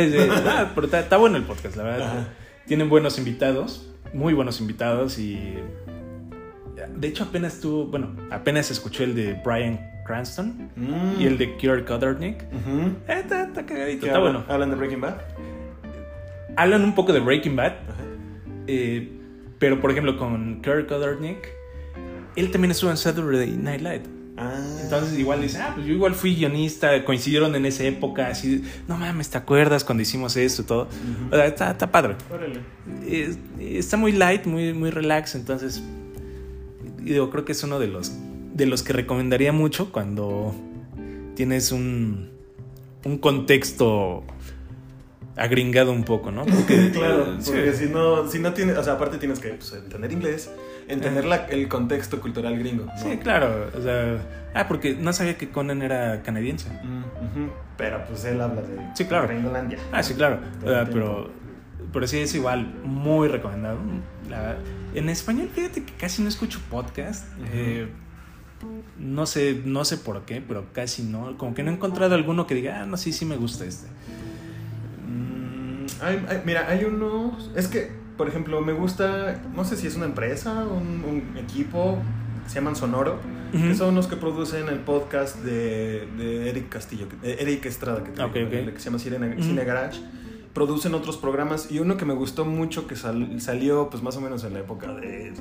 Ah, 0.47 0.71
pero 0.73 0.85
está, 0.87 0.99
está 1.01 1.17
bueno 1.17 1.37
el 1.37 1.43
podcast, 1.43 1.75
la 1.75 1.83
verdad. 1.83 2.07
Ajá. 2.19 2.27
Tienen 2.65 2.89
buenos 2.89 3.17
invitados, 3.17 3.87
muy 4.13 4.33
buenos 4.33 4.59
invitados 4.61 5.19
y... 5.19 5.53
De 6.97 7.07
hecho, 7.07 7.23
apenas 7.25 7.59
tuvo, 7.61 7.85
bueno, 7.85 8.15
apenas 8.31 8.69
escuché 8.71 9.03
el 9.05 9.15
de 9.15 9.39
Brian 9.45 9.79
Cranston 10.05 10.69
Mm. 10.75 11.21
y 11.21 11.25
el 11.27 11.37
de 11.37 11.55
Kirk 11.57 11.85
Codernick. 11.87 12.43
Ujú. 12.51 12.87
Eh, 13.07 13.19
está, 13.19 13.43
está 13.43 13.65
cagadito, 13.65 14.01
¿Qué 14.01 14.07
está 14.07 14.17
hablan? 14.17 14.33
bueno. 14.33 14.45
¿Hablan 14.49 14.69
de 14.71 14.75
Breaking 14.75 15.01
Bad? 15.01 15.15
Hablan 16.57 16.83
un 16.83 16.93
poco 16.95 17.13
de 17.13 17.19
Breaking 17.19 17.55
Bad, 17.55 17.73
Ajá. 17.73 18.03
eh, 18.67 19.09
pero 19.59 19.79
por 19.79 19.91
ejemplo 19.91 20.17
con 20.17 20.61
Kirk 20.61 20.87
Codernick, 20.87 21.47
él 22.35 22.51
también 22.51 22.71
estuvo 22.71 22.89
en 22.91 22.97
Saturday 22.97 23.51
Night 23.51 23.81
Live. 23.81 24.03
Ah. 24.51 24.79
Entonces 24.81 25.17
igual 25.17 25.41
dice, 25.41 25.59
ah, 25.59 25.71
pues 25.75 25.85
yo 25.87 25.93
igual 25.93 26.13
fui 26.15 26.35
guionista, 26.35 27.03
coincidieron 27.05 27.55
en 27.55 27.65
esa 27.65 27.83
época, 27.83 28.27
así, 28.27 28.63
no 28.87 28.97
mames, 28.97 29.29
¿te 29.29 29.37
acuerdas 29.37 29.83
cuando 29.83 30.01
hicimos 30.01 30.35
esto 30.37 30.61
y 30.61 30.65
todo? 30.65 30.87
O 31.31 31.35
sea, 31.35 31.45
está, 31.45 31.71
está 31.71 31.91
padre. 31.91 32.15
Órale. 32.31 32.59
Es- 33.07 33.37
está 33.59 33.97
muy 33.97 34.11
light, 34.11 34.45
muy, 34.45 34.73
muy 34.73 34.89
relax, 34.89 35.35
entonces 35.35 35.81
digo, 37.01 37.29
creo 37.29 37.45
que 37.45 37.51
es 37.53 37.63
uno 37.63 37.79
de 37.79 37.87
los, 37.87 38.11
de 38.53 38.65
los 38.65 38.83
que 38.83 38.93
recomendaría 38.93 39.51
mucho 39.51 39.91
cuando 39.91 40.53
tienes 41.35 41.71
un, 41.71 42.29
un 43.03 43.17
contexto 43.17 44.23
agringado 45.35 45.91
un 45.91 46.03
poco, 46.03 46.31
¿no? 46.31 46.45
Porque, 46.45 46.91
Claro, 46.93 47.41
sí. 47.41 47.51
porque 47.51 47.73
si 47.73 47.85
no, 47.87 48.29
si 48.29 48.39
no 48.39 48.53
tienes, 48.53 48.77
o 48.77 48.83
sea, 48.83 48.93
aparte 48.93 49.17
tienes 49.17 49.39
que 49.39 49.49
pues, 49.49 49.73
entender 49.73 50.11
inglés, 50.11 50.49
entender 50.87 51.25
la- 51.25 51.45
el 51.47 51.67
contexto 51.67 52.19
cultural 52.21 52.57
gringo. 52.59 52.85
¿no? 52.85 52.97
Sí, 52.97 53.17
claro. 53.17 53.69
O 53.77 53.81
sea, 53.81 54.17
ah, 54.53 54.67
porque 54.67 54.95
no 54.95 55.13
sabía 55.13 55.37
que 55.37 55.49
Conan 55.49 55.81
era 55.81 56.21
canadiense. 56.23 56.69
Mm. 56.69 57.47
Pero 57.77 58.03
pues 58.05 58.23
él 58.25 58.39
habla 58.41 58.61
de 58.61 58.77
Sí, 58.95 59.05
claro. 59.05 59.27
Gringolandia. 59.27 59.79
Ah, 59.91 60.03
sí, 60.03 60.13
claro. 60.13 60.39
Ah, 60.67 60.85
pero, 60.91 61.31
pero 61.91 62.07
sí 62.07 62.19
es 62.19 62.33
igual, 62.35 62.73
muy 62.83 63.27
recomendado. 63.27 63.77
La- 64.29 64.55
en 64.93 65.09
español, 65.09 65.49
fíjate 65.53 65.83
que 65.83 65.93
casi 65.93 66.21
no 66.21 66.29
escucho 66.29 66.59
podcast. 66.69 67.25
Eh, 67.51 67.87
no 68.97 69.25
sé, 69.25 69.61
no 69.65 69.83
sé 69.85 69.97
por 69.97 70.21
qué, 70.23 70.41
pero 70.47 70.65
casi 70.71 71.03
no. 71.03 71.35
Como 71.37 71.53
que 71.55 71.63
no 71.63 71.71
he 71.71 71.73
encontrado 71.73 72.15
alguno 72.15 72.45
que 72.47 72.55
diga, 72.55 72.81
ah, 72.81 72.85
no, 72.85 72.95
sí, 72.97 73.11
sí 73.11 73.25
me 73.25 73.35
gusta 73.35 73.65
este. 73.65 73.87
Mm, 75.07 75.85
hay- 76.01 76.25
hay- 76.29 76.41
mira, 76.45 76.67
hay 76.69 76.85
uno. 76.85 77.37
Es 77.55 77.67
que, 77.67 77.91
por 78.17 78.27
ejemplo, 78.27 78.61
me 78.61 78.73
gusta. 78.73 79.41
No 79.55 79.63
sé 79.65 79.75
si 79.77 79.87
es 79.87 79.95
una 79.95 80.05
empresa, 80.05 80.63
un, 80.65 81.03
un 81.03 81.37
equipo. 81.37 81.97
Se 82.47 82.55
llaman 82.55 82.75
Sonoro. 82.75 83.19
Que 83.53 83.75
son 83.75 83.93
los 83.93 84.07
que 84.07 84.15
producen 84.15 84.67
el 84.67 84.79
podcast 84.79 85.37
de, 85.43 86.07
de 86.17 86.49
Eric 86.49 86.69
Castillo, 86.69 87.05
de 87.21 87.33
Eric 87.35 87.67
Estrada, 87.67 88.03
que, 88.03 88.09
te 88.09 88.23
Ok, 88.23 88.33
digo, 88.33 88.47
ok. 88.47 88.53
el 88.53 88.73
que 88.73 88.79
se 88.79 88.85
llama 88.85 88.97
Cine. 88.97 89.35
Cine 89.43 89.63
Garage. 89.63 90.01
Producen 90.55 90.95
otros 90.95 91.17
programas 91.17 91.71
y 91.71 91.77
uno 91.77 91.95
que 91.95 92.03
me 92.05 92.15
gustó 92.15 92.45
mucho, 92.45 92.87
que 92.87 92.95
sal- 92.95 93.39
salió 93.39 93.91
pues 93.91 94.01
más 94.01 94.17
o 94.17 94.21
menos 94.21 94.43
en 94.43 94.53
la 94.53 94.59
época 94.61 94.91
de 94.95 95.33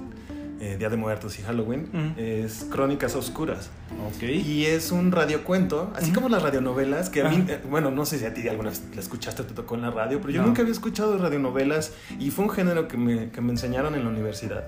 eh, 0.62 0.76
Día 0.78 0.88
de 0.88 0.96
Muertos 0.96 1.38
y 1.40 1.42
Halloween, 1.42 2.14
es 2.16 2.66
Crónicas 2.70 3.16
Oscuras. 3.16 3.68
Ok. 4.14 4.22
Y 4.22 4.64
es 4.66 4.92
un 4.92 5.10
radiocuento, 5.10 5.90
así 5.96 6.12
como 6.12 6.28
las 6.28 6.40
radionovelas, 6.42 7.10
que 7.10 7.22
a 7.22 7.28
mí, 7.28 7.44
eh, 7.48 7.58
bueno, 7.68 7.90
no 7.90 8.06
sé 8.06 8.18
si 8.20 8.24
a 8.26 8.32
ti 8.32 8.46
alguna 8.48 8.70
vez 8.70 8.80
la 8.94 9.00
escuchaste 9.00 9.42
o 9.42 9.44
te 9.44 9.54
tocó 9.54 9.74
en 9.74 9.82
la 9.82 9.90
radio, 9.90 10.20
pero 10.20 10.32
yo 10.32 10.40
No. 10.42 10.46
nunca 10.46 10.62
había 10.62 10.72
escuchado 10.72 11.18
radionovelas 11.18 11.92
y 12.20 12.30
fue 12.30 12.44
un 12.44 12.50
género 12.52 12.86
que 12.86 12.96
me, 12.96 13.30
que 13.30 13.40
me 13.40 13.50
enseñaron 13.50 13.94
en 13.96 14.04
la 14.04 14.10
universidad. 14.10 14.64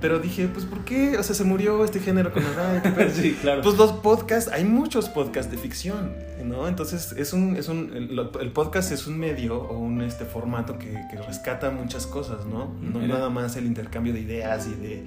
Pero 0.00 0.18
dije, 0.18 0.48
pues, 0.48 0.66
¿por 0.66 0.84
qué? 0.84 1.16
O 1.16 1.22
sea, 1.22 1.34
se 1.34 1.44
murió 1.44 1.84
este 1.84 1.98
género 2.00 2.32
con 2.32 2.42
la 2.44 2.52
radio. 2.52 2.82
¿qué 2.82 2.90
pedo? 2.90 3.10
sí, 3.14 3.36
claro. 3.40 3.62
Pues 3.62 3.76
los 3.76 3.92
podcasts, 3.92 4.50
hay 4.52 4.64
muchos 4.64 5.08
podcasts 5.08 5.50
de 5.50 5.56
ficción, 5.58 6.12
¿no? 6.44 6.68
Entonces 6.68 7.12
es 7.16 7.32
un, 7.32 7.56
es 7.56 7.68
un, 7.68 7.92
el, 7.94 8.30
el 8.40 8.52
podcast 8.52 8.92
es 8.92 9.06
un 9.06 9.18
medio 9.18 9.56
o 9.56 9.78
un 9.78 10.02
este 10.02 10.24
formato 10.24 10.78
que, 10.78 10.92
que 11.10 11.16
rescata 11.26 11.70
muchas 11.70 12.06
cosas, 12.06 12.44
¿no? 12.44 12.74
No 12.80 12.98
Mira. 12.98 13.14
nada 13.14 13.30
más 13.30 13.56
el 13.56 13.66
intercambio 13.66 14.12
de 14.12 14.20
ideas 14.20 14.66
y 14.66 14.74
de 14.74 15.04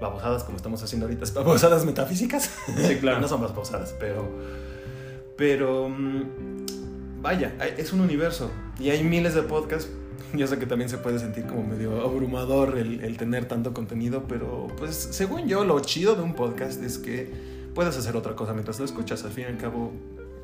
babosadas 0.00 0.44
como 0.44 0.56
estamos 0.56 0.82
haciendo 0.82 1.06
ahorita, 1.06 1.26
babosadas 1.34 1.84
metafísicas. 1.84 2.50
Sí, 2.86 2.96
claro. 2.96 3.20
no 3.22 3.28
son 3.28 3.40
más 3.40 3.50
babosadas, 3.50 3.94
pero. 3.98 4.28
Pero. 5.36 5.88
mm, 5.88 6.22
Vaya, 7.26 7.54
es 7.76 7.92
un 7.92 8.00
universo 8.00 8.52
y 8.78 8.90
hay 8.90 9.02
miles 9.02 9.34
de 9.34 9.42
podcasts. 9.42 9.90
Yo 10.34 10.46
sé 10.46 10.58
que 10.58 10.66
también 10.66 10.88
se 10.90 10.98
puede 10.98 11.18
sentir 11.18 11.44
como 11.46 11.62
medio 11.64 12.02
abrumador 12.02 12.76
el, 12.78 13.00
el 13.04 13.16
tener 13.16 13.46
tanto 13.46 13.72
contenido, 13.72 14.24
pero 14.28 14.66
pues 14.76 14.94
según 14.96 15.46
yo 15.48 15.64
lo 15.64 15.78
chido 15.80 16.14
de 16.16 16.22
un 16.22 16.34
podcast 16.34 16.82
es 16.82 16.98
que 16.98 17.32
puedes 17.74 17.96
hacer 17.96 18.16
otra 18.16 18.34
cosa 18.34 18.52
mientras 18.52 18.78
lo 18.78 18.84
escuchas. 18.84 19.24
Al 19.24 19.30
fin 19.32 19.44
y 19.48 19.52
al 19.52 19.58
cabo, 19.58 19.92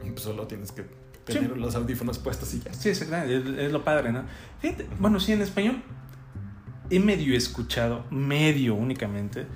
pues, 0.01 0.21
solo 0.21 0.47
tienes 0.47 0.73
que 0.73 0.85
tener 1.25 1.53
Sí. 1.55 1.59
los 1.59 1.75
audífonos 1.77 2.19
puestos 2.19 2.53
y 2.55 2.61
ya. 2.61 2.73
Sí, 2.75 2.89
es, 2.91 3.03
es 3.03 3.73
lo 3.73 3.85
padre, 3.85 4.13
¿no? 4.13 4.25
Fíjate, 4.61 4.87
bueno, 4.99 5.19
sí, 5.21 5.33
en 5.33 5.43
español 5.43 5.83
he 6.91 6.99
medio 7.01 7.35
escuchado, 7.37 8.05
medio 8.11 8.75
únicamente, 8.75 9.47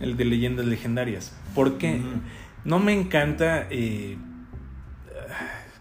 el 0.00 0.16
de 0.16 0.24
leyendas 0.24 0.66
legendarias. 0.66 1.32
Porque 1.54 1.96
Ujú. 2.00 2.20
no 2.64 2.78
me 2.80 2.92
encanta 2.98 3.66
eh, 3.70 4.16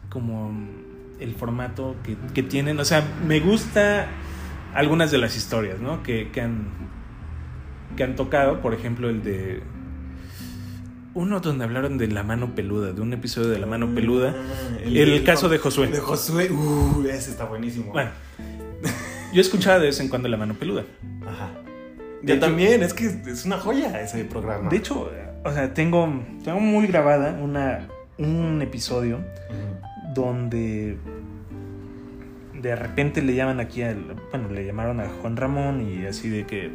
como 0.09 0.51
el 1.19 1.35
formato 1.35 1.95
que, 2.03 2.15
que 2.33 2.43
tienen. 2.43 2.79
O 2.79 2.85
sea, 2.85 3.03
me 3.25 3.39
gusta 3.39 4.07
algunas 4.73 5.11
de 5.11 5.17
las 5.17 5.35
historias, 5.35 5.79
¿no? 5.79 6.03
Que, 6.03 6.29
que 6.31 6.41
han, 6.41 6.67
que 7.95 8.03
han 8.03 8.15
tocado, 8.15 8.61
por 8.61 8.73
ejemplo, 8.73 9.09
el 9.09 9.23
de... 9.23 9.61
Uno 11.15 11.39
donde 11.39 11.63
hablaron 11.65 11.97
de 11.97 12.07
la 12.07 12.23
mano 12.23 12.53
peluda, 12.53 12.93
de 12.93 13.01
un 13.01 13.11
episodio 13.13 13.49
de 13.49 13.57
la 13.59 13.65
mano 13.65 13.93
peluda. 13.95 14.35
Ah, 14.37 14.77
El 14.85 15.23
caso 15.23 15.49
de 15.49 15.57
Josué. 15.57 15.87
De 15.87 15.99
Josué, 15.99 16.51
uh, 16.51 17.03
ese 17.09 17.31
está 17.31 17.45
buenísimo. 17.45 17.91
Bueno, 17.91 18.11
yo 19.33 19.41
escuchaba 19.41 19.79
de 19.79 19.87
vez 19.87 19.99
en 19.99 20.07
cuando 20.07 20.29
La 20.29 20.37
Mano 20.37 20.53
Peluda. 20.53 20.85
Ajá. 21.27 21.49
De 22.21 22.27
Yo 22.27 22.33
hecho- 22.35 22.45
también, 22.45 22.83
es 22.83 22.93
que 22.93 23.05
es 23.07 23.43
una 23.45 23.57
joya 23.57 23.99
ese 24.01 24.23
programa. 24.23 24.69
De 24.69 24.77
hecho, 24.77 25.11
o 25.43 25.51
sea, 25.51 25.73
tengo, 25.73 26.07
tengo 26.43 26.59
muy 26.59 26.85
grabada 26.87 27.37
una, 27.41 27.87
un 28.17 28.61
episodio. 28.61 29.19
Donde 30.13 30.97
de 32.61 32.75
repente 32.75 33.21
le 33.21 33.35
llaman 33.35 33.59
aquí 33.59 33.81
al. 33.83 34.15
Bueno, 34.31 34.49
le 34.49 34.65
llamaron 34.65 34.99
a 34.99 35.09
Juan 35.21 35.37
Ramón 35.37 35.81
y 35.81 36.05
así 36.05 36.29
de 36.29 36.45
que. 36.45 36.71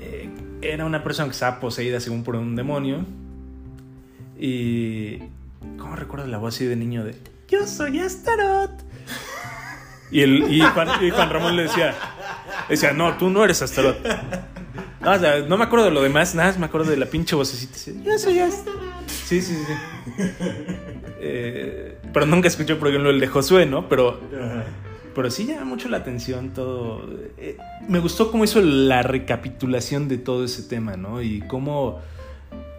eh, 0.00 0.30
era 0.62 0.84
una 0.84 1.04
persona 1.04 1.28
que 1.28 1.32
estaba 1.32 1.60
poseída 1.60 2.00
según 2.00 2.24
por 2.24 2.36
un 2.36 2.56
demonio. 2.56 3.04
Y. 4.38 5.18
¿Cómo 5.78 5.96
recuerdo 5.96 6.26
la 6.26 6.38
voz 6.38 6.54
así 6.54 6.64
de 6.64 6.76
niño 6.76 7.04
de. 7.04 7.14
Yo 7.48 7.66
soy 7.66 8.00
Astaroth. 8.00 8.82
Y, 10.10 10.20
el, 10.22 10.50
y, 10.52 10.60
Juan, 10.60 11.30
Ramón 11.30 11.56
le 11.56 11.64
decía. 11.64 11.94
Decía, 12.68 12.92
no, 12.92 13.16
tú 13.16 13.28
no 13.28 13.44
eres 13.44 13.62
Astaroth. 13.62 13.96
No, 15.00 15.16
no 15.46 15.56
me 15.56 15.64
acuerdo 15.64 15.84
de 15.86 15.92
lo 15.92 16.02
demás, 16.02 16.34
nada 16.34 16.48
más 16.48 16.58
me 16.58 16.66
acuerdo 16.66 16.90
de 16.90 16.96
la 16.96 17.06
pinche 17.06 17.36
vocecita. 17.36 17.78
Yo 18.02 18.18
soy 18.18 18.40
Astaroth. 18.40 18.85
Sí, 19.06 19.40
sí, 19.42 19.54
sí. 19.54 20.22
Eh, 21.20 21.98
pero 22.12 22.26
nunca 22.26 22.48
escuché, 22.48 22.76
por 22.76 22.88
ejemplo, 22.88 23.10
el 23.10 23.18
de 23.20 23.26
Josué, 23.26 23.66
¿no? 23.66 23.88
Pero, 23.88 24.20
Ajá. 24.32 24.64
pero 25.14 25.30
sí 25.30 25.46
llama 25.46 25.64
mucho 25.64 25.88
la 25.88 25.98
atención 25.98 26.50
todo. 26.50 27.08
Eh, 27.38 27.56
me 27.88 27.98
gustó 27.98 28.30
cómo 28.30 28.44
hizo 28.44 28.60
la 28.60 29.02
recapitulación 29.02 30.08
de 30.08 30.18
todo 30.18 30.44
ese 30.44 30.62
tema, 30.62 30.96
¿no? 30.96 31.22
Y 31.22 31.40
cómo 31.42 32.00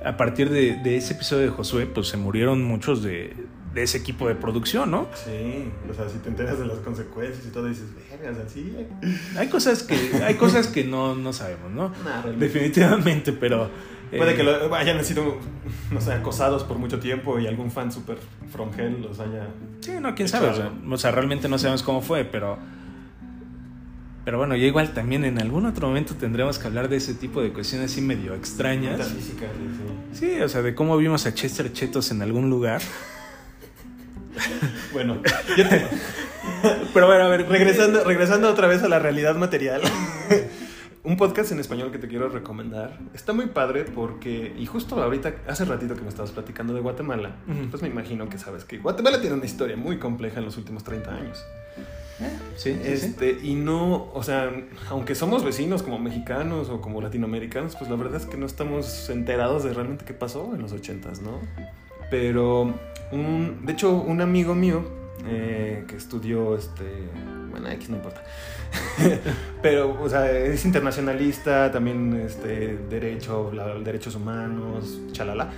a 0.06 0.16
partir 0.16 0.50
de, 0.50 0.76
de 0.76 0.98
ese 0.98 1.14
episodio 1.14 1.44
de 1.44 1.50
Josué, 1.50 1.86
pues 1.88 2.08
se 2.08 2.18
murieron 2.18 2.64
muchos 2.64 3.04
de, 3.04 3.34
de 3.78 3.84
ese 3.84 4.00
equipo 4.00 4.28
de 4.28 4.34
producción, 4.34 4.90
¿no? 4.90 5.08
Sí, 5.14 5.72
o 5.88 5.94
sea, 5.94 6.10
si 6.10 6.18
te 6.18 6.30
enteras 6.30 6.58
de 6.58 6.66
las 6.66 6.80
consecuencias 6.80 7.46
y 7.46 7.50
todo, 7.50 7.68
dices, 7.68 7.86
verga, 8.10 8.32
o 8.32 8.34
sea, 8.34 8.50
sí. 8.50 8.76
Hay 9.38 9.50
cosas 9.50 9.84
que, 9.84 9.96
hay 10.26 10.34
cosas 10.34 10.66
que 10.66 10.84
no, 10.84 11.14
no 11.14 11.32
sabemos, 11.32 11.72
¿no? 11.72 11.90
Nah. 12.04 12.24
Definitivamente, 12.40 13.34
pero... 13.34 13.70
Puede 14.10 14.32
eh, 14.32 14.36
que 14.36 14.44
lo, 14.44 14.74
hayan 14.74 15.04
sido, 15.06 15.38
no 15.92 16.02
sé, 16.02 16.14
acosados 16.14 16.64
por 16.64 16.80
mucho 16.80 17.00
tiempo 17.00 17.38
y 17.40 17.46
algún 17.46 17.70
fan 17.70 17.92
super 17.92 18.18
from 18.52 18.72
hell 18.76 19.00
los 19.00 19.20
haya... 19.20 19.48
Sí, 19.82 19.92
no, 20.02 20.16
quién 20.16 20.28
sabe. 20.28 20.48
O 20.48 20.56
sea, 20.56 20.72
o 20.90 20.98
sea, 20.98 21.12
realmente 21.12 21.48
no 21.48 21.60
sabemos 21.60 21.84
cómo 21.84 22.02
fue, 22.02 22.26
pero. 22.26 22.58
Pero 24.26 24.40
bueno, 24.40 24.56
ya 24.56 24.66
igual 24.66 24.94
también 24.94 25.24
en 25.24 25.40
algún 25.40 25.66
otro 25.66 25.88
momento 25.88 26.16
tendremos 26.16 26.58
que 26.58 26.68
hablar 26.68 26.90
de 26.90 26.96
ese 26.96 27.14
tipo 27.14 27.42
de 27.42 27.54
cuestiones 27.54 27.92
así 27.92 28.02
medio 28.02 28.34
extrañas. 28.34 28.98
Metafísicas, 28.98 29.50
sí, 30.14 30.26
Sí, 30.36 30.42
o 30.42 30.50
sea, 30.50 30.62
de 30.62 30.74
cómo 30.74 30.98
vimos 30.98 31.26
a 31.28 31.34
Chester 31.34 31.72
Chetos 31.74 32.10
en 32.12 32.22
algún 32.22 32.50
lugar. 32.50 32.82
Sí. 34.48 34.68
Bueno, 34.94 35.22
yo 35.58 35.68
te- 35.70 35.86
Pero 36.94 37.08
bueno, 37.08 37.26
a 37.26 37.28
ver, 37.28 37.48
regresando, 37.48 38.04
regresando 38.04 38.50
otra 38.50 38.68
vez 38.68 38.82
a 38.84 38.88
la 38.90 39.00
realidad 39.00 39.36
material. 39.36 39.82
Un 41.04 41.16
podcast 41.16 41.52
en 41.54 41.60
español 41.60 41.92
que 41.92 42.00
te 42.00 42.08
quiero 42.08 42.28
recomendar. 42.30 42.98
Está 43.14 43.32
muy 43.32 43.46
padre 43.48 43.86
porque, 43.86 44.54
y 44.58 44.66
justo 44.66 45.02
ahorita, 45.02 45.36
hace 45.48 45.64
ratito 45.66 45.96
que 45.96 46.02
me 46.02 46.10
estabas 46.10 46.32
platicando 46.32 46.74
de 46.74 46.82
Guatemala, 46.82 47.36
Ujú. 47.48 47.70
pues 47.70 47.82
me 47.82 47.88
imagino 47.88 48.28
que 48.28 48.38
sabes 48.38 48.66
que 48.66 48.78
Guatemala 48.80 49.22
tiene 49.22 49.36
una 49.36 49.46
historia 49.46 49.78
muy 49.78 50.00
compleja 50.00 50.40
en 50.40 50.46
los 50.46 50.58
últimos 50.58 50.84
30 50.84 51.14
años. 51.14 51.46
Sí, 52.58 52.74
sí, 52.74 52.74
sí. 52.74 52.80
Este, 52.84 53.38
y 53.44 53.54
no, 53.56 54.10
o 54.14 54.24
sea, 54.24 54.52
aunque 54.90 55.14
somos 55.16 55.46
vecinos 55.46 55.84
como 55.84 56.00
mexicanos 56.00 56.70
o 56.70 56.82
como 56.82 57.00
latinoamericanos, 57.02 57.76
pues 57.78 57.90
la 57.90 57.96
verdad 57.96 58.20
es 58.20 58.26
que 58.26 58.36
no 58.38 58.46
estamos 58.48 59.10
enterados 59.10 59.64
de 59.64 59.74
realmente 59.74 60.04
qué 60.04 60.14
pasó 60.16 60.52
en 60.56 60.62
los 60.64 60.74
80s, 60.74 61.22
¿no? 61.22 61.40
Pero, 62.10 62.74
un, 63.12 63.66
de 63.66 63.74
hecho, 63.74 63.94
un 63.94 64.22
amigo 64.22 64.56
mío 64.56 64.84
eh, 65.26 65.86
que 65.88 65.96
estudió, 65.96 66.56
este, 66.56 66.84
bueno, 67.50 67.70
X 67.70 67.90
no 67.90 67.98
importa. 67.98 68.24
Pero, 69.62 70.02
o 70.02 70.10
sea, 70.10 70.32
es 70.32 70.66
internacionalista, 70.66 71.72
también 71.72 72.22
este, 72.26 72.78
derecho, 72.90 73.52
derechos 73.84 74.16
humanos, 74.16 75.00
chalala. 75.12 75.52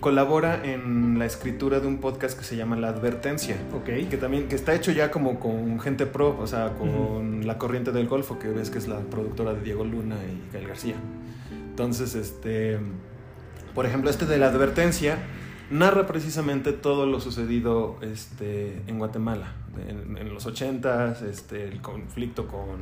Colabora 0.00 0.62
en 0.62 1.18
la 1.18 1.24
escritura 1.24 1.80
de 1.80 1.86
un 1.86 1.98
podcast 1.98 2.38
que 2.38 2.44
se 2.44 2.54
llama 2.54 2.76
La 2.76 2.88
Advertencia 2.88 3.56
Ok. 3.74 4.08
que 4.10 4.18
también 4.18 4.46
que 4.46 4.54
está 4.54 4.74
hecho 4.74 4.92
ya 4.92 5.10
como 5.10 5.40
con 5.40 5.80
gente 5.80 6.04
pro, 6.04 6.38
o 6.38 6.46
sea, 6.46 6.74
con 6.74 7.46
la 7.46 7.56
corriente 7.58 7.92
del 7.92 8.06
Golfo, 8.06 8.38
que 8.38 8.48
ves 8.48 8.70
que 8.70 8.78
es 8.78 8.88
la 8.88 8.98
productora 9.00 9.54
de 9.54 9.62
Diego 9.62 9.84
Luna 9.84 10.16
y 10.16 10.52
Gael 10.52 10.68
García. 10.68 10.94
Entonces, 11.70 12.14
este, 12.14 12.78
por 13.74 13.86
ejemplo, 13.86 14.10
este 14.10 14.26
de 14.26 14.38
la 14.38 14.48
advertencia 14.48 15.18
narra 15.70 16.06
precisamente 16.06 16.72
todo 16.72 17.06
lo 17.06 17.20
sucedido 17.20 17.98
este, 18.00 18.82
en 18.86 18.98
Guatemala, 18.98 19.52
en, 19.88 20.16
en 20.18 20.32
los 20.34 20.46
80s, 20.46 21.22
este, 21.22 21.68
el 21.68 21.80
conflicto 21.80 22.46
con, 22.46 22.78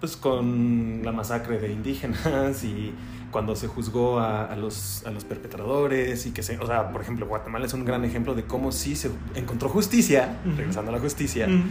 pues, 0.00 0.16
con 0.16 1.02
la 1.04 1.12
masacre 1.12 1.58
de 1.58 1.72
indígenas 1.72 2.64
y 2.64 2.94
cuando 3.30 3.54
se 3.54 3.66
juzgó 3.66 4.20
a, 4.20 4.46
a 4.46 4.56
los, 4.56 5.04
a 5.06 5.10
los 5.10 5.24
perpetradores 5.24 6.24
y 6.26 6.30
que 6.30 6.42
se, 6.42 6.58
o 6.58 6.66
sea, 6.66 6.90
por 6.90 7.02
ejemplo, 7.02 7.26
Guatemala 7.26 7.66
es 7.66 7.74
un 7.74 7.84
gran 7.84 8.04
ejemplo 8.04 8.34
de 8.34 8.44
cómo 8.44 8.72
sí 8.72 8.96
se 8.96 9.10
encontró 9.34 9.68
justicia, 9.68 10.38
regresando 10.56 10.90
a 10.90 10.94
la 10.94 11.00
justicia, 11.00 11.46
Mm. 11.46 11.64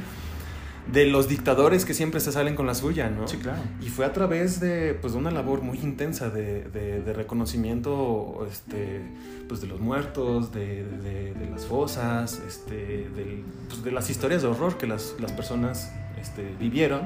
De 0.92 1.06
los 1.06 1.28
dictadores 1.28 1.84
que 1.86 1.94
siempre 1.94 2.20
se 2.20 2.32
salen 2.32 2.56
con 2.56 2.66
la 2.66 2.74
suya, 2.74 3.10
¿no? 3.10 3.28
Sí, 3.28 3.38
claro. 3.38 3.60
Y 3.82 3.90
fue 3.90 4.06
a 4.06 4.14
través 4.14 4.60
de, 4.60 4.94
pues, 4.94 5.14
de 5.14 5.20
una 5.20 5.32
labor 5.32 5.62
muy 5.62 5.78
intensa 5.80 6.30
de, 6.30 6.64
de- 6.66 7.02
de 7.02 7.14
reconocimiento 7.14 8.46
este, 8.50 9.02
pues, 9.48 9.62
de 9.62 9.68
los 9.68 9.80
muertos, 9.80 10.54
de, 10.54 10.84
de- 10.86 11.34
de 11.34 11.50
las 11.50 11.66
fosas, 11.66 12.42
este, 12.48 13.08
pues, 13.68 13.84
de 13.84 13.92
las 13.92 14.10
historias 14.10 14.42
de 14.42 14.48
horror 14.48 14.78
que 14.78 14.88
las, 14.88 15.16
las 15.20 15.32
personas 15.34 15.92
este, 16.22 16.54
vivieron. 16.60 17.02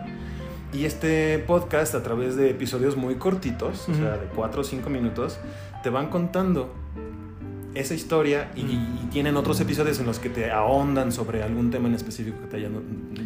Y 0.73 0.85
este 0.85 1.37
podcast, 1.39 1.95
a 1.95 2.03
través 2.03 2.35
de 2.37 2.49
episodios 2.49 2.95
muy 2.95 3.15
cortitos, 3.15 3.89
o 3.89 3.95
sea, 3.95 4.17
de 4.17 4.27
4 4.35 4.61
o 4.61 4.63
5 4.63 4.89
minutos, 4.89 5.37
te 5.83 5.89
van 5.89 6.09
contando 6.09 6.73
esa 7.73 7.93
historia 7.93 8.51
y, 8.55 8.61
y 8.61 9.07
tienen 9.11 9.37
otros 9.37 9.59
episodios 9.61 9.99
en 9.99 10.05
los 10.05 10.19
que 10.19 10.29
te 10.29 10.51
ahondan 10.51 11.11
sobre 11.11 11.41
algún 11.43 11.71
tema 11.71 11.87
en 11.87 11.95
específico 11.95 12.37
que 12.41 12.47
te 12.47 12.57
haya 12.57 12.69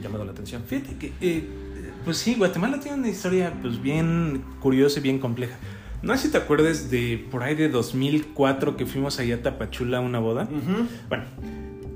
llamado 0.01 0.23
la 0.25 0.31
atención. 0.31 0.63
Fíjate 0.65 0.95
que, 0.97 1.13
eh, 1.21 1.47
pues 2.03 2.17
sí, 2.17 2.35
Guatemala 2.35 2.79
tiene 2.79 2.97
una 2.99 3.09
historia 3.09 3.51
pues 3.61 3.81
bien 3.81 4.43
curiosa 4.59 4.99
y 4.99 5.03
bien 5.03 5.19
compleja. 5.19 5.55
No 6.03 6.15
sé 6.15 6.27
si 6.27 6.31
te 6.31 6.37
acuerdas 6.37 6.91
de 6.91 7.25
por 7.31 7.41
ahí 7.41 7.55
de 7.55 7.69
2004 7.69 8.77
que 8.77 8.85
fuimos 8.85 9.17
allá 9.19 9.35
a 9.35 9.41
Tapachula 9.41 9.97
a 9.97 10.01
una 10.01 10.19
boda. 10.19 10.43
Ujú. 10.43 10.87
Bueno, 11.09 11.23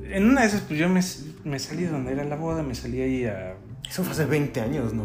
en 0.06 0.26
una 0.30 0.42
de 0.42 0.48
esas 0.48 0.62
pues 0.62 0.80
yo 0.80 0.90
me, 0.90 1.02
me 1.44 1.60
salí 1.60 1.84
de 1.84 1.90
donde 1.92 2.14
era 2.14 2.24
la 2.24 2.36
boda, 2.36 2.64
me 2.64 2.74
salí 2.74 3.00
ahí 3.02 3.26
a... 3.26 3.56
Eso 3.88 4.04
fue 4.04 4.14
hace 4.14 4.26
20 4.26 4.62
años, 4.62 4.94
¿no? 4.94 5.04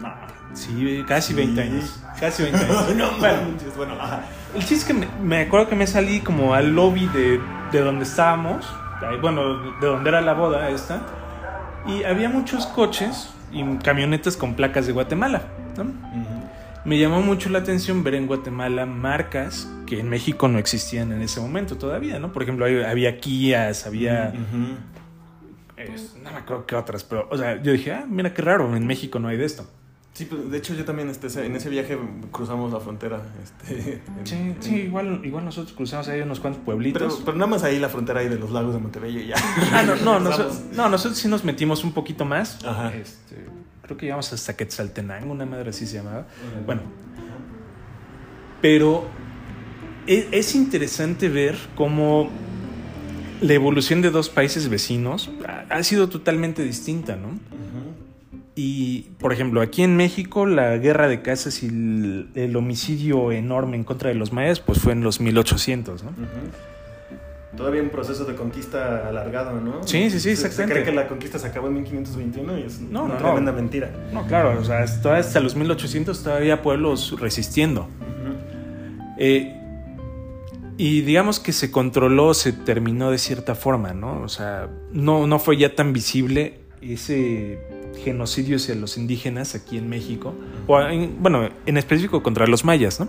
No, 0.00 0.08
sí, 0.54 1.02
casi 1.06 1.34
20 1.34 1.62
Sí. 1.62 1.68
años. 1.68 2.00
Casi 2.18 2.42
20 2.42 2.58
años. 2.64 2.96
no, 2.96 3.18
bueno, 3.18 3.38
bueno, 3.76 3.94
ajá. 4.00 4.24
El 4.54 4.60
chiste 4.60 4.74
es 4.74 4.84
que 4.84 4.94
me, 4.94 5.06
me 5.22 5.40
acuerdo 5.42 5.68
que 5.68 5.76
me 5.76 5.86
salí 5.86 6.20
como 6.20 6.54
al 6.54 6.74
lobby 6.74 7.06
de, 7.08 7.40
de 7.72 7.80
donde 7.80 8.04
estábamos, 8.04 8.66
bueno, 9.20 9.58
de 9.80 9.86
donde 9.86 10.08
era 10.10 10.20
la 10.20 10.34
boda 10.34 10.68
esta, 10.70 11.02
y 11.86 12.04
había 12.04 12.28
muchos 12.28 12.66
coches 12.66 13.30
y 13.52 13.62
camionetas 13.78 14.36
con 14.36 14.54
placas 14.54 14.86
de 14.86 14.92
Guatemala. 14.92 15.42
¿no? 15.76 15.84
Me 16.84 16.98
llamó 16.98 17.22
mucho 17.22 17.48
la 17.48 17.58
atención 17.60 18.02
ver 18.02 18.14
en 18.14 18.26
Guatemala 18.26 18.86
marcas 18.86 19.68
que 19.86 20.00
en 20.00 20.08
México 20.08 20.48
no 20.48 20.58
existían 20.58 21.12
en 21.12 21.22
ese 21.22 21.40
momento 21.40 21.76
todavía, 21.78 22.18
¿no? 22.18 22.32
Por 22.32 22.42
ejemplo, 22.42 22.64
había, 22.66 23.18
Kias, 23.20 23.86
había... 23.86 24.32
Es- 25.76 26.16
no 26.22 26.30
me 26.30 26.38
acuerdo 26.38 26.66
qué 26.66 26.74
otras, 26.76 27.04
pero, 27.04 27.28
o 27.30 27.36
sea, 27.36 27.60
yo 27.62 27.72
dije, 27.72 27.92
ah, 27.92 28.04
mira 28.08 28.32
qué 28.34 28.42
raro, 28.42 28.74
en 28.76 28.86
México 28.86 29.18
no 29.18 29.28
hay 29.28 29.36
de 29.36 29.44
esto. 29.44 29.68
Sí, 30.14 30.26
pues, 30.26 30.50
de 30.50 30.58
hecho 30.58 30.74
yo 30.74 30.84
también 30.84 31.08
este, 31.08 31.26
en 31.46 31.56
ese 31.56 31.70
viaje 31.70 31.98
cruzamos 32.30 32.70
la 32.72 32.80
frontera. 32.80 33.22
Este, 33.42 34.02
en- 34.18 34.26
Sí, 34.26 34.34
en- 34.34 34.56
sí, 34.60 34.74
igual, 34.82 35.20
igual 35.24 35.44
nosotros 35.46 35.74
cruzamos 35.74 36.06
ahí 36.08 36.20
unos 36.20 36.38
cuantos 36.40 36.62
pueblitos. 36.64 37.00
Pero, 37.14 37.24
pero 37.24 37.36
nada 37.38 37.50
más 37.50 37.62
ahí 37.62 37.78
la 37.78 37.88
frontera 37.88 38.20
ahí 38.20 38.28
de 38.28 38.38
los 38.38 38.50
lagos 38.50 38.74
de 38.74 38.80
Montebello 38.80 39.20
y 39.20 39.28
ya. 39.28 39.36
Ah, 39.72 39.82
no, 39.82 39.96
no, 39.96 40.20
nosotros, 40.20 40.60
no, 40.72 40.88
nosotros 40.90 41.18
sí 41.18 41.28
nos 41.28 41.44
metimos 41.44 41.82
un 41.82 41.92
poquito 41.92 42.24
más. 42.26 42.62
Ajá. 42.64 42.94
Este, 42.94 43.36
creo 43.82 43.96
que 43.96 44.04
llegamos 44.06 44.30
hasta 44.32 44.54
Quetzaltenango, 44.54 45.32
una 45.32 45.46
madre 45.46 45.70
así 45.70 45.86
se 45.86 45.96
llamaba. 45.96 46.26
Bueno, 46.66 46.82
pero 48.60 49.04
es, 50.06 50.26
es 50.30 50.54
interesante 50.54 51.28
ver 51.28 51.56
cómo 51.74 52.28
la 53.40 53.54
evolución 53.54 54.02
de 54.02 54.10
dos 54.10 54.28
países 54.28 54.68
vecinos 54.68 55.30
ha, 55.48 55.64
ha 55.74 55.82
sido 55.82 56.08
totalmente 56.08 56.62
distinta, 56.62 57.16
¿no? 57.16 57.28
Ujú. 57.28 57.38
Y, 58.54 59.02
por 59.18 59.32
ejemplo, 59.32 59.62
aquí 59.62 59.82
en 59.82 59.96
México 59.96 60.44
la 60.44 60.76
guerra 60.76 61.08
de 61.08 61.22
casas 61.22 61.62
y 61.62 61.68
el, 61.68 62.28
el 62.34 62.54
homicidio 62.56 63.32
enorme 63.32 63.76
en 63.76 63.84
contra 63.84 64.10
de 64.10 64.14
los 64.14 64.32
mayas, 64.32 64.60
pues 64.60 64.78
fue 64.78 64.92
en 64.92 65.02
los 65.02 65.20
1800, 65.20 66.04
¿no? 66.04 66.10
Todavía 67.56 67.82
un 67.82 67.90
proceso 67.90 68.24
de 68.24 68.34
conquista 68.34 69.08
alargado, 69.08 69.60
¿no? 69.60 69.82
Sí, 69.86 70.10
sí, 70.10 70.20
sí, 70.20 70.30
Se- 70.30 70.36
Se, 70.36 70.46
exactamente. 70.48 70.72
cree 70.74 70.84
que 70.84 70.92
la 70.92 71.06
conquista 71.08 71.38
se 71.38 71.46
acabó 71.46 71.68
en 71.68 71.74
1521 71.74 72.58
y 72.58 72.62
es 72.62 72.80
No, 72.80 73.04
una 73.04 73.14
no, 73.14 73.20
tremenda 73.20 73.52
no. 73.52 73.56
mentira. 73.58 73.90
No, 74.12 74.26
claro, 74.26 74.58
o 74.60 74.64
sea, 74.64 74.80
hasta, 74.80 75.16
hasta 75.16 75.40
los 75.40 75.54
1800 75.56 76.22
todavía 76.22 76.60
pueblos 76.62 77.18
resistiendo. 77.20 77.88
Eh, 79.18 79.58
y 80.78 81.02
digamos 81.02 81.38
que 81.40 81.52
se 81.52 81.70
controló, 81.70 82.32
se 82.34 82.52
terminó 82.52 83.10
de 83.10 83.18
cierta 83.18 83.54
forma, 83.54 83.92
¿no? 83.92 84.22
O 84.22 84.28
sea, 84.28 84.68
no, 84.92 85.26
no 85.26 85.38
fue 85.38 85.56
ya 85.58 85.74
tan 85.74 85.92
visible 85.92 86.60
ese 86.80 87.58
genocidio 88.04 88.56
hacia 88.56 88.74
los 88.74 88.96
indígenas 88.96 89.54
aquí 89.54 89.78
en 89.78 89.88
México, 89.88 90.34
o 90.66 90.80
en- 90.80 91.22
bueno, 91.22 91.48
en 91.66 91.76
específico 91.76 92.22
contra 92.22 92.46
los 92.46 92.64
mayas, 92.64 92.98
¿no? 93.00 93.08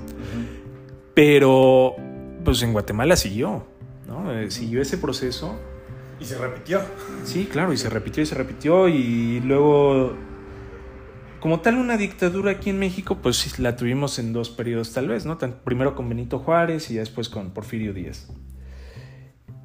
Pero, 1.14 1.96
pues 2.44 2.62
en 2.64 2.74
Guatemala 2.74 3.16
siguió, 3.16 3.66
¿no? 4.08 4.32
Eh, 4.34 4.50
siguió 4.52 4.82
ese 4.82 4.98
proceso. 4.98 5.56
Y 6.20 6.26
se 6.26 6.38
repitió. 6.38 6.82
Sí, 7.24 7.48
claro, 7.52 7.74
y 7.74 7.78
se 7.78 7.90
repitió 7.90 8.24
y 8.24 8.26
se 8.26 8.36
repitió 8.36 8.88
y 8.88 9.40
luego, 9.42 10.14
como 11.40 11.60
tal, 11.60 11.76
una 11.78 11.98
dictadura 11.98 12.52
aquí 12.52 12.70
en 12.70 12.80
México, 12.80 13.18
pues 13.22 13.38
sí, 13.38 13.62
la 13.62 13.76
tuvimos 13.76 14.18
en 14.20 14.32
dos 14.34 14.50
periodos 14.50 14.94
tal 14.94 15.08
vez, 15.10 15.26
¿no? 15.26 15.38
Tan- 15.38 15.60
primero 15.64 15.96
con 15.96 16.08
Benito 16.10 16.40
Juárez 16.40 16.90
y 16.92 16.96
después 16.96 17.30
con 17.30 17.52
Porfirio 17.52 17.94
Díaz. 17.94 18.32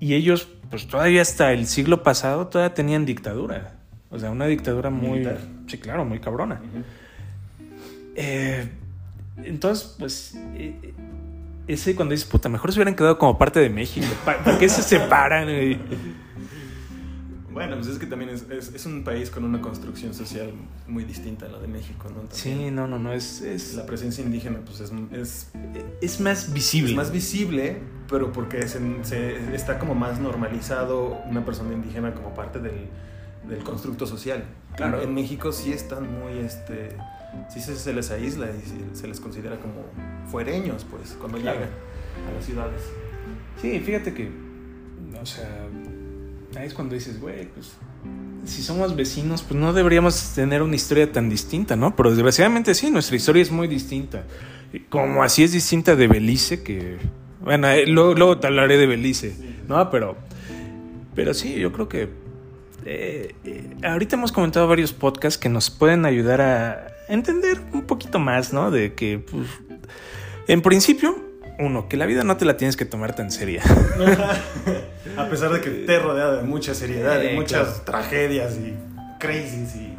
Y 0.01 0.15
ellos, 0.15 0.49
pues 0.71 0.87
todavía 0.87 1.23
hasta 1.23 1.53
el 1.53 1.67
siglo 1.67 2.03
pasado, 2.03 2.49
todavía 2.49 2.75
tenían 2.75 3.05
dictadura. 3.07 3.78
O 4.11 4.19
sea, 4.19 4.31
una 4.31 4.47
dictadura 4.47 4.91
muy... 4.91 5.21
Militar. 5.21 5.39
Sí, 5.67 5.79
claro, 5.79 6.05
muy 6.05 6.19
cabrona. 6.21 6.61
Eh, 8.17 8.69
entonces, 9.45 9.95
pues, 9.99 10.35
eh, 10.55 10.95
ese 11.67 11.95
cuando 11.95 12.13
dices, 12.13 12.27
puta, 12.29 12.49
mejor 12.49 12.73
se 12.73 12.79
hubieran 12.79 12.95
quedado 12.97 13.19
como 13.19 13.37
parte 13.39 13.61
de 13.61 13.69
México. 13.71 14.07
¿Para, 14.25 14.43
para 14.43 14.59
qué 14.59 14.69
se 14.69 14.83
separan? 14.83 15.47
Bueno, 17.53 17.77
pues 17.77 17.89
es 17.89 17.99
que 17.99 18.07
también 18.07 18.31
es, 18.31 18.47
es, 18.51 18.73
es 18.75 18.87
un 18.87 19.03
país 19.03 19.31
con 19.31 19.43
una 19.45 19.61
construcción 19.61 20.15
social 20.15 20.53
muy 20.87 21.05
distinta 21.05 21.47
a 21.47 21.49
la 21.49 21.59
de 21.59 21.67
México, 21.67 22.05
¿no? 22.09 22.21
También 22.21 22.31
Sí, 22.33 22.71
no, 22.71 22.87
no, 22.87 22.99
no, 22.99 23.13
es, 23.13 23.41
es, 23.41 23.75
La 23.75 23.85
presencia 23.85 24.23
indígena, 24.25 24.61
pues 24.65 24.81
es, 24.81 24.93
es, 25.13 25.51
es 26.01 26.21
más 26.21 26.53
visible. 26.53 26.93
es 26.93 26.97
más 26.97 27.11
visible, 27.11 27.79
pero 28.09 28.33
porque 28.33 28.69
se, 28.69 28.79
se- 29.03 29.55
está 29.57 29.79
como 29.81 29.95
más 29.95 30.21
normalizado 30.21 31.19
una 31.29 31.45
persona 31.45 31.73
indígena 31.75 32.15
como 32.15 32.33
parte 32.35 32.61
del, 32.61 32.87
del 33.49 33.63
constructo 33.65 34.07
social. 34.07 34.45
Claro. 34.77 35.03
En 35.03 35.15
México 35.15 35.53
sí 35.53 35.73
están 35.73 36.05
muy, 36.21 36.39
este, 36.39 36.97
sí 37.49 37.61
se, 37.61 37.77
se 37.77 37.93
les 37.93 38.11
aísla 38.11 38.47
y 38.51 38.97
se, 38.97 39.07
les 39.09 39.21
considera 39.21 39.59
como 39.59 39.85
fuereños, 40.31 40.87
pues, 40.91 41.17
cuando 41.19 41.39
Claro. 41.39 41.59
llegan 41.61 41.73
a 42.31 42.35
las 42.35 42.45
ciudades. 42.45 42.83
Sí, 43.61 43.81
fíjate 43.81 44.15
que, 44.15 44.31
o 45.21 45.27
sea, 45.27 45.67
ahí 46.57 46.67
es 46.67 46.75
cuando 46.75 46.95
dices, 46.95 47.21
güey, 47.21 47.47
pues, 47.49 47.73
si 48.45 48.63
somos 48.63 48.95
vecinos, 48.95 49.43
pues 49.43 49.59
no 49.61 49.73
deberíamos 49.73 50.33
tener 50.35 50.63
una 50.63 50.77
historia 50.77 51.11
tan 51.11 51.29
distinta, 51.29 51.75
¿no? 51.77 51.97
Pero 51.97 52.11
desgraciadamente 52.11 52.75
sí, 52.75 52.91
nuestra 52.91 53.17
historia 53.17 53.43
es 53.43 53.51
muy 53.51 53.67
distinta. 53.67 54.25
Como 54.91 55.23
así 55.23 55.43
es 55.43 55.53
distinta 55.53 55.97
de 55.97 56.07
Belice, 56.07 56.63
que, 56.63 56.99
bueno, 57.43 57.69
eh, 57.69 57.87
luego, 57.87 58.15
luego 58.15 58.39
te 58.39 58.47
hablaré 58.47 58.77
de 58.77 58.87
Belice, 58.87 59.35
¿no? 59.67 59.91
Pero, 59.91 60.17
pero 61.15 61.35
sí, 61.35 61.55
yo 61.57 61.73
creo 61.73 61.89
que 61.89 62.09
eh, 62.91 63.35
eh, 63.45 63.71
ahorita 63.85 64.17
hemos 64.17 64.33
comentado 64.33 64.67
varios 64.67 64.93
podcasts 64.93 65.39
que 65.39 65.49
nos 65.51 65.69
pueden 65.69 66.07
ayudar 66.07 66.41
a 66.41 66.87
entender 67.09 67.61
un 67.73 67.83
poquito 67.83 68.19
más, 68.19 68.53
¿no? 68.53 68.71
De 68.71 68.95
que, 68.95 69.19
pues, 69.19 69.47
en 70.47 70.63
principio, 70.63 71.17
uno, 71.59 71.89
que 71.89 71.99
la 71.99 72.07
vida 72.07 72.25
no 72.25 72.37
te 72.39 72.47
la 72.47 72.57
tienes 72.57 72.77
que 72.77 72.87
tomar 72.87 73.15
tan 73.15 73.31
seria. 73.31 73.63
A 75.17 75.27
pesar 75.29 75.53
de 75.53 75.61
que 75.61 75.71
te 75.71 75.99
rodea 75.99 76.31
de 76.31 76.43
mucha 76.45 76.75
seriedad, 76.75 77.19
de 77.19 77.33
Eh, 77.33 77.35
muchas 77.35 77.85
tragedias 77.85 78.57
y 78.57 78.75
crisis 79.19 79.75
y 79.77 79.95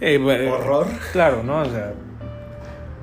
Eh, 0.00 0.18
bueno, 0.18 0.54
horror. 0.54 0.86
Claro, 1.12 1.42
¿no? 1.42 1.60
O 1.60 1.64
sea, 1.66 1.92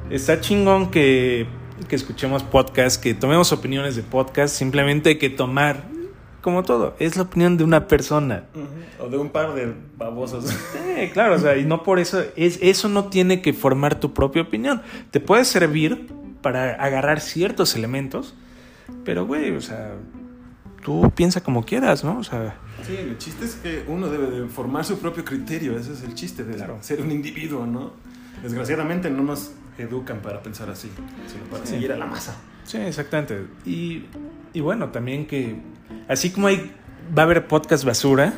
está 0.09 0.39
chingón 0.39 0.89
que, 0.89 1.45
que 1.87 1.95
escuchemos 1.95 2.43
podcast, 2.43 3.01
que 3.01 3.13
tomemos 3.13 3.51
opiniones 3.51 3.95
de 3.95 4.03
podcast. 4.03 4.55
Simplemente 4.55 5.09
hay 5.09 5.17
que 5.17 5.29
tomar, 5.29 5.83
como 6.41 6.63
todo, 6.63 6.95
es 6.99 7.15
la 7.15 7.23
opinión 7.23 7.57
de 7.57 7.63
una 7.63 7.87
persona. 7.87 8.45
O 8.99 9.07
de 9.09 9.17
un 9.17 9.29
par 9.29 9.53
de 9.53 9.73
babosos. 9.97 10.45
Eh, 10.75 11.09
claro, 11.13 11.35
o 11.35 11.39
sea, 11.39 11.57
y 11.57 11.65
no 11.65 11.83
por 11.83 11.99
eso, 11.99 12.21
es, 12.35 12.59
eso 12.61 12.89
no 12.89 13.05
tiene 13.05 13.41
que 13.41 13.53
formar 13.53 13.99
tu 13.99 14.13
propia 14.13 14.41
opinión. 14.41 14.81
Te 15.11 15.19
puede 15.19 15.45
servir 15.45 16.07
para 16.41 16.73
agarrar 16.75 17.19
ciertos 17.21 17.75
elementos, 17.75 18.33
pero, 19.05 19.25
güey, 19.25 19.51
o 19.55 19.61
sea, 19.61 19.93
tú 20.83 21.11
piensa 21.15 21.41
como 21.41 21.63
quieras, 21.65 22.03
¿no? 22.03 22.17
O 22.19 22.23
sea, 22.23 22.55
Sí, 22.85 22.95
el 22.97 23.15
chiste 23.19 23.45
es 23.45 23.55
que 23.55 23.83
uno 23.87 24.07
debe 24.09 24.31
de 24.31 24.47
formar 24.47 24.83
su 24.85 24.97
propio 24.97 25.23
criterio, 25.23 25.77
ese 25.77 25.93
es 25.93 26.01
el 26.01 26.15
chiste 26.15 26.43
de 26.43 26.55
Claro. 26.55 26.77
ser 26.81 26.99
un 27.01 27.11
individuo, 27.11 27.67
¿no? 27.67 27.91
Desgraciadamente 28.41 29.11
no 29.11 29.21
nos 29.23 29.51
educan 29.77 30.19
para 30.21 30.41
pensar 30.41 30.69
así, 30.71 30.89
sino 31.27 31.43
para 31.45 31.63
Sí. 31.65 31.73
seguir 31.73 31.91
a 31.91 31.97
la 31.97 32.07
masa. 32.07 32.35
Sí, 32.63 32.77
exactamente. 32.77 33.45
Y, 33.65 34.05
y 34.53 34.61
bueno, 34.61 34.89
también 34.89 35.27
que 35.27 35.57
así 36.07 36.31
como 36.31 36.47
hay 36.47 36.71
va 37.17 37.23
a 37.23 37.25
haber 37.25 37.47
podcast 37.47 37.83
basura, 37.83 38.33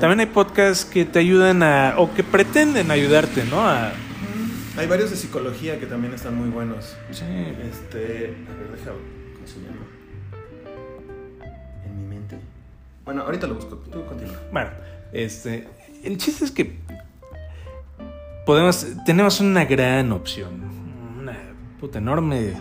también 0.00 0.20
hay 0.20 0.26
podcasts 0.26 0.84
que 0.84 1.04
te 1.04 1.18
ayudan 1.18 1.62
a 1.62 1.94
o 1.98 2.12
que 2.14 2.22
pretenden 2.24 2.90
ayudarte, 2.90 3.44
¿no? 3.44 3.60
A, 3.60 3.92
Hay 4.76 4.86
varios 4.86 5.10
de 5.10 5.16
psicología 5.16 5.78
que 5.78 5.86
también 5.86 6.14
están 6.14 6.36
muy 6.36 6.48
buenos. 6.48 6.96
sí, 7.10 7.24
Este, 7.24 8.34
a 8.48 8.54
ver, 8.56 8.70
déjame, 8.78 8.98
¿cómo 9.34 9.46
se 9.46 9.60
llama? 9.60 9.86
En 11.84 12.00
mi 12.00 12.14
mente. 12.14 12.38
Bueno, 13.04 13.22
ahorita 13.22 13.46
lo 13.46 13.54
busco, 13.56 13.76
tú 13.76 14.04
continúa. 14.06 14.36
bueno, 14.52 14.70
este 15.12 15.68
el 16.02 16.16
chiste 16.16 16.44
es 16.44 16.50
que 16.50 16.78
podemos 18.46 18.86
tenemos 19.04 19.40
una 19.40 19.64
gran 19.64 20.10
opción, 20.12 20.50
una 21.20 21.36
puta 21.78 21.98
enorme 21.98 22.54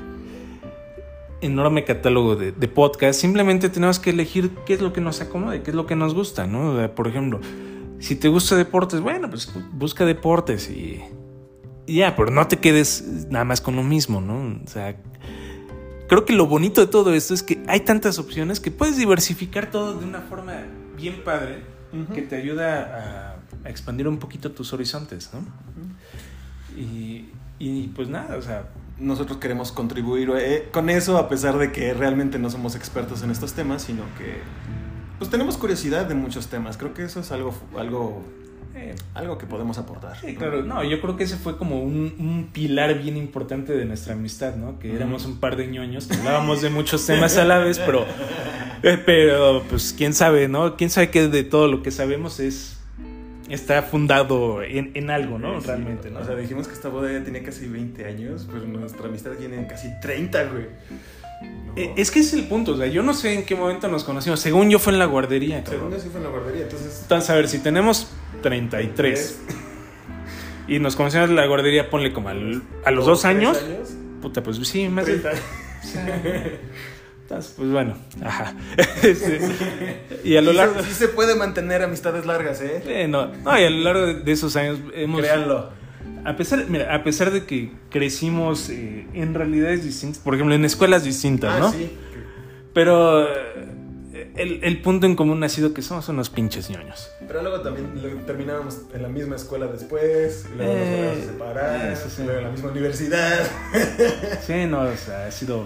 enorme 1.41 1.83
catálogo 1.83 2.35
de, 2.35 2.51
de 2.51 2.67
podcasts. 2.67 3.21
Simplemente 3.21 3.69
tenemos 3.69 3.99
que 3.99 4.11
elegir 4.11 4.51
qué 4.65 4.75
es 4.75 4.81
lo 4.81 4.93
que 4.93 5.01
nos 5.01 5.21
acomode, 5.21 5.63
qué 5.63 5.71
es 5.71 5.75
lo 5.75 5.85
que 5.85 5.95
nos 5.95 6.13
gusta, 6.13 6.47
¿no? 6.47 6.71
O 6.71 6.77
sea, 6.77 6.93
por 6.95 7.07
ejemplo, 7.07 7.39
si 7.99 8.15
te 8.15 8.27
gusta 8.27 8.55
deportes, 8.55 9.01
bueno, 9.01 9.29
pues 9.29 9.51
busca 9.73 10.05
deportes 10.05 10.69
y, 10.69 11.01
y 11.85 11.95
ya, 11.97 12.15
pero 12.15 12.31
no 12.31 12.47
te 12.47 12.57
quedes 12.57 13.27
nada 13.29 13.45
más 13.45 13.61
con 13.61 13.75
lo 13.75 13.83
mismo, 13.83 14.21
¿no? 14.21 14.59
O 14.63 14.67
sea, 14.67 14.95
creo 16.07 16.25
que 16.25 16.33
lo 16.33 16.47
bonito 16.47 16.81
de 16.81 16.87
todo 16.87 17.13
esto 17.13 17.33
es 17.33 17.43
que 17.43 17.63
hay 17.67 17.81
tantas 17.81 18.19
opciones 18.19 18.59
que 18.59 18.71
puedes 18.71 18.97
diversificar 18.97 19.71
todo 19.71 19.99
de 19.99 20.05
una 20.05 20.21
forma 20.21 20.53
bien 20.95 21.23
padre 21.23 21.63
que 22.13 22.21
te 22.21 22.37
ayuda 22.37 23.35
a, 23.63 23.67
a 23.67 23.69
expandir 23.69 24.07
un 24.07 24.17
poquito 24.17 24.51
tus 24.51 24.71
horizontes, 24.71 25.29
¿no? 25.33 25.41
Y, 26.79 27.29
y 27.59 27.87
pues 27.89 28.07
nada, 28.07 28.37
o 28.37 28.41
sea, 28.41 28.69
Nosotros 29.01 29.39
queremos 29.39 29.71
contribuir 29.71 30.31
eh, 30.37 30.69
con 30.71 30.89
eso, 30.89 31.17
a 31.17 31.27
pesar 31.27 31.57
de 31.57 31.71
que 31.71 31.93
realmente 31.93 32.39
no 32.39 32.49
somos 32.49 32.75
expertos 32.75 33.23
en 33.23 33.31
estos 33.31 33.53
temas, 33.53 33.81
sino 33.81 34.03
que 34.17 34.37
pues 35.21 35.29
tenemos 35.29 35.55
curiosidad 35.57 36.07
de 36.07 36.15
muchos 36.15 36.47
temas. 36.47 36.77
Creo 36.77 36.95
que 36.95 37.03
eso 37.03 37.19
es 37.19 37.31
algo, 37.31 37.53
algo, 37.77 38.23
eh, 38.73 38.95
algo 39.13 39.37
que 39.37 39.45
podemos 39.45 39.77
aportar. 39.77 40.19
Sí, 40.19 40.33
¿no? 40.33 40.39
claro. 40.39 40.63
No, 40.63 40.83
yo 40.83 40.99
creo 40.99 41.15
que 41.15 41.25
ese 41.25 41.37
fue 41.37 41.57
como 41.57 41.79
un, 41.79 42.15
un 42.17 42.49
pilar 42.51 42.97
bien 42.97 43.17
importante 43.17 43.73
de 43.73 43.85
nuestra 43.85 44.13
amistad, 44.13 44.55
¿no? 44.55 44.79
Que 44.79 44.95
éramos 44.95 45.25
un 45.25 45.39
par 45.39 45.57
de 45.57 45.67
ñoños, 45.67 46.07
que 46.07 46.15
hablábamos 46.17 46.63
de 46.63 46.71
muchos 46.71 47.05
temas 47.05 47.37
a 47.37 47.45
la 47.45 47.59
vez, 47.59 47.77
pero, 47.77 48.05
eh, 48.81 48.97
pero 49.05 49.63
pues 49.69 49.93
quién 49.95 50.15
sabe, 50.15 50.47
¿no? 50.47 50.75
Quién 50.75 50.89
sabe 50.89 51.11
que 51.11 51.27
de 51.27 51.43
todo 51.43 51.67
lo 51.67 51.83
que 51.83 51.91
sabemos 51.91 52.39
es 52.39 52.80
está 53.51 53.83
fundado 53.83 54.63
en, 54.63 54.91
en 54.93 55.09
algo, 55.09 55.37
¿no? 55.39 55.59
Sí, 55.61 55.67
Realmente, 55.67 56.09
¿no? 56.09 56.19
O 56.19 56.25
sea, 56.25 56.35
dijimos 56.35 56.67
que 56.67 56.73
esta 56.73 56.89
boda 56.89 57.11
ya 57.11 57.23
tenía 57.23 57.43
casi 57.43 57.67
20 57.67 58.05
años, 58.05 58.47
pero 58.51 58.65
nuestra 58.65 59.07
amistad 59.07 59.31
tiene 59.31 59.65
casi 59.67 59.87
30, 60.01 60.43
güey. 60.45 60.65
No. 61.41 61.73
Eh, 61.75 61.93
es 61.97 62.11
que 62.11 62.19
ese 62.19 62.35
es 62.37 62.43
el 62.43 62.47
punto, 62.49 62.73
o 62.73 62.77
sea, 62.77 62.87
yo 62.87 63.01
no 63.03 63.13
sé 63.13 63.33
en 63.33 63.45
qué 63.45 63.55
momento 63.55 63.87
nos 63.87 64.03
conocimos. 64.03 64.39
Según 64.39 64.69
yo 64.69 64.77
fue 64.79 64.93
en 64.93 64.99
la 64.99 65.05
guardería, 65.05 65.63
cabrón. 65.63 65.81
Según 65.81 65.93
yo 65.95 65.99
sí 66.03 66.09
fue 66.09 66.19
en 66.19 66.23
la 66.25 66.29
guardería, 66.31 66.63
entonces... 66.63 66.99
Entonces, 67.03 67.29
a 67.29 67.35
ver, 67.35 67.47
si 67.47 67.59
tenemos 67.59 68.11
33 68.41 69.39
Y 70.67 70.79
nos 70.79 70.95
conocimos 70.95 71.29
en 71.29 71.35
la 71.35 71.45
guardería, 71.47 71.89
ponle 71.89 72.13
como 72.13 72.29
al- 72.29 72.61
a 72.85 72.91
los 72.91 73.05
dos 73.05 73.25
años. 73.25 73.59
Puta, 74.21 74.43
pues 74.43 74.57
sí, 74.67 74.87
más 74.87 75.05
de... 75.05 75.21
Entonces, 77.31 77.53
pues 77.55 77.71
bueno, 77.71 77.95
ajá. 78.25 78.53
Este, 79.03 79.39
y 80.23 80.35
a 80.35 80.41
lo 80.41 80.51
largo... 80.53 80.81
Sí 80.83 80.91
se 80.93 81.07
puede 81.07 81.35
mantener 81.35 81.81
amistades 81.81 82.25
largas, 82.25 82.61
¿eh? 82.61 82.83
Eh, 82.85 83.07
no, 83.07 83.27
no, 83.27 83.59
y 83.59 83.63
a 83.63 83.69
lo 83.69 83.79
largo 83.79 84.05
de, 84.13 84.31
esos 84.31 84.55
años 84.57 84.79
hemos... 84.93 85.21
Créanlo. 85.21 85.69
A 86.25 86.35
pesar, 86.35 86.65
mira, 86.67 86.93
a 86.93 87.03
pesar 87.03 87.31
de 87.31 87.45
que 87.45 87.71
crecimos 87.89 88.69
eh, 88.69 89.07
en 89.13 89.33
realidades 89.33 89.83
distintas, 89.83 90.21
por 90.21 90.35
ejemplo, 90.35 90.53
en 90.53 90.65
escuelas 90.65 91.03
distintas, 91.03 91.53
Ah, 91.55 91.59
¿no? 91.59 91.71
sí. 91.71 91.89
Pero 92.73 93.23
eh, 93.27 94.31
el, 94.35 94.59
el 94.63 94.81
punto 94.81 95.05
en 95.07 95.15
común 95.15 95.43
ha 95.43 95.49
sido 95.49 95.73
que 95.73 95.81
somos 95.81 96.07
unos 96.09 96.29
pinches 96.29 96.69
ñoños. 96.69 97.09
Pero 97.27 97.41
luego 97.41 97.61
también 97.61 97.87
terminábamos 98.27 98.77
en 98.93 99.01
la 99.01 99.07
misma 99.09 99.35
escuela 99.37 99.67
después, 99.67 100.45
y 100.53 100.57
luego 100.57 100.73
nos 100.73 100.81
Eh, 100.83 101.05
volvimos 101.07 101.17
a 101.17 101.31
separar, 101.31 101.91
eso 101.91 102.09
sí. 102.09 102.21
luego 102.23 102.37
en 102.39 102.43
la 102.45 102.51
misma 102.51 102.69
universidad. 102.71 103.39
Sí, 104.45 104.65
no, 104.67 104.81
o 104.81 104.95
sea, 104.97 105.25
ha 105.27 105.31
sido 105.31 105.65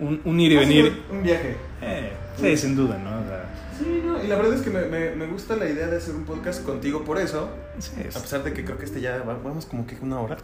un, 0.00 0.20
un 0.24 0.40
ir 0.40 0.52
y 0.52 0.56
venir. 0.56 1.02
Un 1.10 1.22
viaje. 1.22 1.56
Eh, 1.82 2.12
sí, 2.40 2.56
sin 2.56 2.76
duda, 2.76 2.98
¿no? 2.98 3.10
O 3.20 3.28
sea, 3.28 3.44
Sí, 3.78 4.00
no, 4.02 4.22
y 4.24 4.26
la 4.26 4.36
verdad 4.36 4.54
es 4.54 4.62
que 4.62 4.70
me, 4.70 4.86
me, 4.86 5.10
me 5.10 5.26
gusta 5.26 5.54
la 5.54 5.68
idea 5.68 5.86
de 5.88 5.98
hacer 5.98 6.14
un 6.14 6.24
podcast 6.24 6.64
contigo 6.64 7.04
por 7.04 7.18
eso, 7.20 7.50
sí, 7.78 7.90
es- 8.08 8.16
a 8.16 8.22
pesar 8.22 8.42
de 8.42 8.54
que 8.54 8.64
creo 8.64 8.78
que 8.78 8.86
este 8.86 9.02
ya 9.02 9.18
va- 9.18 9.38
vamos 9.44 9.66
como 9.66 9.86
que 9.86 9.96
una 10.00 10.18
hora. 10.18 10.38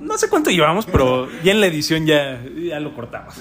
No 0.00 0.16
sé 0.18 0.28
cuánto 0.28 0.50
llevamos, 0.50 0.86
pero 0.86 1.28
ya 1.42 1.52
en 1.52 1.60
la 1.60 1.66
edición 1.66 2.06
ya, 2.06 2.40
ya 2.56 2.78
lo 2.80 2.94
cortamos. 2.94 3.34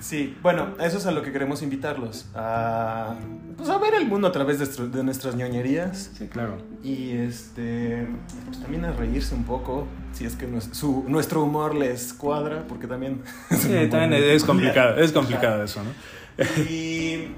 Sí, 0.00 0.36
bueno, 0.42 0.68
eso 0.80 0.98
es 0.98 1.06
a 1.06 1.10
lo 1.10 1.22
que 1.22 1.32
queremos 1.32 1.62
invitarlos, 1.62 2.26
a, 2.34 3.14
pues 3.56 3.68
a 3.68 3.78
ver 3.78 3.94
el 3.94 4.06
mundo 4.06 4.28
a 4.28 4.32
través 4.32 4.58
de, 4.58 5.02
nuestras 5.04 5.34
ñoñerías 5.36 6.10
Sí, 6.16 6.26
claro. 6.28 6.58
y 6.82 7.12
este, 7.12 8.06
pues 8.46 8.60
también 8.60 8.84
a 8.84 8.92
reírse 8.92 9.34
un 9.34 9.44
poco, 9.44 9.86
si 10.12 10.24
es 10.26 10.34
que 10.36 10.48
su- 10.72 11.04
nuestro 11.08 11.42
humor 11.42 11.74
les 11.74 12.12
cuadra, 12.12 12.64
porque 12.68 12.86
también... 12.86 13.22
Sí, 13.50 13.88
también 13.90 14.12
es 14.14 14.44
complicado, 14.44 14.96
es 14.96 15.12
complicado 15.12 15.62
eso, 15.62 15.80
¿no? 15.82 16.44
Y 16.70 17.28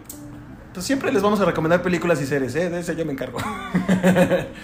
pues 0.72 0.84
siempre 0.86 1.12
les 1.12 1.22
vamos 1.22 1.40
a 1.40 1.44
recomendar 1.44 1.82
películas 1.82 2.20
y 2.20 2.26
series, 2.26 2.54
¿eh? 2.56 2.68
De 2.70 2.80
eso 2.80 2.92
yo 2.94 3.04
me 3.04 3.12
encargo. 3.12 3.38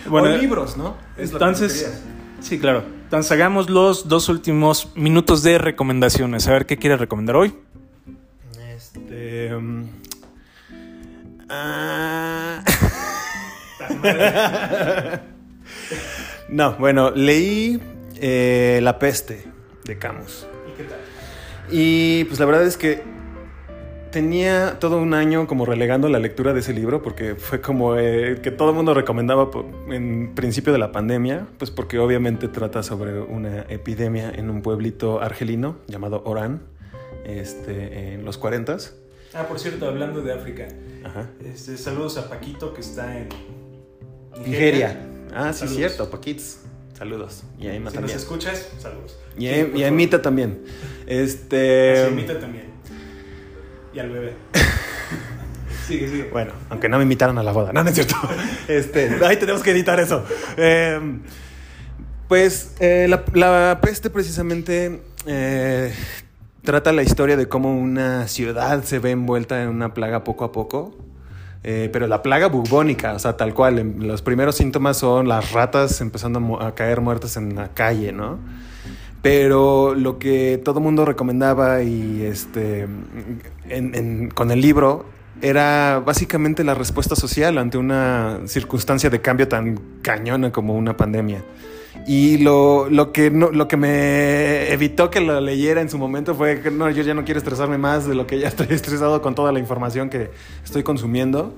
Bueno, 0.09 0.29
o 0.35 0.37
libros, 0.37 0.77
¿no? 0.77 0.97
Es 1.17 1.33
lo 1.33 1.39
que 1.39 1.45
tú 1.45 1.51
Entonces. 1.51 2.03
Sí, 2.41 2.59
claro. 2.59 2.83
Entonces 3.05 3.33
hagamos 3.33 3.71
los 3.71 4.09
dos 4.09 4.29
últimos 4.29 4.89
minutos 4.95 5.43
de 5.43 5.59
recomendaciones. 5.59 6.47
A 6.49 6.53
ver 6.53 6.67
qué 6.67 6.77
quieres 6.77 7.01
recomendar 7.01 7.37
hoy. 7.37 7.55
Este... 8.75 9.55
um, 9.55 9.87
ah. 11.49 12.63
no, 16.49 16.75
bueno, 16.75 17.11
leí 17.11 17.81
eh, 18.17 18.81
La 18.83 18.99
peste 18.99 19.45
de 19.85 19.99
Camus. 19.99 20.47
¿Y 20.69 20.77
qué 20.77 20.85
tal? 20.85 20.99
Y 21.71 22.25
pues 22.25 22.39
la 22.39 22.47
verdad 22.47 22.67
es 22.67 22.77
que 22.77 23.03
tenía 24.11 24.79
todo 24.79 24.99
un 24.99 25.15
año 25.15 25.47
como 25.47 25.65
relegando 25.65 26.09
la 26.09 26.19
lectura 26.19 26.53
de 26.53 26.61
ese 26.61 26.73
libro 26.73 27.03
porque 27.03 27.35
fue 27.37 27.61
como 27.61 27.97
eh, 27.97 28.41
que 28.43 28.51
todo 28.51 28.71
el 28.71 28.77
mundo 28.77 28.95
recomendaba 28.95 29.51
en 29.89 30.33
principio 30.35 30.73
de 30.73 30.79
la 30.79 30.93
pandemia, 30.93 31.47
pues 31.59 31.71
porque 31.71 31.99
obviamente 31.99 32.49
trata 32.49 32.83
sobre 32.83 33.21
una 33.21 33.63
epidemia 33.69 34.31
en 34.31 34.51
un 34.51 34.63
pueblito 34.63 35.21
argelino 35.21 35.77
llamado 35.87 36.23
Orán, 36.25 36.63
este, 37.25 38.15
en 38.15 38.25
los 38.25 38.39
40 38.39 38.77
Ah, 39.33 39.47
por 39.47 39.61
cierto, 39.61 39.87
hablando 39.87 40.23
de 40.23 40.33
África. 40.33 40.67
Ajá. 41.05 41.29
Este, 41.45 41.77
saludos 41.79 42.17
a 42.19 42.29
Paquito 42.29 42.75
que 42.75 42.81
está 42.81 43.17
en 43.17 43.29
Nigeria. 44.45 45.07
Ah, 45.33 45.53
sí, 45.53 45.61
Saludos. 45.61 45.77
cierto, 45.77 46.11
Paquits. 46.11 46.63
Saludos. 46.95 47.45
Y 47.59 47.69
a 47.69 47.75
Emma 47.75 47.91
Si 47.91 47.97
nos 47.97 48.01
también. 48.03 48.19
escuchas, 48.19 48.69
saludos. 48.79 49.17
Y 49.39 49.47
Sí, 49.47 49.55
a, 49.61 49.67
por 49.67 49.77
y 49.79 49.85
a. 49.85 49.89
Emita 49.89 50.21
también. 50.21 50.63
Este. 51.07 51.93
A 52.03 52.05
Semita 52.07 52.39
también. 52.41 52.70
Y 53.93 53.99
al 53.99 54.11
bebé. 54.11 54.35
sigue, 55.87 56.09
sigue. 56.09 56.29
Bueno, 56.31 56.53
aunque 56.69 56.89
no 56.89 56.97
me 56.99 57.03
invitaron 57.03 57.39
a 57.39 57.43
la 57.43 57.53
boda. 57.53 57.73
No, 57.73 57.83
no 57.83 57.89
es 57.89 57.95
cierto. 57.95 58.17
Este, 58.69 59.19
ahí 59.25 59.37
tenemos 59.37 59.63
que 59.63 59.73
editar 59.73 59.99
eso. 59.99 60.25
Eh, 60.57 61.19
pues 62.29 62.75
eh, 62.79 63.07
la, 63.09 63.25
la 63.35 63.81
peste 63.83 64.11
precisamente 64.11 65.03
eh, 65.27 65.93
trata 66.63 66.93
la 66.93 67.03
historia 67.03 67.37
de 67.37 67.49
cómo 67.49 67.77
una 67.77 68.29
ciudad 68.29 68.85
se 68.85 69.01
ve 69.01 69.11
envuelta 69.11 69.61
en 69.63 69.69
una 69.71 69.93
plaga 69.93 70.23
poco 70.23 70.45
a 70.45 70.53
poco. 70.53 70.97
Eh, 71.65 71.91
pero 71.93 72.07
la 72.07 72.23
plaga 72.23 72.47
bubónica, 72.47 73.13
o 73.15 73.19
sea, 73.19 73.37
tal 73.37 73.53
cual. 73.53 73.79
en- 73.81 74.07
Los 74.07 74.23
primeros 74.23 74.55
síntomas 74.57 74.97
son 74.99 75.27
las 75.29 75.51
ratas 75.53 76.01
empezando 76.01 76.59
a, 76.61 76.69
a 76.69 76.75
caer 76.77 77.01
muertas 77.01 77.37
en 77.37 77.57
la 77.57 77.69
calle, 77.75 78.13
¿no? 78.13 78.39
Pero 79.23 79.95
lo 79.95 80.19
que 80.19 80.61
todo 80.65 80.81
mundo 80.81 81.05
recomendaba 81.05 81.83
y 81.83 82.23
este 82.23 82.83
en- 83.69 83.95
en- 83.95 84.31
con 84.31 84.51
el 84.51 84.61
libro 84.61 85.05
era 85.43 86.03
básicamente 86.05 86.65
la 86.65 86.75
respuesta 86.75 87.15
social 87.17 87.59
ante 87.59 87.77
una 87.79 88.41
circunstancia 88.47 89.11
de 89.11 89.21
cambio 89.21 89.47
tan 89.49 89.79
cañona 90.03 90.53
como 90.53 90.75
una 90.75 90.97
pandemia. 90.97 91.43
Y 92.07 92.39
lo, 92.39 92.89
lo, 92.89 93.13
que 93.13 93.31
no, 93.31 93.51
lo 93.51 93.69
que 93.69 93.77
me 93.77 94.73
evitó 94.73 95.11
que 95.11 95.21
lo 95.21 95.39
leyera 95.41 95.81
en 95.83 95.91
su 95.91 95.99
momento 95.99 96.35
fue 96.35 96.61
que 96.61 96.71
no, 96.71 96.89
yo 96.91 97.03
ya 97.03 97.13
no 97.15 97.25
quiero 97.25 97.39
estresarme 97.39 97.77
más 97.79 98.07
de 98.07 98.15
lo 98.15 98.27
que 98.27 98.39
ya 98.39 98.49
estoy 98.49 98.67
estresado 98.71 99.21
con 99.21 99.35
toda 99.35 99.53
la 99.53 99.59
información 99.59 100.09
que 100.09 100.31
estoy 100.65 100.83
consumiendo. 100.83 101.55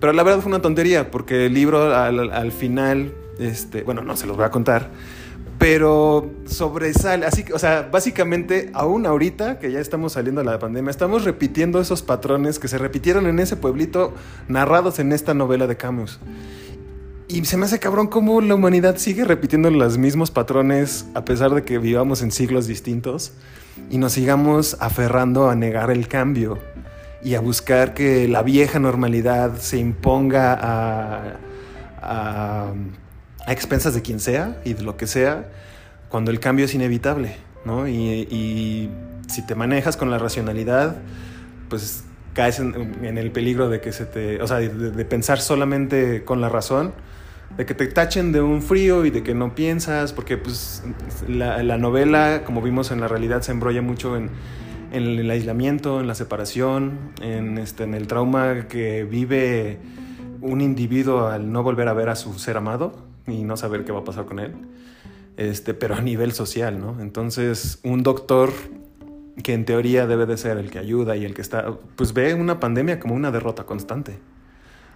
Pero 0.00 0.12
la 0.14 0.22
verdad 0.22 0.40
fue 0.40 0.50
una 0.50 0.62
tontería, 0.62 1.10
porque 1.10 1.46
el 1.46 1.54
libro 1.54 1.94
al, 1.94 2.30
al 2.32 2.52
final, 2.52 3.12
este, 3.38 3.82
bueno, 3.82 4.02
no 4.02 4.16
se 4.16 4.26
los 4.26 4.36
voy 4.36 4.44
a 4.46 4.50
contar, 4.50 4.90
pero 5.66 6.30
sobresale, 6.44 7.24
así 7.24 7.42
que, 7.42 7.54
o 7.54 7.58
sea, 7.58 7.88
básicamente, 7.90 8.68
aún 8.74 9.06
ahorita 9.06 9.58
que 9.58 9.72
ya 9.72 9.80
estamos 9.80 10.12
saliendo 10.12 10.42
de 10.42 10.44
la 10.44 10.58
pandemia, 10.58 10.90
estamos 10.90 11.24
repitiendo 11.24 11.80
esos 11.80 12.02
patrones 12.02 12.58
que 12.58 12.68
se 12.68 12.76
repitieron 12.76 13.26
en 13.26 13.38
ese 13.38 13.56
pueblito 13.56 14.12
narrados 14.46 14.98
en 14.98 15.10
esta 15.10 15.32
novela 15.32 15.66
de 15.66 15.78
Camus. 15.78 16.20
Y 17.28 17.46
se 17.46 17.56
me 17.56 17.64
hace 17.64 17.78
cabrón 17.78 18.08
cómo 18.08 18.42
la 18.42 18.56
humanidad 18.56 18.98
sigue 18.98 19.24
repitiendo 19.24 19.70
los 19.70 19.96
mismos 19.96 20.30
patrones 20.30 21.06
a 21.14 21.24
pesar 21.24 21.54
de 21.54 21.62
que 21.62 21.78
vivamos 21.78 22.20
en 22.20 22.30
siglos 22.30 22.66
distintos 22.66 23.32
y 23.88 23.96
nos 23.96 24.12
sigamos 24.12 24.76
aferrando 24.80 25.48
a 25.48 25.54
negar 25.54 25.90
el 25.90 26.08
cambio 26.08 26.58
y 27.22 27.36
a 27.36 27.40
buscar 27.40 27.94
que 27.94 28.28
la 28.28 28.42
vieja 28.42 28.80
normalidad 28.80 29.56
se 29.56 29.78
imponga 29.78 30.52
a, 30.60 31.36
a, 32.02 32.66
a 33.46 33.52
expensas 33.52 33.94
de 33.94 34.02
quien 34.02 34.20
sea 34.20 34.60
y 34.64 34.74
de 34.74 34.82
lo 34.82 34.96
que 34.96 35.06
sea, 35.06 35.48
cuando 36.08 36.30
el 36.30 36.40
cambio 36.40 36.64
es 36.64 36.74
inevitable, 36.74 37.36
¿no? 37.64 37.88
Y, 37.88 38.90
si 39.28 39.40
te 39.46 39.54
manejas 39.54 39.96
con 39.96 40.10
la 40.10 40.18
racionalidad, 40.18 40.98
pues 41.70 42.04
caes 42.34 42.60
en, 42.60 43.16
el 43.16 43.30
peligro 43.30 43.70
de 43.70 43.80
que 43.80 43.90
se 43.90 44.04
te, 44.04 44.42
o 44.42 44.46
sea, 44.46 44.58
de, 44.58 44.68
de 44.68 45.04
pensar 45.06 45.40
solamente 45.40 46.24
con 46.24 46.42
la 46.42 46.50
razón, 46.50 46.92
de 47.56 47.64
que 47.64 47.74
te 47.74 47.86
tachen 47.86 48.32
de 48.32 48.42
un 48.42 48.60
frío 48.60 49.06
y 49.06 49.10
de 49.10 49.22
que 49.22 49.34
no 49.34 49.54
piensas, 49.54 50.12
porque 50.12 50.36
pues 50.36 50.82
la, 51.26 51.62
la 51.62 51.78
novela, 51.78 52.42
como 52.44 52.60
vimos 52.60 52.90
en 52.90 53.00
la 53.00 53.08
realidad, 53.08 53.40
se 53.40 53.52
embrolla 53.52 53.80
mucho 53.80 54.14
en, 54.16 54.28
en 54.92 55.18
el 55.18 55.30
aislamiento, 55.30 56.00
en 56.00 56.06
la 56.06 56.14
separación, 56.14 56.98
en, 57.22 57.56
este, 57.56 57.84
en 57.84 57.94
el 57.94 58.06
trauma 58.06 58.68
que 58.68 59.04
vive 59.04 59.78
un 60.42 60.60
individuo 60.60 61.28
al 61.28 61.50
no 61.50 61.62
volver 61.62 61.88
a 61.88 61.94
ver 61.94 62.10
a 62.10 62.16
su 62.16 62.38
ser 62.38 62.58
amado 62.58 63.13
y 63.26 63.44
no 63.44 63.56
saber 63.56 63.84
qué 63.84 63.92
va 63.92 64.00
a 64.00 64.04
pasar 64.04 64.24
con 64.26 64.38
él, 64.38 64.52
este, 65.36 65.74
pero 65.74 65.94
a 65.94 66.00
nivel 66.00 66.32
social, 66.32 66.78
¿no? 66.78 67.00
Entonces, 67.00 67.80
un 67.82 68.02
doctor 68.02 68.52
que 69.42 69.52
en 69.52 69.64
teoría 69.64 70.06
debe 70.06 70.26
de 70.26 70.36
ser 70.36 70.58
el 70.58 70.70
que 70.70 70.78
ayuda 70.78 71.16
y 71.16 71.24
el 71.24 71.34
que 71.34 71.42
está, 71.42 71.76
pues 71.96 72.12
ve 72.12 72.34
una 72.34 72.60
pandemia 72.60 73.00
como 73.00 73.14
una 73.14 73.30
derrota 73.30 73.64
constante. 73.64 74.18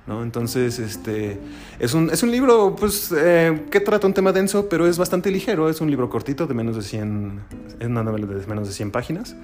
¿no? 0.06 0.22
Entonces, 0.22 0.78
este, 0.78 1.38
es 1.78 1.92
un, 1.92 2.10
es 2.10 2.22
un 2.22 2.30
libro 2.30 2.74
pues, 2.74 3.12
eh, 3.14 3.66
que 3.70 3.80
trata 3.80 4.06
un 4.06 4.14
tema 4.14 4.32
denso, 4.32 4.68
pero 4.68 4.86
es 4.86 4.96
bastante 4.96 5.30
ligero. 5.30 5.68
Es 5.68 5.80
un 5.80 5.90
libro 5.90 6.08
cortito 6.08 6.46
de 6.46 6.54
menos 6.54 6.76
de 6.76 6.82
100, 6.82 7.40
es 7.78 7.86
una 7.86 8.02
novela 8.02 8.26
de 8.26 8.46
menos 8.46 8.66
de 8.68 8.74
100 8.74 8.90
páginas. 8.90 9.36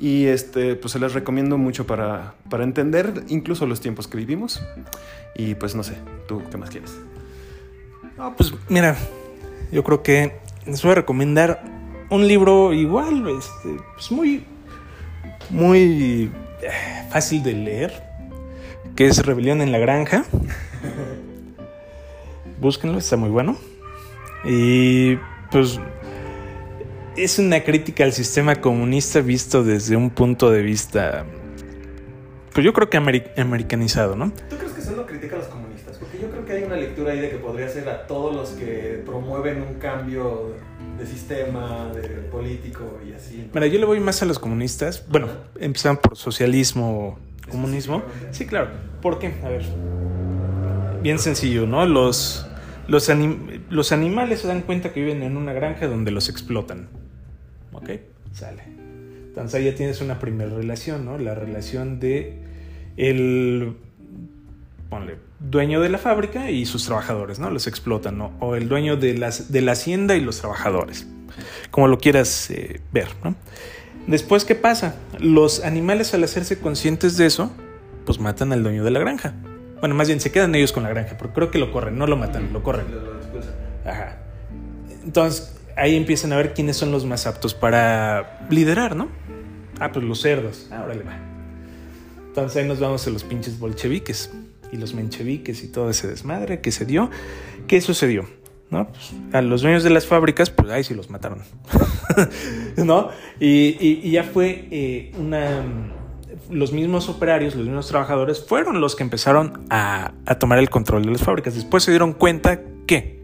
Y 0.00 0.24
este, 0.26 0.74
pues 0.74 0.92
se 0.92 0.98
les 0.98 1.12
recomiendo 1.12 1.58
mucho 1.58 1.86
para, 1.86 2.34
para 2.48 2.64
entender 2.64 3.24
incluso 3.28 3.66
los 3.66 3.80
tiempos 3.80 4.08
que 4.08 4.16
vivimos. 4.16 4.60
Y 5.36 5.54
pues 5.54 5.76
no 5.76 5.84
sé, 5.84 5.94
¿tú 6.26 6.42
qué 6.50 6.56
más 6.56 6.70
quieres? 6.70 6.96
No, 8.20 8.36
pues 8.36 8.52
mira, 8.68 8.96
yo 9.72 9.82
creo 9.82 10.02
que 10.02 10.32
les 10.66 10.82
voy 10.82 10.92
a 10.92 10.96
recomendar 10.96 11.64
un 12.10 12.28
libro 12.28 12.74
igual, 12.74 13.26
este, 13.30 13.82
pues 13.94 14.12
muy, 14.12 14.44
muy 15.48 16.30
eh, 16.60 17.06
fácil 17.10 17.42
de 17.42 17.54
leer, 17.54 18.02
que 18.94 19.06
es 19.06 19.24
Rebelión 19.24 19.62
en 19.62 19.72
la 19.72 19.78
Granja. 19.78 20.26
Búsquenlo, 22.60 22.98
está 22.98 23.16
muy 23.16 23.30
bueno. 23.30 23.56
Y 24.44 25.16
pues 25.50 25.80
es 27.16 27.38
una 27.38 27.64
crítica 27.64 28.04
al 28.04 28.12
sistema 28.12 28.56
comunista 28.56 29.20
visto 29.20 29.64
desde 29.64 29.96
un 29.96 30.10
punto 30.10 30.50
de 30.50 30.60
vista, 30.60 31.24
pues 32.52 32.66
yo 32.66 32.74
creo 32.74 32.90
que 32.90 32.98
ameri- 33.00 33.30
americanizado, 33.40 34.14
¿no? 34.14 34.30
¿Tú 34.50 34.56
crees 34.58 34.72
que 34.72 35.34
a 35.34 35.38
los 35.38 35.46
comunistas? 35.46 35.59
Que 36.50 36.56
hay 36.56 36.64
una 36.64 36.74
lectura 36.74 37.12
ahí 37.12 37.20
de 37.20 37.30
que 37.30 37.36
podría 37.36 37.68
ser 37.68 37.88
a 37.88 38.08
todos 38.08 38.34
los 38.34 38.48
que 38.50 39.00
promueven 39.06 39.62
un 39.62 39.74
cambio 39.74 40.56
de 40.98 41.06
sistema, 41.06 41.92
de 41.94 42.08
político 42.28 42.98
y 43.08 43.12
así. 43.12 43.48
Mira, 43.54 43.68
yo 43.68 43.78
le 43.78 43.84
voy 43.84 44.00
más 44.00 44.20
a 44.22 44.24
los 44.26 44.40
comunistas. 44.40 45.06
Bueno, 45.08 45.28
empezaron 45.60 45.98
por 45.98 46.16
socialismo, 46.16 47.20
comunismo. 47.48 48.02
Sí, 48.32 48.46
claro. 48.46 48.70
¿Por 49.00 49.20
qué? 49.20 49.32
A 49.44 49.48
ver. 49.48 49.62
Bien 51.04 51.20
sencillo, 51.20 51.68
¿no? 51.68 51.86
Los, 51.86 52.48
los, 52.88 53.08
anim- 53.10 53.60
los 53.70 53.92
animales 53.92 54.40
se 54.40 54.48
dan 54.48 54.62
cuenta 54.62 54.92
que 54.92 54.98
viven 55.04 55.22
en 55.22 55.36
una 55.36 55.52
granja 55.52 55.86
donde 55.86 56.10
los 56.10 56.28
explotan. 56.28 56.88
¿Ok? 57.72 57.90
Sale. 58.32 58.64
Entonces 59.28 59.54
ahí 59.54 59.66
ya 59.66 59.76
tienes 59.76 60.00
una 60.00 60.18
primera 60.18 60.50
relación, 60.50 61.04
¿no? 61.04 61.16
La 61.16 61.36
relación 61.36 62.00
de 62.00 62.40
el 62.96 63.76
ponle, 64.90 65.18
dueño 65.38 65.80
de 65.80 65.88
la 65.88 65.98
fábrica 65.98 66.50
y 66.50 66.66
sus 66.66 66.84
trabajadores, 66.84 67.38
¿no? 67.38 67.48
Los 67.50 67.66
explotan, 67.66 68.18
¿no? 68.18 68.32
O 68.40 68.56
el 68.56 68.68
dueño 68.68 68.96
de, 68.96 69.16
las, 69.16 69.50
de 69.50 69.62
la 69.62 69.72
hacienda 69.72 70.16
y 70.16 70.20
los 70.20 70.40
trabajadores. 70.40 71.06
Como 71.70 71.88
lo 71.88 71.98
quieras 71.98 72.50
eh, 72.50 72.80
ver, 72.92 73.08
¿no? 73.24 73.36
Después, 74.06 74.44
¿qué 74.44 74.56
pasa? 74.56 74.96
Los 75.18 75.64
animales 75.64 76.12
al 76.12 76.24
hacerse 76.24 76.58
conscientes 76.58 77.16
de 77.16 77.26
eso, 77.26 77.52
pues 78.04 78.18
matan 78.18 78.52
al 78.52 78.62
dueño 78.62 78.82
de 78.82 78.90
la 78.90 78.98
granja. 78.98 79.34
Bueno, 79.78 79.94
más 79.94 80.08
bien 80.08 80.20
se 80.20 80.32
quedan 80.32 80.54
ellos 80.54 80.72
con 80.72 80.82
la 80.82 80.90
granja, 80.90 81.16
porque 81.16 81.34
creo 81.34 81.50
que 81.50 81.58
lo 81.58 81.72
corren, 81.72 81.96
no 81.96 82.06
lo 82.06 82.16
matan, 82.16 82.52
lo 82.52 82.62
corren. 82.62 82.86
Ajá. 83.86 84.18
Entonces, 85.04 85.56
ahí 85.76 85.96
empiezan 85.96 86.32
a 86.32 86.36
ver 86.36 86.52
quiénes 86.52 86.76
son 86.76 86.90
los 86.90 87.06
más 87.06 87.26
aptos 87.26 87.54
para 87.54 88.46
liderar, 88.50 88.96
¿no? 88.96 89.08
Ah, 89.78 89.92
pues 89.92 90.04
los 90.04 90.20
cerdos. 90.20 90.68
Ah, 90.70 90.82
órale, 90.84 91.04
va. 91.04 91.16
Entonces 92.26 92.62
ahí 92.62 92.68
nos 92.68 92.80
vamos 92.80 93.06
a 93.06 93.10
los 93.10 93.24
pinches 93.24 93.58
bolcheviques 93.58 94.30
y 94.72 94.76
los 94.76 94.94
mencheviques 94.94 95.62
y 95.64 95.68
todo 95.68 95.90
ese 95.90 96.06
desmadre 96.08 96.60
que 96.60 96.72
se 96.72 96.84
dio. 96.84 97.10
¿Qué 97.66 97.80
sucedió? 97.80 98.26
¿No? 98.70 98.86
Pues, 98.88 99.12
a 99.32 99.42
los 99.42 99.62
dueños 99.62 99.82
de 99.82 99.90
las 99.90 100.06
fábricas, 100.06 100.50
pues 100.50 100.70
ahí 100.70 100.84
sí 100.84 100.94
los 100.94 101.10
mataron. 101.10 101.42
¿No? 102.76 103.10
Y, 103.40 103.76
y- 103.80 104.00
y 104.04 104.10
ya 104.12 104.24
fue 104.24 104.68
eh, 104.70 105.12
una. 105.18 105.64
Los 106.50 106.72
mismos 106.72 107.08
operarios, 107.08 107.54
los 107.54 107.66
mismos 107.66 107.88
trabajadores 107.88 108.44
fueron 108.44 108.80
los 108.80 108.96
que 108.96 109.02
empezaron 109.04 109.64
a, 109.70 110.12
a 110.26 110.38
tomar 110.38 110.58
el 110.58 110.68
control 110.70 111.04
de 111.04 111.10
las 111.12 111.22
fábricas. 111.22 111.54
Después 111.54 111.82
se 111.84 111.90
dieron 111.92 112.12
cuenta 112.12 112.60
que. 112.86 113.20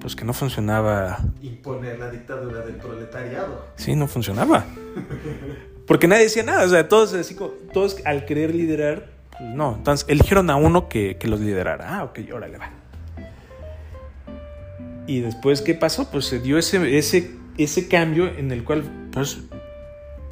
Pues 0.00 0.16
que 0.16 0.24
no 0.24 0.32
funcionaba 0.32 1.18
Imponer 1.42 1.98
la 1.98 2.10
dictadura 2.10 2.60
del 2.62 2.76
proletariado. 2.76 3.66
Sí, 3.76 3.94
no 3.96 4.06
funcionaba. 4.08 4.64
Porque 5.86 6.08
nadie 6.08 6.22
decía 6.24 6.42
nada. 6.42 6.64
O 6.64 6.68
sea, 6.68 6.88
todos, 6.88 7.12
así, 7.14 7.36
todos 7.72 7.98
al 8.06 8.24
querer 8.24 8.54
liderar, 8.54 9.10
no. 9.40 9.76
Entonces 9.76 10.06
eligieron 10.08 10.50
a 10.50 10.56
uno 10.56 10.88
que, 10.88 11.16
que 11.16 11.28
los 11.28 11.40
liderara. 11.40 11.98
Ah, 11.98 12.04
ok, 12.04 12.20
órale, 12.32 12.58
va. 12.58 12.70
Y 15.06 15.20
después, 15.20 15.62
¿qué 15.62 15.74
pasó? 15.74 16.10
Pues 16.10 16.26
se 16.26 16.38
dio 16.38 16.58
ese, 16.58 16.96
ese, 16.98 17.32
ese 17.58 17.88
cambio 17.88 18.26
en 18.26 18.52
el 18.52 18.64
cual, 18.64 18.84
pues, 19.12 19.40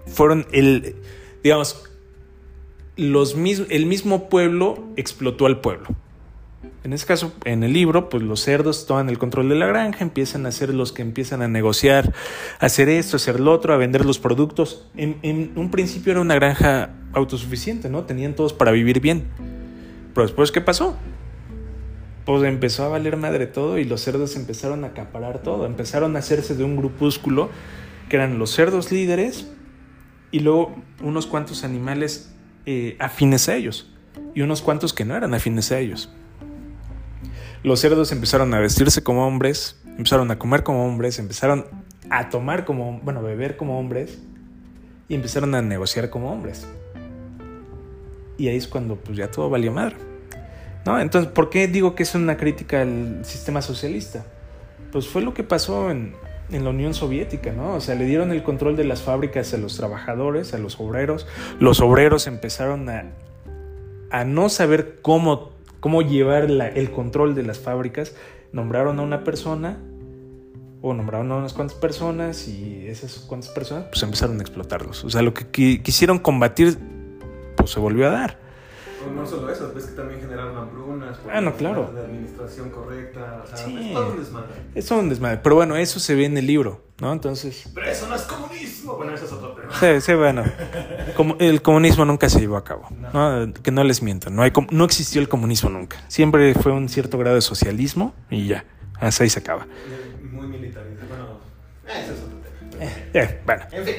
fueron 0.06 0.46
el, 0.52 0.96
digamos, 1.42 1.84
los 2.96 3.34
el 3.34 3.86
mismo 3.86 4.28
pueblo 4.28 4.84
explotó 4.96 5.46
al 5.46 5.60
pueblo. 5.60 5.88
En 6.82 6.92
este 6.92 7.06
caso, 7.06 7.32
en 7.44 7.62
el 7.62 7.72
libro, 7.72 8.08
pues 8.08 8.22
los 8.22 8.40
cerdos 8.40 8.86
toman 8.86 9.08
el 9.08 9.18
control 9.18 9.48
de 9.48 9.54
la 9.54 9.66
granja, 9.66 10.02
empiezan 10.02 10.44
a 10.46 10.50
ser 10.50 10.74
los 10.74 10.92
que 10.92 11.02
empiezan 11.02 11.40
a 11.42 11.48
negociar, 11.48 12.12
a 12.58 12.66
hacer 12.66 12.88
esto, 12.88 13.16
a 13.16 13.18
hacer 13.18 13.38
lo 13.38 13.52
otro, 13.52 13.72
a 13.72 13.76
vender 13.76 14.04
los 14.04 14.18
productos. 14.18 14.86
En, 14.96 15.18
en 15.22 15.52
un 15.56 15.70
principio 15.70 16.12
era 16.12 16.20
una 16.20 16.34
granja 16.34 16.90
autosuficiente, 17.12 17.88
¿no? 17.88 18.04
Tenían 18.04 18.34
todos 18.34 18.52
para 18.52 18.72
vivir 18.72 19.00
bien. 19.00 19.28
Pero 20.14 20.26
después, 20.26 20.50
¿qué 20.50 20.60
pasó? 20.60 20.96
Pues 22.24 22.42
empezó 22.42 22.84
a 22.84 22.88
valer 22.88 23.16
madre 23.16 23.46
todo 23.46 23.78
y 23.78 23.84
los 23.84 24.00
cerdos 24.00 24.34
empezaron 24.34 24.84
a 24.84 24.88
acaparar 24.88 25.42
todo. 25.42 25.64
Empezaron 25.64 26.16
a 26.16 26.18
hacerse 26.18 26.56
de 26.56 26.64
un 26.64 26.76
grupúsculo 26.76 27.50
que 28.08 28.16
eran 28.16 28.38
los 28.38 28.50
cerdos 28.50 28.90
líderes 28.90 29.48
y 30.30 30.40
luego 30.40 30.74
unos 31.02 31.26
cuantos 31.26 31.62
animales 31.64 32.34
eh, 32.66 32.96
afines 32.98 33.48
a 33.48 33.54
ellos 33.54 33.90
y 34.34 34.42
unos 34.42 34.60
cuantos 34.60 34.92
que 34.92 35.04
no 35.04 35.16
eran 35.16 35.34
afines 35.34 35.72
a 35.72 35.78
ellos. 35.78 36.10
Los 37.68 37.80
cerdos 37.80 38.12
empezaron 38.12 38.54
a 38.54 38.60
vestirse 38.60 39.02
como 39.02 39.26
hombres, 39.26 39.76
empezaron 39.84 40.30
a 40.30 40.38
comer 40.38 40.62
como 40.62 40.86
hombres, 40.86 41.18
empezaron 41.18 41.66
a 42.08 42.30
tomar 42.30 42.64
como, 42.64 42.98
bueno, 43.00 43.20
a 43.20 43.22
beber 43.22 43.58
como 43.58 43.78
hombres 43.78 44.18
y 45.06 45.14
empezaron 45.14 45.54
a 45.54 45.60
negociar 45.60 46.08
como 46.08 46.32
hombres. 46.32 46.66
Y 48.38 48.48
ahí 48.48 48.56
es 48.56 48.68
cuando 48.68 48.96
pues 48.96 49.18
ya 49.18 49.30
todo 49.30 49.50
valió 49.50 49.70
madre. 49.70 49.96
¿No? 50.86 50.98
Entonces, 50.98 51.30
¿por 51.30 51.50
qué 51.50 51.68
digo 51.68 51.94
que 51.94 52.04
es 52.04 52.14
una 52.14 52.38
crítica 52.38 52.80
al 52.80 53.22
sistema 53.26 53.60
socialista? 53.60 54.24
Pues 54.90 55.06
fue 55.06 55.20
lo 55.20 55.34
que 55.34 55.44
pasó 55.44 55.90
en, 55.90 56.14
en 56.50 56.64
la 56.64 56.70
Unión 56.70 56.94
Soviética, 56.94 57.52
¿no? 57.52 57.74
O 57.74 57.82
sea, 57.82 57.96
le 57.96 58.06
dieron 58.06 58.32
el 58.32 58.42
control 58.44 58.76
de 58.76 58.84
las 58.84 59.02
fábricas 59.02 59.52
a 59.52 59.58
los 59.58 59.76
trabajadores, 59.76 60.54
a 60.54 60.58
los 60.58 60.80
obreros. 60.80 61.26
Los 61.60 61.80
obreros 61.80 62.28
empezaron 62.28 62.88
a, 62.88 63.04
a 64.10 64.24
no 64.24 64.48
saber 64.48 65.00
cómo, 65.02 65.57
cómo 65.80 66.02
llevar 66.02 66.44
el 66.44 66.90
control 66.90 67.34
de 67.34 67.42
las 67.42 67.58
fábricas. 67.58 68.14
Nombraron 68.52 68.98
a 68.98 69.02
una 69.02 69.24
persona 69.24 69.78
o 70.80 70.94
nombraron 70.94 71.30
a 71.32 71.36
unas 71.36 71.52
cuantas 71.54 71.76
personas 71.76 72.46
y 72.48 72.86
esas 72.86 73.18
cuantas 73.20 73.50
personas 73.50 73.86
pues 73.90 74.02
empezaron 74.02 74.38
a 74.38 74.42
explotarlos. 74.42 75.04
O 75.04 75.10
sea, 75.10 75.22
lo 75.22 75.34
que 75.34 75.44
qui- 75.50 75.82
quisieron 75.82 76.18
combatir 76.18 76.78
pues 77.56 77.70
se 77.70 77.80
volvió 77.80 78.06
a 78.06 78.10
dar. 78.10 78.47
O 79.08 79.12
no 79.12 79.26
solo 79.26 79.50
eso, 79.52 79.72
ves 79.74 79.86
que 79.86 79.92
también 79.96 80.20
generaron 80.20 80.56
hambrunas. 80.56 81.18
Ah, 81.32 81.40
no, 81.40 81.54
claro. 81.54 81.90
De 81.94 82.00
administración 82.00 82.70
correcta. 82.70 83.42
O 83.44 83.46
sea, 83.46 83.56
Sí. 83.56 83.88
es 83.88 83.94
todo 83.94 84.10
un 84.12 84.18
desmadre. 84.18 84.48
Es 84.74 84.86
todo 84.86 84.98
un 85.00 85.08
desmadre. 85.08 85.40
Pero 85.42 85.54
bueno, 85.56 85.76
eso 85.76 85.98
se 86.00 86.14
ve 86.14 86.24
en 86.26 86.36
el 86.38 86.46
libro, 86.46 86.82
¿no? 87.00 87.12
Entonces, 87.12 87.70
Pero 87.74 87.86
eso 87.90 88.06
no 88.08 88.14
es 88.14 88.22
comunismo. 88.22 88.96
Bueno, 88.96 89.14
eso 89.14 89.24
es 89.26 89.32
otro 89.32 89.50
tema. 89.52 89.72
sí, 89.78 90.00
sí, 90.00 90.14
bueno. 90.14 90.44
Como 91.16 91.36
el 91.40 91.60
comunismo 91.62 92.04
nunca 92.04 92.28
se 92.28 92.40
llevó 92.40 92.56
a 92.56 92.64
cabo. 92.64 92.88
¿no? 93.12 93.52
Que 93.62 93.70
no 93.70 93.84
les 93.84 94.02
mientan. 94.02 94.34
No, 94.36 94.42
hay, 94.42 94.50
com- 94.50 94.66
no 94.70 94.84
existió 94.84 95.20
el 95.20 95.28
comunismo 95.28 95.68
nunca. 95.70 95.96
Siempre 96.08 96.54
fue 96.54 96.72
un 96.72 96.88
cierto 96.88 97.18
grado 97.18 97.34
de 97.36 97.42
socialismo 97.42 98.14
y 98.30 98.46
ya. 98.46 98.64
Hasta 99.00 99.24
ahí 99.24 99.30
se 99.30 99.38
acaba. 99.40 99.66
Muy 100.32 100.46
militarizado. 100.46 101.08
Bueno, 101.08 102.00
eso 102.02 102.12
es 102.12 102.18
otro 102.20 102.38
tema. 102.38 102.90
Eh, 103.14 103.40
bueno. 103.46 103.62
En 103.72 103.84
fin. 103.84 103.94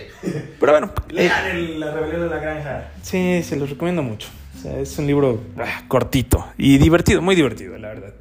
Pero 0.59 0.71
bueno. 0.73 0.91
eh, 1.09 1.13
Lean 1.13 1.45
el- 1.55 1.79
La 1.79 1.91
rebelión 1.93 2.21
de 2.21 2.29
la 2.29 2.37
granja. 2.39 2.91
Sí, 3.01 3.41
se 3.43 3.55
los 3.55 3.69
recomiendo 3.69 4.01
mucho. 4.03 4.27
O 4.59 4.61
sea, 4.61 4.79
es 4.79 4.97
un 4.97 5.07
libro 5.07 5.39
ah, 5.57 5.83
cortito 5.87 6.45
y 6.57 6.77
divertido, 6.77 7.21
muy 7.21 7.33
divertido, 7.35 7.77
la 7.77 7.87
verdad. 7.89 8.13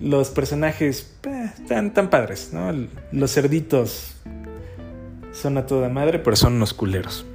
Los 0.00 0.30
personajes 0.30 1.16
eh, 1.26 1.50
están 1.60 1.92
tan 1.92 2.08
padres, 2.08 2.50
¿no? 2.52 2.72
Los 3.10 3.34
cerditos 3.34 4.14
son 5.32 5.58
a 5.58 5.66
toda 5.66 5.88
madre, 5.88 6.20
pero 6.20 6.36
son 6.36 6.54
unos 6.54 6.72
culeros. 6.72 7.26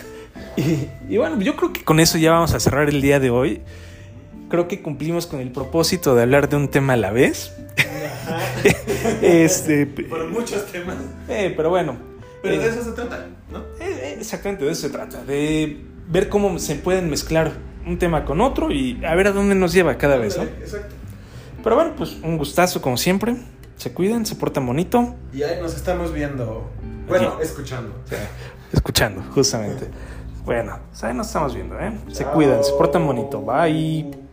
y, 0.56 0.88
y 1.12 1.16
bueno, 1.18 1.38
yo 1.42 1.56
creo 1.56 1.72
que 1.74 1.84
con 1.84 2.00
eso 2.00 2.16
ya 2.16 2.32
vamos 2.32 2.54
a 2.54 2.60
cerrar 2.60 2.88
el 2.88 3.02
día 3.02 3.20
de 3.20 3.28
hoy. 3.30 3.60
Creo 4.48 4.66
que 4.66 4.80
cumplimos 4.80 5.26
con 5.26 5.40
el 5.40 5.50
propósito 5.50 6.14
de 6.14 6.22
hablar 6.22 6.48
de 6.48 6.56
un 6.56 6.68
tema 6.68 6.94
a 6.94 6.96
la 6.96 7.10
vez. 7.10 7.52
este, 9.22 9.86
Por 10.08 10.30
muchos 10.30 10.64
temas. 10.72 10.96
eh, 11.28 11.52
pero 11.54 11.68
bueno. 11.70 11.96
Pero 12.42 12.54
eh, 12.54 12.58
de 12.60 12.68
eso 12.68 12.82
se 12.84 12.92
trata, 12.92 13.26
¿no? 13.52 13.58
eh, 13.80 14.00
eh, 14.02 14.16
Exactamente, 14.20 14.64
de 14.64 14.70
eso 14.72 14.82
se 14.82 14.90
trata, 14.90 15.22
de 15.24 15.78
ver 16.08 16.28
cómo 16.28 16.58
se 16.58 16.76
pueden 16.76 17.10
mezclar 17.10 17.52
un 17.86 17.98
tema 17.98 18.24
con 18.24 18.40
otro 18.40 18.70
y 18.70 19.04
a 19.04 19.14
ver 19.14 19.28
a 19.28 19.32
dónde 19.32 19.54
nos 19.54 19.72
lleva 19.72 19.96
cada 19.96 20.16
vez, 20.16 20.36
¿no? 20.36 20.44
Exacto. 20.44 20.94
Pero 21.62 21.76
bueno, 21.76 21.92
pues 21.96 22.16
un 22.22 22.36
gustazo 22.38 22.82
como 22.82 22.96
siempre. 22.96 23.36
Se 23.76 23.92
cuidan, 23.92 24.24
se 24.24 24.36
portan 24.36 24.66
bonito. 24.66 25.14
Y 25.32 25.42
ahí 25.42 25.60
nos 25.60 25.74
estamos 25.74 26.12
viendo. 26.12 26.70
Bueno, 27.08 27.30
Aquí. 27.30 27.42
escuchando. 27.42 27.94
Escuchando, 28.72 29.22
justamente. 29.32 29.88
Bueno, 30.44 30.78
pues 30.90 31.02
ahí 31.02 31.14
nos 31.14 31.28
estamos 31.28 31.54
viendo, 31.54 31.80
¿eh? 31.80 31.90
Se 32.12 32.26
cuidan, 32.26 32.62
se 32.62 32.72
portan 32.72 33.06
bonito. 33.06 33.40
Bye. 33.40 34.23